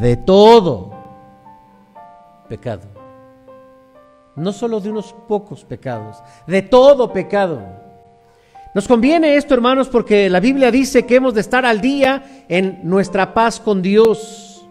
de 0.00 0.16
todo 0.16 0.92
pecado. 2.48 2.95
No 4.36 4.52
solo 4.52 4.80
de 4.80 4.90
unos 4.90 5.14
pocos 5.26 5.64
pecados, 5.64 6.18
de 6.46 6.62
todo 6.62 7.12
pecado. 7.12 7.62
Nos 8.74 8.86
conviene 8.86 9.36
esto, 9.36 9.54
hermanos, 9.54 9.88
porque 9.88 10.28
la 10.28 10.40
Biblia 10.40 10.70
dice 10.70 11.06
que 11.06 11.16
hemos 11.16 11.32
de 11.32 11.40
estar 11.40 11.64
al 11.64 11.80
día 11.80 12.44
en 12.48 12.80
nuestra 12.82 13.32
paz 13.32 13.58
con 13.58 13.80
Dios. 13.80 14.68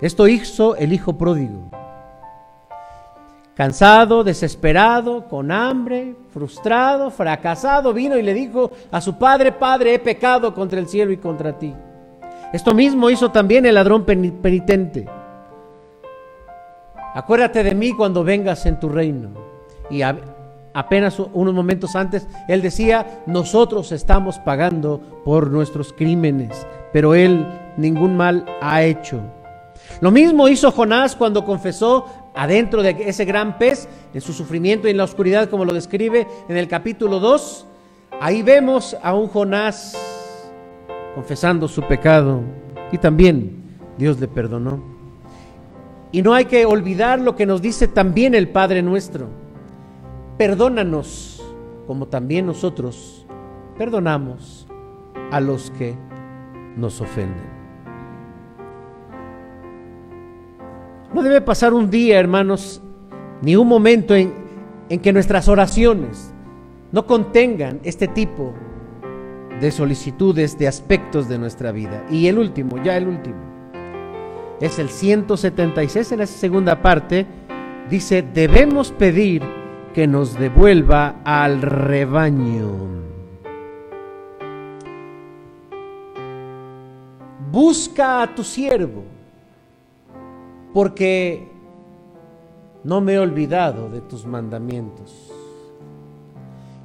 Esto 0.00 0.28
hizo 0.28 0.76
el 0.76 0.92
Hijo 0.92 1.18
pródigo. 1.18 1.68
Cansado, 3.54 4.24
desesperado, 4.24 5.28
con 5.28 5.50
hambre, 5.50 6.14
frustrado, 6.30 7.10
fracasado, 7.10 7.92
vino 7.92 8.16
y 8.16 8.22
le 8.22 8.32
dijo 8.32 8.70
a 8.90 9.00
su 9.00 9.18
padre, 9.18 9.52
Padre, 9.52 9.94
he 9.94 9.98
pecado 9.98 10.54
contra 10.54 10.78
el 10.78 10.88
cielo 10.88 11.12
y 11.12 11.18
contra 11.18 11.58
ti. 11.58 11.74
Esto 12.52 12.72
mismo 12.74 13.10
hizo 13.10 13.30
también 13.30 13.66
el 13.66 13.74
ladrón 13.74 14.04
penitente. 14.04 15.08
Acuérdate 17.14 17.62
de 17.62 17.74
mí 17.74 17.92
cuando 17.92 18.24
vengas 18.24 18.64
en 18.66 18.80
tu 18.80 18.88
reino. 18.88 19.30
Y 19.90 20.02
apenas 20.72 21.18
unos 21.18 21.52
momentos 21.52 21.94
antes, 21.94 22.26
él 22.48 22.62
decía, 22.62 23.22
nosotros 23.26 23.92
estamos 23.92 24.38
pagando 24.38 25.00
por 25.24 25.50
nuestros 25.50 25.92
crímenes, 25.92 26.66
pero 26.92 27.14
él 27.14 27.46
ningún 27.76 28.16
mal 28.16 28.46
ha 28.60 28.82
hecho. 28.82 29.20
Lo 30.00 30.10
mismo 30.10 30.48
hizo 30.48 30.72
Jonás 30.72 31.14
cuando 31.14 31.44
confesó 31.44 32.06
adentro 32.34 32.82
de 32.82 32.96
ese 33.06 33.24
gran 33.24 33.58
pez, 33.58 33.88
en 34.14 34.20
su 34.20 34.32
sufrimiento 34.32 34.88
y 34.88 34.92
en 34.92 34.96
la 34.96 35.04
oscuridad, 35.04 35.50
como 35.50 35.64
lo 35.64 35.74
describe 35.74 36.26
en 36.48 36.56
el 36.56 36.68
capítulo 36.68 37.20
2. 37.20 37.66
Ahí 38.20 38.42
vemos 38.42 38.96
a 39.02 39.14
un 39.14 39.28
Jonás 39.28 39.96
confesando 41.14 41.68
su 41.68 41.82
pecado 41.82 42.40
y 42.90 42.98
también 42.98 43.62
Dios 43.98 44.18
le 44.18 44.28
perdonó. 44.28 44.91
Y 46.12 46.20
no 46.20 46.34
hay 46.34 46.44
que 46.44 46.66
olvidar 46.66 47.18
lo 47.18 47.34
que 47.34 47.46
nos 47.46 47.62
dice 47.62 47.88
también 47.88 48.34
el 48.34 48.50
Padre 48.50 48.82
nuestro. 48.82 49.28
Perdónanos 50.36 51.42
como 51.86 52.06
también 52.06 52.46
nosotros 52.46 53.26
perdonamos 53.78 54.68
a 55.30 55.40
los 55.40 55.70
que 55.70 55.96
nos 56.76 57.00
ofenden. 57.00 57.50
No 61.14 61.22
debe 61.22 61.40
pasar 61.40 61.72
un 61.72 61.90
día, 61.90 62.20
hermanos, 62.20 62.82
ni 63.40 63.56
un 63.56 63.68
momento 63.68 64.14
en, 64.14 64.32
en, 64.90 65.00
que 65.00 65.12
nuestras 65.12 65.48
oraciones 65.48 66.32
no 66.90 67.06
contengan 67.06 67.80
este 67.84 68.06
tipo 68.06 68.52
de 69.60 69.70
solicitudes, 69.70 70.58
de 70.58 70.68
aspectos 70.68 71.28
de 71.28 71.38
nuestra 71.38 71.72
vida. 71.72 72.04
Y 72.10 72.26
el 72.26 72.38
último, 72.38 72.82
ya 72.82 72.96
el 72.96 73.08
último 73.08 73.51
es 74.60 74.78
el 74.78 74.88
176 74.88 76.12
en 76.12 76.18
la 76.18 76.26
segunda 76.26 76.80
parte, 76.82 77.26
dice, 77.90 78.22
debemos 78.22 78.92
pedir 78.92 79.42
que 79.94 80.06
nos 80.06 80.38
devuelva 80.38 81.16
al 81.24 81.62
rebaño. 81.62 82.92
Busca 87.50 88.22
a 88.22 88.34
tu 88.34 88.44
siervo, 88.44 89.04
porque 90.72 91.48
no 92.84 93.00
me 93.00 93.14
he 93.14 93.18
olvidado 93.18 93.88
de 93.90 94.00
tus 94.00 94.24
mandamientos. 94.24 95.30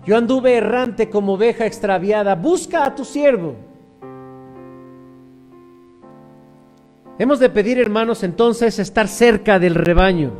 Yo 0.05 0.17
anduve 0.17 0.55
errante 0.55 1.09
como 1.09 1.33
oveja 1.33 1.65
extraviada. 1.65 2.35
Busca 2.35 2.85
a 2.85 2.95
tu 2.95 3.03
siervo 3.03 3.66
Hemos 7.19 7.39
de 7.39 7.49
pedir, 7.49 7.79
hermanos, 7.79 8.23
entonces 8.23 8.77
estar 8.77 9.07
cerca 9.07 9.57
del 9.57 9.73
rebaño. 9.73 10.31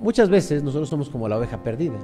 Muchas 0.00 0.28
veces 0.28 0.64
nosotros 0.64 0.88
somos 0.88 1.08
como 1.08 1.28
la 1.28 1.38
oveja 1.38 1.62
perdida. 1.62 1.98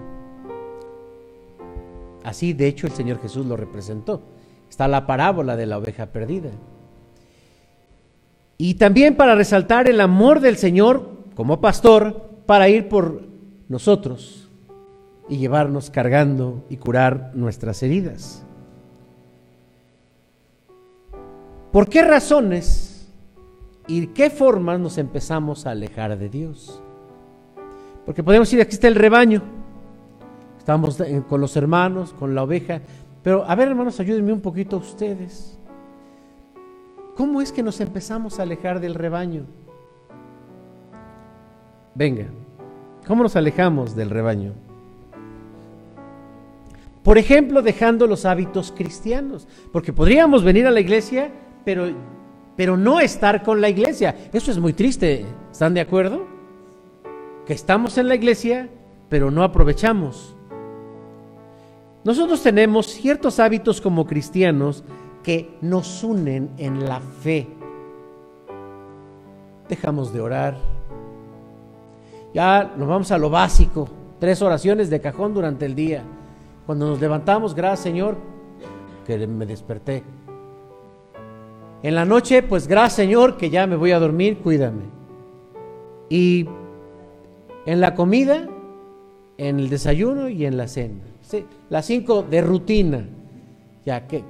Así, 2.23 2.53
de 2.53 2.69
hecho, 2.69 2.87
el 2.87 2.93
Señor 2.93 3.21
Jesús 3.21 3.45
lo 3.45 3.57
representó. 3.57 4.23
Está 4.71 4.87
la 4.87 5.05
parábola 5.05 5.57
de 5.57 5.67
la 5.67 5.79
oveja 5.79 6.07
perdida. 6.07 6.51
Y 8.57 8.75
también 8.75 9.17
para 9.17 9.35
resaltar 9.35 9.89
el 9.89 10.01
amor 10.01 10.39
del 10.39 10.57
Señor 10.57 11.11
como 11.35 11.61
pastor 11.61 12.31
para 12.47 12.69
ir 12.69 12.89
por 12.89 13.23
nosotros 13.69 14.49
y 15.29 15.39
llevarnos 15.39 15.91
cargando 15.91 16.65
y 16.71 16.77
curar 16.77 17.33
nuestras 17.35 17.83
heridas. 17.83 18.45
¿Por 21.73 21.89
qué 21.89 22.03
razones 22.03 23.09
y 23.87 24.09
qué 24.09 24.31
formas 24.31 24.81
nos 24.81 24.99
empezamos 24.99 25.67
a 25.67 25.71
alejar 25.71 26.19
de 26.19 26.29
Dios? 26.29 26.83
Porque 28.07 28.23
podemos 28.23 28.49
decir, 28.49 28.63
aquí 28.63 28.73
está 28.73 28.89
el 28.89 28.95
rebaño, 28.95 29.43
estamos 30.59 30.99
con 31.29 31.41
los 31.41 31.57
hermanos, 31.57 32.15
con 32.15 32.35
la 32.35 32.43
oveja, 32.43 32.81
pero 33.23 33.45
a 33.45 33.55
ver 33.55 33.69
hermanos, 33.69 34.01
ayúdenme 34.01 34.33
un 34.33 34.41
poquito 34.41 34.79
ustedes. 34.79 35.59
¿Cómo 37.17 37.43
es 37.43 37.53
que 37.53 37.63
nos 37.63 37.81
empezamos 37.81 38.39
a 38.39 38.45
alejar 38.45 38.81
del 38.81 38.95
rebaño? 38.95 39.45
Venga, 41.95 42.27
¿cómo 43.07 43.25
nos 43.25 43.37
alejamos 43.37 43.95
del 43.95 44.09
rebaño? 44.09 44.53
Por 47.03 47.19
ejemplo, 47.19 47.61
dejando 47.61 48.07
los 48.07 48.25
hábitos 48.25 48.73
cristianos, 48.75 49.49
porque 49.73 49.93
podríamos 49.93 50.45
venir 50.45 50.67
a 50.67 50.71
la 50.71 50.81
iglesia, 50.81 51.31
pero, 51.69 51.87
pero 52.57 52.79
no 52.79 52.99
estar 52.99 53.43
con 53.43 53.61
la 53.61 53.69
iglesia. 53.69 54.17
Eso 54.33 54.51
es 54.51 54.59
muy 54.59 54.73
triste, 54.73 55.27
¿están 55.53 55.75
de 55.75 55.83
acuerdo? 55.83 56.25
Que 57.45 57.53
estamos 57.53 57.99
en 57.99 58.09
la 58.09 58.15
iglesia, 58.15 58.71
pero 59.11 59.31
no 59.31 59.43
aprovechamos. 59.43 60.35
Nosotros 62.05 62.43
tenemos 62.43 62.87
ciertos 62.87 63.39
hábitos 63.39 63.83
como 63.83 64.07
cristianos 64.07 64.83
que 65.23 65.59
nos 65.61 66.03
unen 66.03 66.49
en 66.57 66.89
la 66.89 67.01
fe. 67.01 67.47
Dejamos 69.69 70.11
de 70.15 70.23
orar. 70.23 70.57
Ya 72.33 72.73
nos 72.79 72.89
vamos 72.89 73.13
a 73.13 73.19
lo 73.19 73.29
básico. 73.29 73.91
Tres 74.19 74.41
oraciones 74.41 74.89
de 74.89 75.03
cajón 75.03 75.35
durante 75.35 75.67
el 75.67 75.75
día. 75.75 76.03
Cuando 76.65 76.87
nos 76.87 76.99
levantamos, 76.99 77.55
gracias 77.55 77.81
Señor, 77.81 78.17
que 79.07 79.27
me 79.27 79.45
desperté. 79.45 80.03
En 81.83 81.95
la 81.95 82.05
noche, 82.05 82.43
pues 82.43 82.67
gracias 82.67 82.95
Señor, 82.95 83.37
que 83.37 83.51
ya 83.51 83.67
me 83.67 83.77
voy 83.77 83.93
a 83.93 83.99
dormir, 83.99 84.39
cuídame. 84.39 84.83
Y 86.09 86.47
en 87.67 87.81
la 87.81 87.95
comida, 87.95 88.49
en 89.37 89.61
el 89.61 89.69
desayuno 89.69 90.29
y 90.29 90.45
en 90.45 90.57
la 90.57 90.67
cena. 90.67 91.05
Sí, 91.23 91.45
las 91.71 91.87
cinco 91.87 92.23
de 92.23 92.41
rutina. 92.41 93.07
Ya, 93.85 94.07
que, 94.07 94.23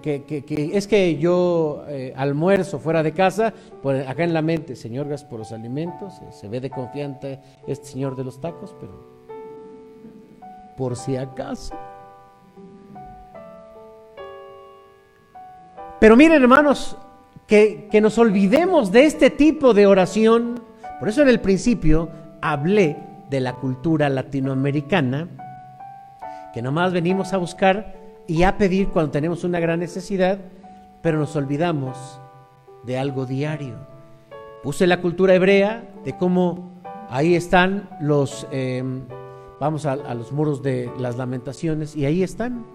es 0.73 0.87
que 0.87 1.19
yo 1.19 1.85
eh, 1.89 2.13
almuerzo 2.17 2.79
fuera 2.79 3.03
de 3.03 3.13
casa, 3.13 3.53
por 3.83 3.97
acá 3.97 4.23
en 4.23 4.33
la 4.33 4.43
mente, 4.43 4.77
Señor, 4.77 5.09
gracias 5.09 5.29
por 5.29 5.41
los 5.41 5.51
alimentos, 5.51 6.15
eh, 6.23 6.27
se 6.31 6.49
ve 6.49 6.61
de 6.61 6.71
confianza 6.71 7.41
este 7.67 7.87
Señor 7.87 8.15
de 8.15 8.23
los 8.23 8.41
tacos, 8.41 8.77
pero 8.79 8.93
por 10.77 10.95
si 10.95 11.17
acaso. 11.17 11.75
Pero 15.99 16.17
miren 16.17 16.41
hermanos, 16.41 16.97
que, 17.49 17.89
que 17.91 18.01
nos 18.01 18.19
olvidemos 18.19 18.93
de 18.93 19.07
este 19.07 19.31
tipo 19.31 19.75
de 19.75 19.87
oración, 19.87 20.63
por 21.01 21.09
eso 21.09 21.23
en 21.23 21.29
el 21.29 21.41
principio 21.41 22.11
hablé 22.43 22.97
de 23.31 23.41
la 23.41 23.55
cultura 23.55 24.11
latinoamericana, 24.11 25.29
que 26.53 26.63
nomás 26.63 26.93
venimos 26.93 27.33
a 27.33 27.39
buscar 27.39 27.97
y 28.27 28.43
a 28.43 28.59
pedir 28.59 28.89
cuando 28.89 29.11
tenemos 29.13 29.45
una 29.45 29.61
gran 29.61 29.81
necesidad, 29.81 30.39
pero 31.01 31.19
nos 31.19 31.35
olvidamos 31.37 32.21
de 32.85 32.99
algo 32.99 33.25
diario. 33.25 33.77
Puse 34.63 34.87
la 34.87 35.01
cultura 35.01 35.35
hebrea 35.35 35.89
de 36.05 36.17
cómo 36.17 36.73
ahí 37.09 37.35
están 37.35 37.89
los, 38.01 38.47
eh, 38.53 38.85
vamos 39.59 39.87
a, 39.87 39.93
a, 39.93 40.15
los 40.15 40.33
muros 40.33 40.63
de 40.63 40.91
las 40.99 41.17
lamentaciones 41.17 41.97
y 41.97 42.05
ahí 42.05 42.23
están, 42.23 42.67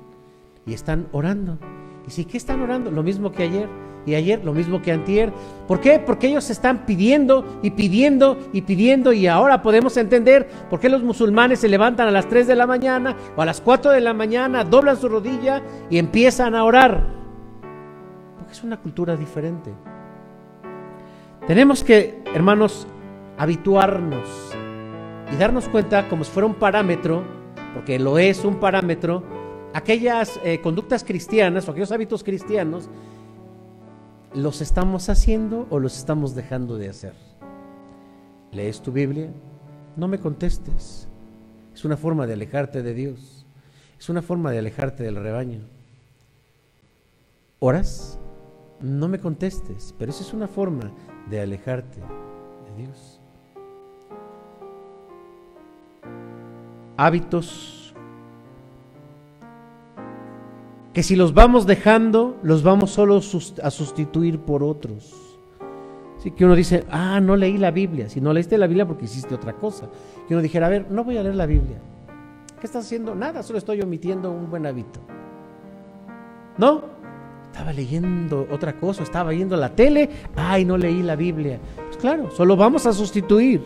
y 0.66 0.74
están 0.74 1.08
orando. 1.12 1.60
¿Y 2.08 2.12
si 2.12 2.26
qué 2.26 2.38
están 2.38 2.62
orando? 2.62 2.90
Lo 2.90 3.04
mismo 3.04 3.32
que 3.32 3.44
ayer 3.44 3.70
y 4.06 4.16
ayer 4.16 4.44
lo 4.44 4.54
mismo 4.54 4.82
que 4.82 4.92
antier. 4.92 5.32
¿Por 5.68 5.80
qué? 5.80 6.00
Porque 6.00 6.28
ellos 6.28 6.50
están 6.50 6.86
pidiendo 6.86 7.60
y 7.62 7.72
pidiendo 7.72 8.38
y 8.52 8.62
pidiendo 8.62 9.14
y 9.14 9.28
ahora 9.28 9.62
podemos 9.62 9.98
entender 9.98 10.48
por 10.70 10.80
qué 10.80 10.90
los 10.90 11.04
musulmanes 11.04 11.60
se 11.60 11.70
levantan 11.70 12.08
a 12.08 12.12
las 12.12 12.28
3 12.28 12.48
de 12.48 12.56
la 12.56 12.68
mañana 12.68 13.16
o 13.36 13.42
a 13.42 13.46
las 13.46 13.62
4 13.62 13.92
de 13.92 14.02
la 14.02 14.14
mañana, 14.14 14.64
doblan 14.64 14.98
su 14.98 15.08
rodilla 15.08 15.62
y 15.90 15.98
empiezan 15.98 16.56
a 16.56 16.64
orar. 16.64 17.08
Porque 18.38 18.54
es 18.54 18.64
una 18.64 18.78
cultura 18.78 19.16
diferente. 19.16 19.72
Tenemos 21.48 21.84
que, 21.84 22.24
hermanos, 22.34 22.88
habituarnos 23.38 24.56
y 25.34 25.36
darnos 25.36 25.68
cuenta 25.68 26.08
como 26.08 26.24
si 26.24 26.32
fuera 26.32 26.48
un 26.48 26.56
parámetro, 26.56 27.24
porque 27.74 28.00
lo 28.00 28.18
es 28.18 28.46
un 28.46 28.60
parámetro, 28.60 29.24
aquellas 29.74 30.40
eh, 30.44 30.62
conductas 30.62 31.04
cristianas 31.04 31.68
o 31.68 31.72
aquellos 31.72 31.92
hábitos 31.92 32.24
cristianos 32.24 32.90
¿Los 34.36 34.62
estamos 34.62 35.10
haciendo 35.10 35.68
o 35.70 35.78
los 35.78 35.96
estamos 35.96 36.34
dejando 36.34 36.78
de 36.78 36.90
hacer? 36.90 37.14
¿Lees 38.52 38.82
tu 38.82 38.92
Biblia? 38.92 39.30
No 39.96 40.08
me 40.08 40.18
contestes. 40.18 41.08
Es 41.72 41.86
una 41.86 41.98
forma 41.98 42.26
de 42.26 42.34
alejarte 42.34 42.82
de 42.82 42.96
Dios. 42.96 43.46
Es 44.00 44.10
una 44.10 44.24
forma 44.24 44.50
de 44.50 44.58
alejarte 44.58 45.04
del 45.04 45.18
rebaño. 45.18 45.60
¿Oras? 47.60 48.18
No 48.82 49.08
me 49.08 49.20
contestes, 49.20 49.94
pero 50.00 50.10
esa 50.10 50.24
es 50.24 50.34
una 50.34 50.48
forma 50.48 50.92
de 51.30 51.40
alejarte 51.40 52.00
de 52.00 52.84
Dios. 52.84 53.20
Hábitos 56.98 57.73
que 60.94 61.02
si 61.02 61.16
los 61.16 61.34
vamos 61.34 61.66
dejando, 61.66 62.38
los 62.44 62.62
vamos 62.62 62.92
solo 62.92 63.18
a 63.18 63.72
sustituir 63.72 64.40
por 64.40 64.64
otros. 64.64 65.34
Así 66.18 66.32
que 66.32 66.46
uno 66.46 66.56
dice, 66.56 66.86
ah, 66.90 67.20
no 67.20 67.36
leí 67.36 67.58
la 67.58 67.72
Biblia. 67.72 68.08
Si 68.08 68.22
no 68.22 68.32
leíste 68.32 68.58
la 68.58 68.68
Biblia 68.68 68.88
porque 68.88 69.06
hiciste 69.06 69.34
otra 69.36 69.54
cosa. 69.54 69.90
Que 70.28 70.36
uno 70.36 70.42
dijera, 70.42 70.68
a 70.68 70.70
ver, 70.70 70.90
no 70.90 71.04
voy 71.04 71.18
a 71.18 71.24
leer 71.24 71.36
la 71.36 71.48
Biblia. 71.48 71.82
¿Qué 72.62 72.68
estás 72.68 72.86
haciendo? 72.86 73.14
Nada, 73.16 73.44
solo 73.44 73.58
estoy 73.60 73.82
omitiendo 73.82 74.32
un 74.32 74.50
buen 74.50 74.66
hábito. 74.66 75.02
¿No? 76.58 76.84
Estaba 77.52 77.74
leyendo 77.74 78.48
otra 78.52 78.78
cosa, 78.78 79.04
estaba 79.04 79.32
viendo 79.32 79.58
la 79.58 79.76
tele, 79.76 80.10
ay, 80.36 80.64
no 80.64 80.78
leí 80.78 81.04
la 81.04 81.16
Biblia. 81.16 81.60
Pues 81.76 81.98
claro, 81.98 82.32
solo 82.32 82.56
vamos 82.56 82.86
a 82.86 82.94
sustituir. 82.94 83.62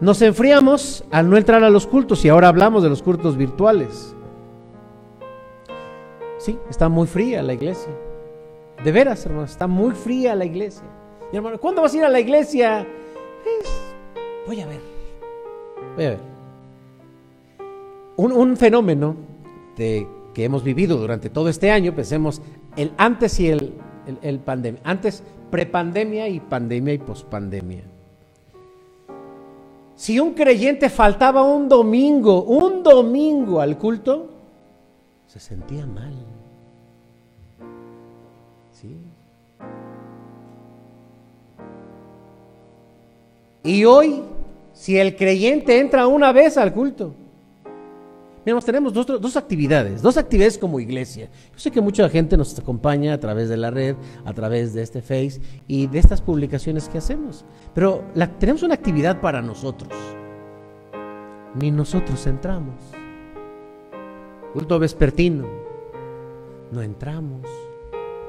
Nos 0.00 0.22
enfriamos 0.22 1.04
al 1.10 1.28
no 1.28 1.36
entrar 1.36 1.64
a 1.64 1.70
los 1.70 1.86
cultos 1.86 2.24
y 2.24 2.28
ahora 2.28 2.48
hablamos 2.48 2.82
de 2.82 2.90
los 2.90 3.02
cultos 3.02 3.36
virtuales. 3.36 4.14
Sí, 6.42 6.58
está 6.68 6.88
muy 6.88 7.06
fría 7.06 7.40
la 7.40 7.52
iglesia. 7.52 7.92
De 8.82 8.90
veras, 8.90 9.24
hermano, 9.24 9.44
está 9.44 9.68
muy 9.68 9.94
fría 9.94 10.34
la 10.34 10.44
iglesia. 10.44 10.82
Y 11.32 11.36
hermano, 11.36 11.60
¿cuándo 11.60 11.82
vas 11.82 11.94
a 11.94 11.96
ir 11.98 12.02
a 12.02 12.08
la 12.08 12.18
iglesia? 12.18 12.84
voy 14.44 14.60
a 14.60 14.66
ver. 14.66 14.80
Voy 15.94 16.04
a 16.04 16.08
ver. 16.10 16.18
Un, 18.16 18.56
fenómeno 18.56 19.14
que 19.76 20.08
hemos 20.34 20.64
vivido 20.64 20.96
durante 20.96 21.30
todo 21.30 21.48
este 21.48 21.70
año, 21.70 21.94
pensemos 21.94 22.42
el 22.76 22.90
antes 22.96 23.38
y 23.38 23.48
el, 23.48 23.74
el 24.20 24.40
pandemia. 24.40 24.80
Antes, 24.82 25.22
prepandemia 25.48 26.26
y 26.26 26.40
pandemia 26.40 26.94
y 26.94 26.98
pospandemia. 26.98 27.84
Si 29.94 30.18
un 30.18 30.34
creyente 30.34 30.90
faltaba 30.90 31.44
un 31.44 31.68
domingo, 31.68 32.42
un 32.42 32.82
domingo 32.82 33.60
al 33.60 33.78
culto, 33.78 34.28
se 35.28 35.38
sentía 35.38 35.86
mal. 35.86 36.31
Y 43.64 43.84
hoy, 43.84 44.22
si 44.72 44.98
el 44.98 45.16
creyente 45.16 45.78
entra 45.78 46.06
una 46.06 46.32
vez 46.32 46.56
al 46.56 46.72
culto, 46.72 47.14
Miramos, 48.44 48.64
tenemos 48.64 48.92
dos, 48.92 49.36
actividades, 49.36 50.02
dos 50.02 50.16
actividades 50.16 50.58
como 50.58 50.80
iglesia. 50.80 51.30
Yo 51.52 51.58
sé 51.60 51.70
que 51.70 51.80
mucha 51.80 52.08
gente 52.08 52.36
nos 52.36 52.58
acompaña 52.58 53.14
a 53.14 53.20
través 53.20 53.48
de 53.48 53.56
la 53.56 53.70
red, 53.70 53.94
a 54.24 54.32
través 54.32 54.74
de 54.74 54.82
este 54.82 55.00
Face 55.00 55.40
y 55.68 55.86
de 55.86 56.00
estas 56.00 56.20
publicaciones 56.20 56.88
que 56.88 56.98
hacemos. 56.98 57.44
Pero 57.72 58.02
tenemos 58.40 58.64
una 58.64 58.74
actividad 58.74 59.20
para 59.20 59.40
nosotros. 59.40 59.92
Ni 61.54 61.70
nosotros 61.70 62.26
entramos 62.26 62.74
culto 64.52 64.78
vespertino, 64.78 65.46
no 66.70 66.82
entramos. 66.82 67.48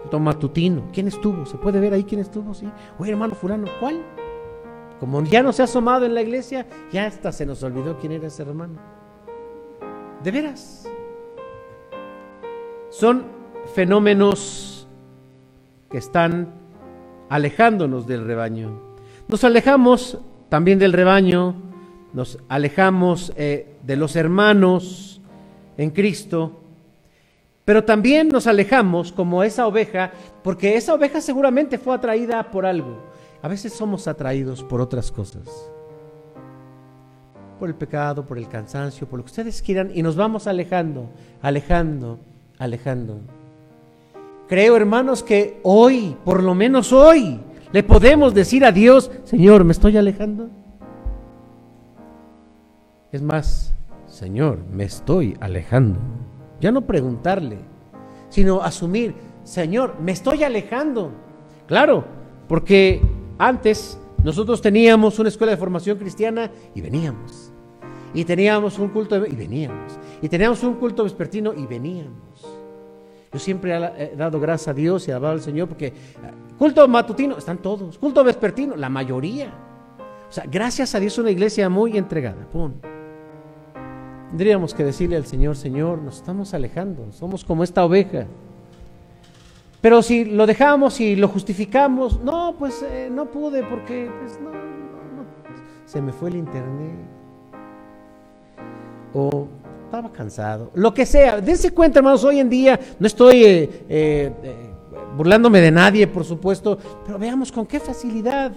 Culto 0.01 0.19
matutino, 0.19 0.83
¿quién 0.91 1.07
estuvo? 1.07 1.45
¿Se 1.45 1.57
puede 1.57 1.79
ver 1.79 1.93
ahí 1.93 2.03
quién 2.03 2.21
estuvo? 2.21 2.53
Sí. 2.53 2.69
Oye, 2.99 3.11
hermano 3.11 3.35
fulano, 3.35 3.67
¿cuál? 3.79 4.01
Como 5.03 5.21
ya 5.25 5.43
no 5.43 5.51
se 5.51 5.61
ha 5.61 5.65
asomado 5.65 6.05
en 6.05 6.13
la 6.13 6.21
iglesia, 6.21 6.65
ya 6.89 7.07
hasta 7.07 7.33
se 7.33 7.45
nos 7.45 7.61
olvidó 7.61 7.99
quién 7.99 8.13
era 8.13 8.27
ese 8.27 8.41
hermano. 8.41 8.79
De 10.23 10.31
veras. 10.31 10.87
Son 12.89 13.25
fenómenos 13.75 14.87
que 15.91 15.97
están 15.97 16.53
alejándonos 17.27 18.07
del 18.07 18.23
rebaño. 18.25 18.79
Nos 19.27 19.43
alejamos 19.43 20.19
también 20.47 20.79
del 20.79 20.93
rebaño, 20.93 21.53
nos 22.13 22.39
alejamos 22.47 23.33
eh, 23.35 23.75
de 23.83 23.97
los 23.97 24.15
hermanos 24.15 25.19
en 25.75 25.89
Cristo, 25.89 26.61
pero 27.65 27.83
también 27.83 28.29
nos 28.29 28.47
alejamos 28.47 29.11
como 29.11 29.43
esa 29.43 29.67
oveja, 29.67 30.13
porque 30.45 30.77
esa 30.77 30.93
oveja 30.93 31.19
seguramente 31.19 31.77
fue 31.77 31.93
atraída 31.93 32.51
por 32.51 32.65
algo. 32.65 33.11
A 33.43 33.49
veces 33.49 33.73
somos 33.73 34.07
atraídos 34.07 34.63
por 34.63 34.79
otras 34.79 35.11
cosas. 35.11 35.69
Por 37.59 37.67
el 37.67 37.75
pecado, 37.75 38.25
por 38.25 38.37
el 38.37 38.47
cansancio, 38.47 39.05
por 39.05 39.19
lo 39.19 39.25
que 39.25 39.31
ustedes 39.31 39.61
quieran, 39.61 39.91
y 39.93 40.01
nos 40.01 40.15
vamos 40.15 40.47
alejando, 40.47 41.09
alejando, 41.41 42.19
alejando. 42.57 43.19
Creo, 44.47 44.77
hermanos, 44.77 45.23
que 45.23 45.59
hoy, 45.63 46.15
por 46.23 46.41
lo 46.41 46.55
menos 46.55 46.93
hoy, 46.93 47.41
le 47.73 47.83
podemos 47.83 48.33
decir 48.33 48.63
a 48.63 48.71
Dios, 48.71 49.11
Señor, 49.25 49.65
¿me 49.65 49.73
estoy 49.73 49.97
alejando? 49.97 50.49
Es 53.11 53.21
más, 53.21 53.75
Señor, 54.07 54.59
me 54.71 54.85
estoy 54.85 55.35
alejando. 55.41 55.99
Ya 56.61 56.71
no 56.71 56.83
preguntarle, 56.83 57.57
sino 58.29 58.61
asumir, 58.61 59.15
Señor, 59.43 59.95
me 59.99 60.13
estoy 60.13 60.45
alejando. 60.45 61.11
Claro, 61.67 62.05
porque 62.47 63.01
antes 63.47 63.99
nosotros 64.23 64.61
teníamos 64.61 65.19
una 65.19 65.29
escuela 65.29 65.51
de 65.51 65.57
formación 65.57 65.97
cristiana 65.97 66.49
y 66.73 66.81
veníamos. 66.81 67.51
Y 68.13 68.23
teníamos 68.23 68.79
un 68.79 68.89
culto 68.89 69.15
y 69.25 69.35
veníamos. 69.35 69.99
Y 70.21 70.29
teníamos 70.29 70.63
un 70.63 70.75
culto 70.75 71.03
vespertino 71.03 71.53
y 71.53 71.65
veníamos. 71.65 72.23
Yo 73.33 73.39
siempre 73.39 73.73
he 73.97 74.15
dado 74.15 74.39
gracias 74.39 74.67
a 74.67 74.73
Dios 74.73 75.07
y 75.07 75.11
alabado 75.11 75.33
al 75.33 75.41
Señor 75.41 75.67
porque 75.67 75.87
eh, 75.87 75.93
culto 76.57 76.87
matutino 76.87 77.35
están 77.35 77.57
todos, 77.57 77.97
culto 77.97 78.23
vespertino 78.23 78.75
la 78.75 78.89
mayoría. 78.89 79.51
O 80.29 80.31
sea, 80.31 80.45
gracias 80.49 80.93
a 80.93 80.99
Dios 80.99 81.17
una 81.17 81.31
iglesia 81.31 81.67
muy 81.67 81.97
entregada. 81.97 82.47
Tendríamos 84.29 84.73
que 84.73 84.83
decirle 84.83 85.15
al 85.15 85.25
Señor, 85.25 85.55
Señor, 85.55 85.99
nos 85.99 86.17
estamos 86.17 86.53
alejando, 86.53 87.11
somos 87.11 87.43
como 87.43 87.63
esta 87.63 87.83
oveja. 87.83 88.27
Pero 89.83 90.01
si 90.01 90.23
lo 90.23 90.45
dejamos 90.45 91.01
y 91.01 91.17
lo 91.17 91.27
justificamos, 91.27 92.21
no, 92.21 92.55
pues 92.57 92.85
eh, 92.89 93.09
no 93.11 93.25
pude 93.25 93.63
porque 93.63 94.09
pues, 94.17 94.39
no, 94.39 94.49
no, 94.49 95.25
se 95.83 96.01
me 96.01 96.13
fue 96.13 96.29
el 96.29 96.37
internet. 96.37 96.95
O 99.13 99.49
estaba 99.83 100.09
cansado. 100.13 100.71
Lo 100.73 100.93
que 100.93 101.05
sea, 101.05 101.41
dense 101.41 101.71
cuenta, 101.71 101.99
hermanos, 101.99 102.23
hoy 102.23 102.39
en 102.39 102.49
día 102.49 102.79
no 102.97 103.05
estoy 103.05 103.43
eh, 103.43 103.83
eh, 103.89 104.31
burlándome 105.17 105.59
de 105.59 105.71
nadie, 105.71 106.07
por 106.07 106.23
supuesto, 106.23 106.77
pero 107.05 107.19
veamos 107.19 107.51
con 107.51 107.65
qué 107.65 107.81
facilidad, 107.81 108.53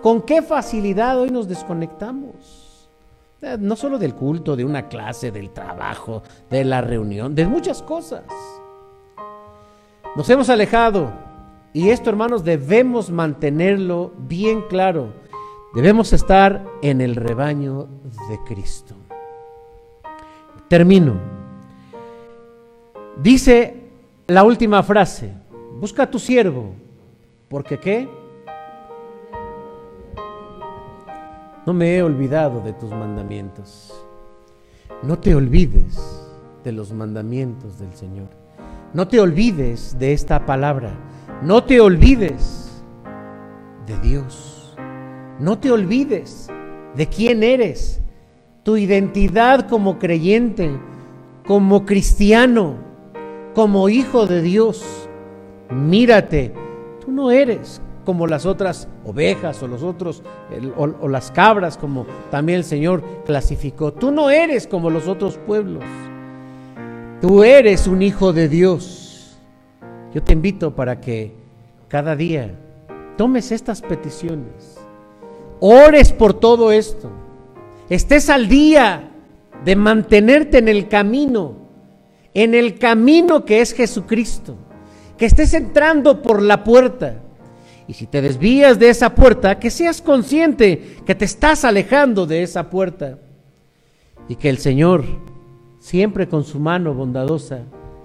con 0.00 0.22
qué 0.22 0.40
facilidad 0.40 1.20
hoy 1.20 1.28
nos 1.28 1.46
desconectamos. 1.46 2.88
No 3.58 3.76
solo 3.76 3.98
del 3.98 4.14
culto, 4.14 4.56
de 4.56 4.64
una 4.64 4.88
clase, 4.88 5.30
del 5.30 5.50
trabajo, 5.50 6.22
de 6.48 6.64
la 6.64 6.80
reunión, 6.80 7.34
de 7.34 7.46
muchas 7.46 7.82
cosas. 7.82 8.24
Nos 10.16 10.28
hemos 10.28 10.50
alejado 10.50 11.12
y 11.72 11.90
esto, 11.90 12.10
hermanos, 12.10 12.42
debemos 12.44 13.10
mantenerlo 13.10 14.12
bien 14.18 14.62
claro. 14.62 15.12
Debemos 15.72 16.12
estar 16.12 16.66
en 16.82 17.00
el 17.00 17.14
rebaño 17.14 17.86
de 18.28 18.38
Cristo. 18.44 18.96
Termino. 20.68 21.14
Dice 23.22 23.88
la 24.26 24.42
última 24.42 24.82
frase, 24.82 25.32
busca 25.78 26.04
a 26.04 26.10
tu 26.10 26.18
siervo, 26.18 26.74
porque 27.48 27.78
qué? 27.78 28.08
No 31.66 31.72
me 31.72 31.96
he 31.96 32.02
olvidado 32.02 32.60
de 32.60 32.72
tus 32.72 32.90
mandamientos. 32.90 33.94
No 35.02 35.18
te 35.18 35.36
olvides 35.36 36.26
de 36.64 36.72
los 36.72 36.92
mandamientos 36.92 37.78
del 37.78 37.94
Señor. 37.94 38.28
No 38.92 39.06
te 39.06 39.20
olvides 39.20 39.96
de 39.98 40.12
esta 40.12 40.46
palabra. 40.46 40.90
No 41.42 41.62
te 41.64 41.80
olvides 41.80 42.84
de 43.86 43.98
Dios. 44.00 44.76
No 45.38 45.58
te 45.58 45.70
olvides 45.70 46.48
de 46.94 47.06
quién 47.06 47.42
eres, 47.42 48.02
tu 48.62 48.76
identidad 48.76 49.68
como 49.68 49.98
creyente, 49.98 50.70
como 51.46 51.86
cristiano, 51.86 52.74
como 53.54 53.88
hijo 53.88 54.26
de 54.26 54.42
Dios. 54.42 55.08
Mírate, 55.70 56.52
tú 57.04 57.12
no 57.12 57.30
eres 57.30 57.80
como 58.04 58.26
las 58.26 58.44
otras 58.44 58.88
ovejas 59.04 59.62
o 59.62 59.68
los 59.68 59.82
otros 59.82 60.22
o, 60.76 61.08
las 61.08 61.30
cabras 61.30 61.78
como 61.78 62.06
también 62.30 62.58
el 62.58 62.64
Señor 62.64 63.02
clasificó. 63.24 63.92
Tú 63.92 64.10
no 64.10 64.30
eres 64.30 64.66
como 64.66 64.90
los 64.90 65.06
otros 65.06 65.38
pueblos. 65.38 65.84
Tú 67.20 67.44
eres 67.44 67.86
un 67.86 68.02
hijo 68.02 68.32
de 68.32 68.48
Dios. 68.48 69.38
Yo 70.14 70.22
te 70.22 70.32
invito 70.32 70.74
para 70.74 71.00
que 71.00 71.34
cada 71.88 72.16
día 72.16 72.58
tomes 73.16 73.52
estas 73.52 73.82
peticiones. 73.82 74.78
Ores 75.60 76.12
por 76.12 76.34
todo 76.34 76.72
esto. 76.72 77.10
Estés 77.88 78.30
al 78.30 78.48
día 78.48 79.10
de 79.64 79.76
mantenerte 79.76 80.58
en 80.58 80.68
el 80.68 80.88
camino, 80.88 81.56
en 82.32 82.54
el 82.54 82.78
camino 82.78 83.44
que 83.44 83.60
es 83.60 83.74
Jesucristo. 83.74 84.56
Que 85.18 85.26
estés 85.26 85.52
entrando 85.52 86.22
por 86.22 86.40
la 86.40 86.64
puerta 86.64 87.20
y 87.90 87.94
si 87.94 88.06
te 88.06 88.22
desvías 88.22 88.78
de 88.78 88.88
esa 88.88 89.16
puerta, 89.16 89.58
que 89.58 89.68
seas 89.68 90.00
consciente 90.00 90.98
que 91.04 91.16
te 91.16 91.24
estás 91.24 91.64
alejando 91.64 92.24
de 92.24 92.44
esa 92.44 92.70
puerta. 92.70 93.18
Y 94.28 94.36
que 94.36 94.48
el 94.48 94.58
Señor, 94.58 95.04
siempre 95.80 96.28
con 96.28 96.44
su 96.44 96.60
mano 96.60 96.94
bondadosa, 96.94 97.62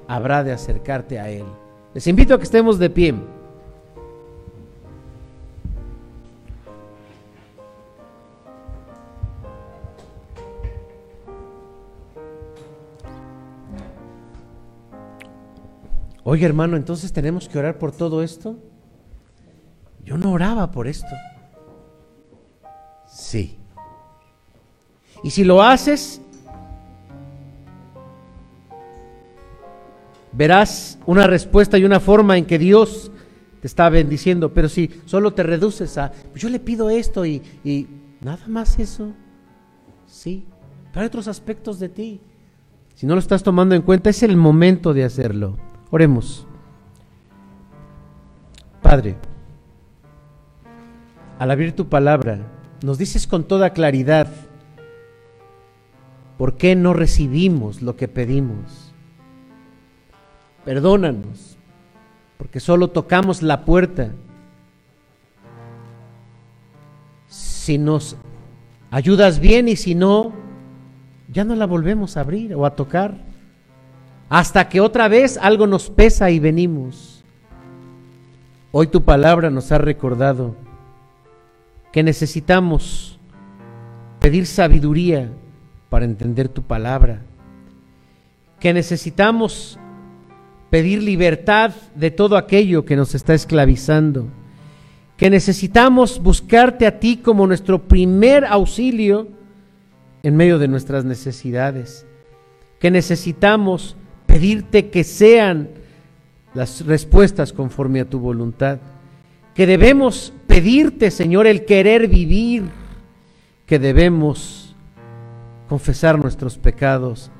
habrá 0.07 0.43
de 0.43 0.51
acercarte 0.51 1.19
a 1.19 1.29
Él. 1.29 1.45
Les 1.93 2.07
invito 2.07 2.33
a 2.33 2.37
que 2.37 2.43
estemos 2.45 2.79
de 2.79 2.89
pie. 2.89 3.13
Oye 16.27 16.43
hermano, 16.43 16.75
entonces 16.75 17.13
tenemos 17.13 17.47
que 17.47 17.59
orar 17.59 17.77
por 17.77 17.91
todo 17.91 18.23
esto. 18.23 18.57
Yo 20.03 20.17
no 20.17 20.31
oraba 20.31 20.71
por 20.71 20.87
esto. 20.87 21.07
Sí. 23.07 23.59
Y 25.23 25.29
si 25.29 25.43
lo 25.43 25.61
haces, 25.61 26.21
verás 30.35 30.99
una 31.05 31.27
respuesta 31.27 31.77
y 31.77 31.85
una 31.85 31.99
forma 31.99 32.37
en 32.37 32.45
que 32.45 32.59
Dios 32.59 33.11
te 33.61 33.67
está 33.67 33.89
bendiciendo. 33.89 34.53
Pero 34.53 34.69
si 34.69 34.89
solo 35.05 35.33
te 35.33 35.43
reduces 35.43 35.97
a, 35.97 36.11
pues 36.31 36.41
yo 36.41 36.49
le 36.49 36.59
pido 36.59 36.89
esto 36.89 37.25
y, 37.25 37.41
y 37.63 37.87
nada 38.21 38.47
más 38.47 38.79
eso, 38.79 39.13
sí. 40.05 40.45
Pero 40.91 41.01
hay 41.01 41.07
otros 41.07 41.27
aspectos 41.27 41.79
de 41.79 41.89
ti. 41.89 42.21
Si 42.95 43.05
no 43.05 43.13
lo 43.13 43.19
estás 43.19 43.43
tomando 43.43 43.75
en 43.75 43.81
cuenta, 43.81 44.09
es 44.09 44.23
el 44.23 44.37
momento 44.37 44.93
de 44.93 45.03
hacerlo. 45.03 45.57
Oremos. 45.91 46.47
Padre 48.81 49.17
al 51.39 51.51
abrir 51.51 51.73
tu 51.73 51.87
palabra, 51.87 52.39
nos 52.81 52.97
dices 52.97 53.27
con 53.27 53.43
toda 53.43 53.71
claridad 53.71 54.27
por 56.37 56.55
qué 56.57 56.75
no 56.75 56.93
recibimos 56.93 57.81
lo 57.81 57.95
que 57.95 58.07
pedimos. 58.07 58.84
Perdónanos, 60.65 61.57
porque 62.39 62.59
solo 62.59 62.89
tocamos 62.89 63.43
la 63.43 63.63
puerta. 63.65 64.09
Si 67.27 67.77
nos 67.77 68.17
ayudas 68.89 69.39
bien 69.39 69.67
y 69.67 69.75
si 69.75 69.93
no, 69.93 70.33
ya 71.31 71.43
no 71.43 71.55
la 71.55 71.67
volvemos 71.67 72.17
a 72.17 72.21
abrir 72.21 72.55
o 72.55 72.65
a 72.65 72.75
tocar. 72.75 73.15
Hasta 74.27 74.67
que 74.67 74.81
otra 74.81 75.07
vez 75.07 75.37
algo 75.37 75.67
nos 75.67 75.91
pesa 75.91 76.31
y 76.31 76.39
venimos. 76.39 77.23
Hoy 78.71 78.87
tu 78.87 79.03
palabra 79.03 79.51
nos 79.51 79.71
ha 79.71 79.77
recordado 79.77 80.55
que 81.91 82.01
necesitamos 82.01 83.19
pedir 84.19 84.47
sabiduría 84.47 85.29
para 85.89 86.05
entender 86.05 86.49
tu 86.49 86.63
palabra, 86.63 87.21
que 88.59 88.73
necesitamos 88.73 89.79
pedir 90.75 91.01
libertad 91.01 91.71
de 91.95 92.11
todo 92.11 92.35
aquello 92.35 92.83
que 92.83 92.97
nos 92.97 93.15
está 93.15 93.33
esclavizando, 93.33 94.27
que 95.15 95.29
necesitamos 95.29 96.21
buscarte 96.21 96.85
a 96.85 96.99
ti 96.99 97.15
como 97.15 97.47
nuestro 97.47 97.87
primer 97.87 98.43
auxilio 98.43 99.29
en 100.21 100.35
medio 100.35 100.59
de 100.59 100.67
nuestras 100.67 101.05
necesidades, 101.05 102.05
que 102.77 102.91
necesitamos 102.91 103.95
pedirte 104.25 104.89
que 104.89 105.05
sean 105.05 105.69
las 106.53 106.85
respuestas 106.85 107.53
conforme 107.53 108.01
a 108.01 108.09
tu 108.09 108.19
voluntad, 108.19 108.79
que 109.53 109.65
debemos 109.65 110.33
pedirte, 110.45 111.09
Señor, 111.09 111.47
el 111.47 111.63
querer 111.63 112.09
vivir, 112.09 112.63
que 113.65 113.79
debemos 113.79 114.75
confesar 115.69 116.19
nuestros 116.19 116.57
pecados, 116.57 117.31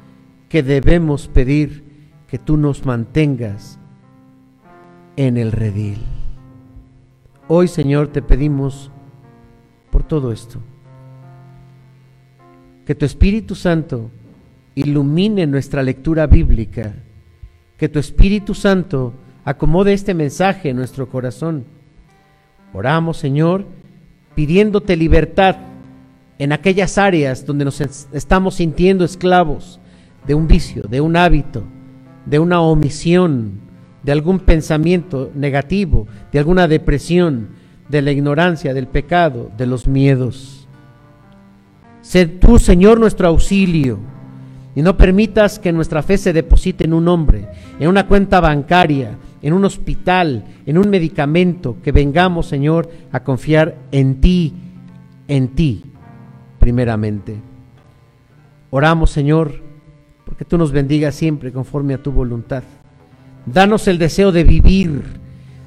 que 0.48 0.64
debemos 0.64 1.28
pedir 1.28 1.85
que 2.28 2.40
tú 2.40 2.58
nos 2.58 2.86
mantengas 2.86 3.80
en 5.16 5.38
el 5.38 5.52
redil. 5.52 6.00
Hoy, 7.48 7.68
Señor, 7.68 8.08
te 8.08 8.22
pedimos 8.22 8.92
por 9.92 10.04
todo 10.04 10.32
esto, 10.32 10.60
que 12.86 12.96
tu 12.96 13.06
Espíritu 13.06 13.56
Santo 13.56 14.10
ilumine 14.74 15.48
nuestra 15.48 15.84
lectura 15.84 16.28
bíblica, 16.28 16.94
que 17.78 17.90
tu 17.90 18.00
Espíritu 18.00 18.54
Santo 18.54 19.14
acomode 19.44 19.94
este 19.94 20.14
mensaje 20.14 20.70
en 20.70 20.76
nuestro 20.76 21.08
corazón. 21.10 21.66
Oramos, 22.74 23.18
Señor, 23.18 23.66
pidiéndote 24.34 24.98
libertad 24.98 25.56
en 26.38 26.52
aquellas 26.52 26.98
áreas 26.98 27.46
donde 27.46 27.64
nos 27.64 27.80
estamos 27.80 28.56
sintiendo 28.56 29.06
esclavos 29.06 29.80
de 30.28 30.36
un 30.36 30.48
vicio, 30.48 30.84
de 30.84 31.00
un 31.00 31.16
hábito, 31.16 31.64
de 32.26 32.40
una 32.40 32.62
omisión, 32.62 33.60
de 34.04 34.12
algún 34.12 34.40
pensamiento 34.40 35.32
negativo, 35.34 36.08
de 36.32 36.40
alguna 36.40 36.68
depresión, 36.68 37.50
de 37.90 38.02
la 38.02 38.12
ignorancia, 38.12 38.74
del 38.74 38.88
pecado, 38.88 39.52
de 39.58 39.68
los 39.68 39.88
miedos. 39.88 40.68
Sé 42.02 42.26
tú, 42.28 42.60
Señor, 42.60 43.00
nuestro 43.00 43.28
auxilio 43.28 44.00
y 44.76 44.82
no 44.82 44.98
permitas 44.98 45.58
que 45.58 45.72
nuestra 45.72 46.04
fe 46.04 46.18
se 46.18 46.34
deposite 46.34 46.84
en 46.84 46.94
un 46.94 47.08
hombre, 47.08 47.48
en 47.80 47.88
una 47.88 48.08
cuenta 48.08 48.40
bancaria, 48.42 49.18
en 49.42 49.54
un 49.54 49.64
hospital, 49.66 50.44
en 50.66 50.78
un 50.78 50.90
medicamento, 50.90 51.78
que 51.84 51.92
vengamos, 51.92 52.48
Señor, 52.48 52.90
a 53.12 53.22
confiar 53.22 53.76
en 53.92 54.20
ti, 54.20 54.54
en 55.28 55.50
ti, 55.50 55.84
primeramente. 56.60 57.38
Oramos, 58.70 59.12
Señor, 59.12 59.65
porque 60.26 60.46
tú 60.46 60.58
nos 60.58 60.72
bendigas 60.72 61.16
siempre 61.16 61.52
conforme 61.52 61.94
a 61.94 62.02
tu 62.02 62.12
voluntad. 62.12 62.64
Danos 63.46 63.88
el 63.88 63.98
deseo 63.98 64.32
de 64.32 64.44
vivir. 64.44 65.04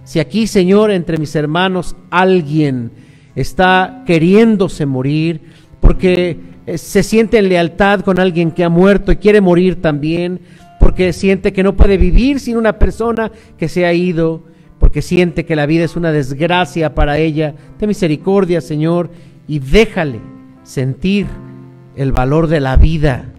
Si 0.04 0.20
aquí, 0.20 0.46
Señor, 0.46 0.90
entre 0.90 1.18
mis 1.18 1.34
hermanos 1.36 1.96
alguien 2.10 2.90
está 3.34 4.02
queriéndose 4.04 4.84
morir 4.84 5.42
porque 5.80 6.38
eh, 6.66 6.76
se 6.76 7.02
siente 7.02 7.38
en 7.38 7.48
lealtad 7.48 8.00
con 8.00 8.18
alguien 8.18 8.50
que 8.50 8.64
ha 8.64 8.68
muerto 8.68 9.12
y 9.12 9.16
quiere 9.16 9.40
morir 9.40 9.80
también, 9.80 10.40
porque 10.80 11.12
siente 11.12 11.52
que 11.52 11.62
no 11.62 11.76
puede 11.76 11.96
vivir 11.96 12.40
sin 12.40 12.56
una 12.56 12.78
persona 12.78 13.32
que 13.56 13.68
se 13.68 13.86
ha 13.86 13.92
ido, 13.92 14.44
porque 14.78 15.02
siente 15.02 15.44
que 15.46 15.56
la 15.56 15.66
vida 15.66 15.84
es 15.84 15.96
una 15.96 16.12
desgracia 16.12 16.94
para 16.94 17.18
ella. 17.18 17.54
Ten 17.78 17.88
misericordia, 17.88 18.60
Señor, 18.60 19.10
y 19.46 19.60
déjale 19.60 20.20
sentir 20.62 21.26
el 21.96 22.12
valor 22.12 22.48
de 22.48 22.60
la 22.60 22.76
vida. 22.76 23.32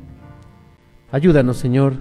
Ayúdanos, 1.12 1.58
Señor, 1.58 1.96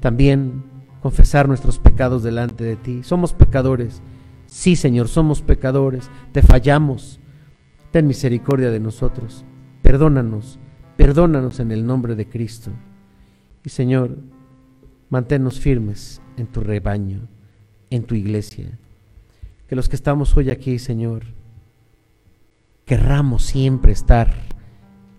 también 0.00 0.64
confesar 1.00 1.48
nuestros 1.48 1.78
pecados 1.78 2.22
delante 2.22 2.62
de 2.62 2.76
ti. 2.76 3.02
Somos 3.02 3.34
pecadores. 3.34 4.02
Sí, 4.46 4.76
Señor, 4.76 5.08
somos 5.08 5.42
pecadores. 5.42 6.10
Te 6.32 6.42
fallamos. 6.42 7.18
Ten 7.90 8.06
misericordia 8.06 8.70
de 8.70 8.80
nosotros. 8.80 9.44
Perdónanos, 9.82 10.58
perdónanos 10.96 11.58
en 11.60 11.72
el 11.72 11.84
nombre 11.84 12.14
de 12.14 12.28
Cristo. 12.28 12.70
Y 13.64 13.70
Señor, 13.70 14.18
manténnos 15.10 15.58
firmes 15.60 16.22
en 16.36 16.46
tu 16.46 16.60
rebaño, 16.60 17.28
en 17.90 18.04
tu 18.04 18.14
iglesia. 18.14 18.78
Que 19.66 19.76
los 19.76 19.88
que 19.88 19.96
estamos 19.96 20.36
hoy 20.36 20.50
aquí, 20.50 20.78
Señor, 20.78 21.24
querramos 22.84 23.42
siempre 23.42 23.92
estar 23.92 24.32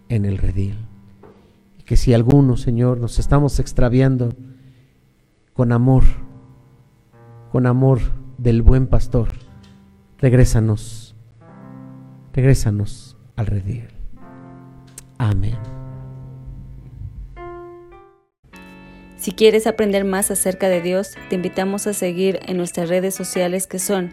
en 0.10 0.26
el 0.26 0.38
redil. 0.38 0.83
Que 1.86 1.98
si 1.98 2.14
algunos, 2.14 2.62
Señor, 2.62 3.00
nos 3.00 3.20
estamos 3.20 3.60
extraviando, 3.60 4.30
con 5.54 5.72
amor, 5.72 6.04
con 7.52 7.68
amor 7.68 8.00
del 8.38 8.62
buen 8.62 8.88
pastor, 8.88 9.30
regrésanos, 10.18 11.16
regrésanos 12.34 13.18
al 13.36 13.48
redil. 13.48 13.88
Amén. 15.18 15.58
Si 19.24 19.32
quieres 19.32 19.68
aprender 19.68 20.04
más 20.04 20.32
acerca 20.32 20.68
de 20.68 20.82
Dios, 20.82 21.12
te 21.30 21.36
invitamos 21.36 21.88
a 21.88 21.94
seguir 21.94 22.42
en 22.46 22.58
nuestras 22.58 22.90
redes 22.90 23.16
sociales 23.16 23.68
que 23.68 23.80
son 23.80 24.12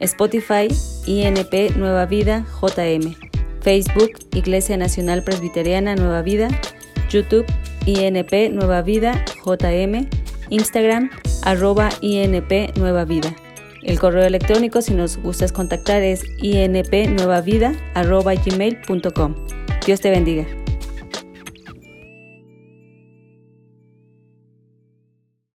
Spotify, 0.00 0.68
INP 1.06 1.76
Nueva 1.76 2.06
Vida 2.06 2.46
JM, 2.62 3.14
Facebook 3.60 4.12
Iglesia 4.32 4.78
Nacional 4.78 5.22
Presbiteriana 5.22 5.96
Nueva 5.96 6.22
Vida, 6.22 6.48
YouTube 7.08 7.46
INP 7.86 8.50
Nueva 8.52 8.82
Vida 8.82 9.24
JM, 9.44 10.08
Instagram 10.50 11.10
arroba 11.42 11.88
INP 12.00 12.76
Nueva 12.76 13.04
Vida. 13.04 13.34
El 13.82 13.98
correo 13.98 14.24
electrónico 14.24 14.82
si 14.82 14.94
nos 14.94 15.16
gustas 15.16 15.52
contactar 15.52 16.02
es 16.02 16.24
inpnuevavida 16.42 17.72
arroba 17.94 18.34
gmail.com. 18.34 19.34
Dios 19.86 20.00
te 20.00 20.10
bendiga. 20.10 20.46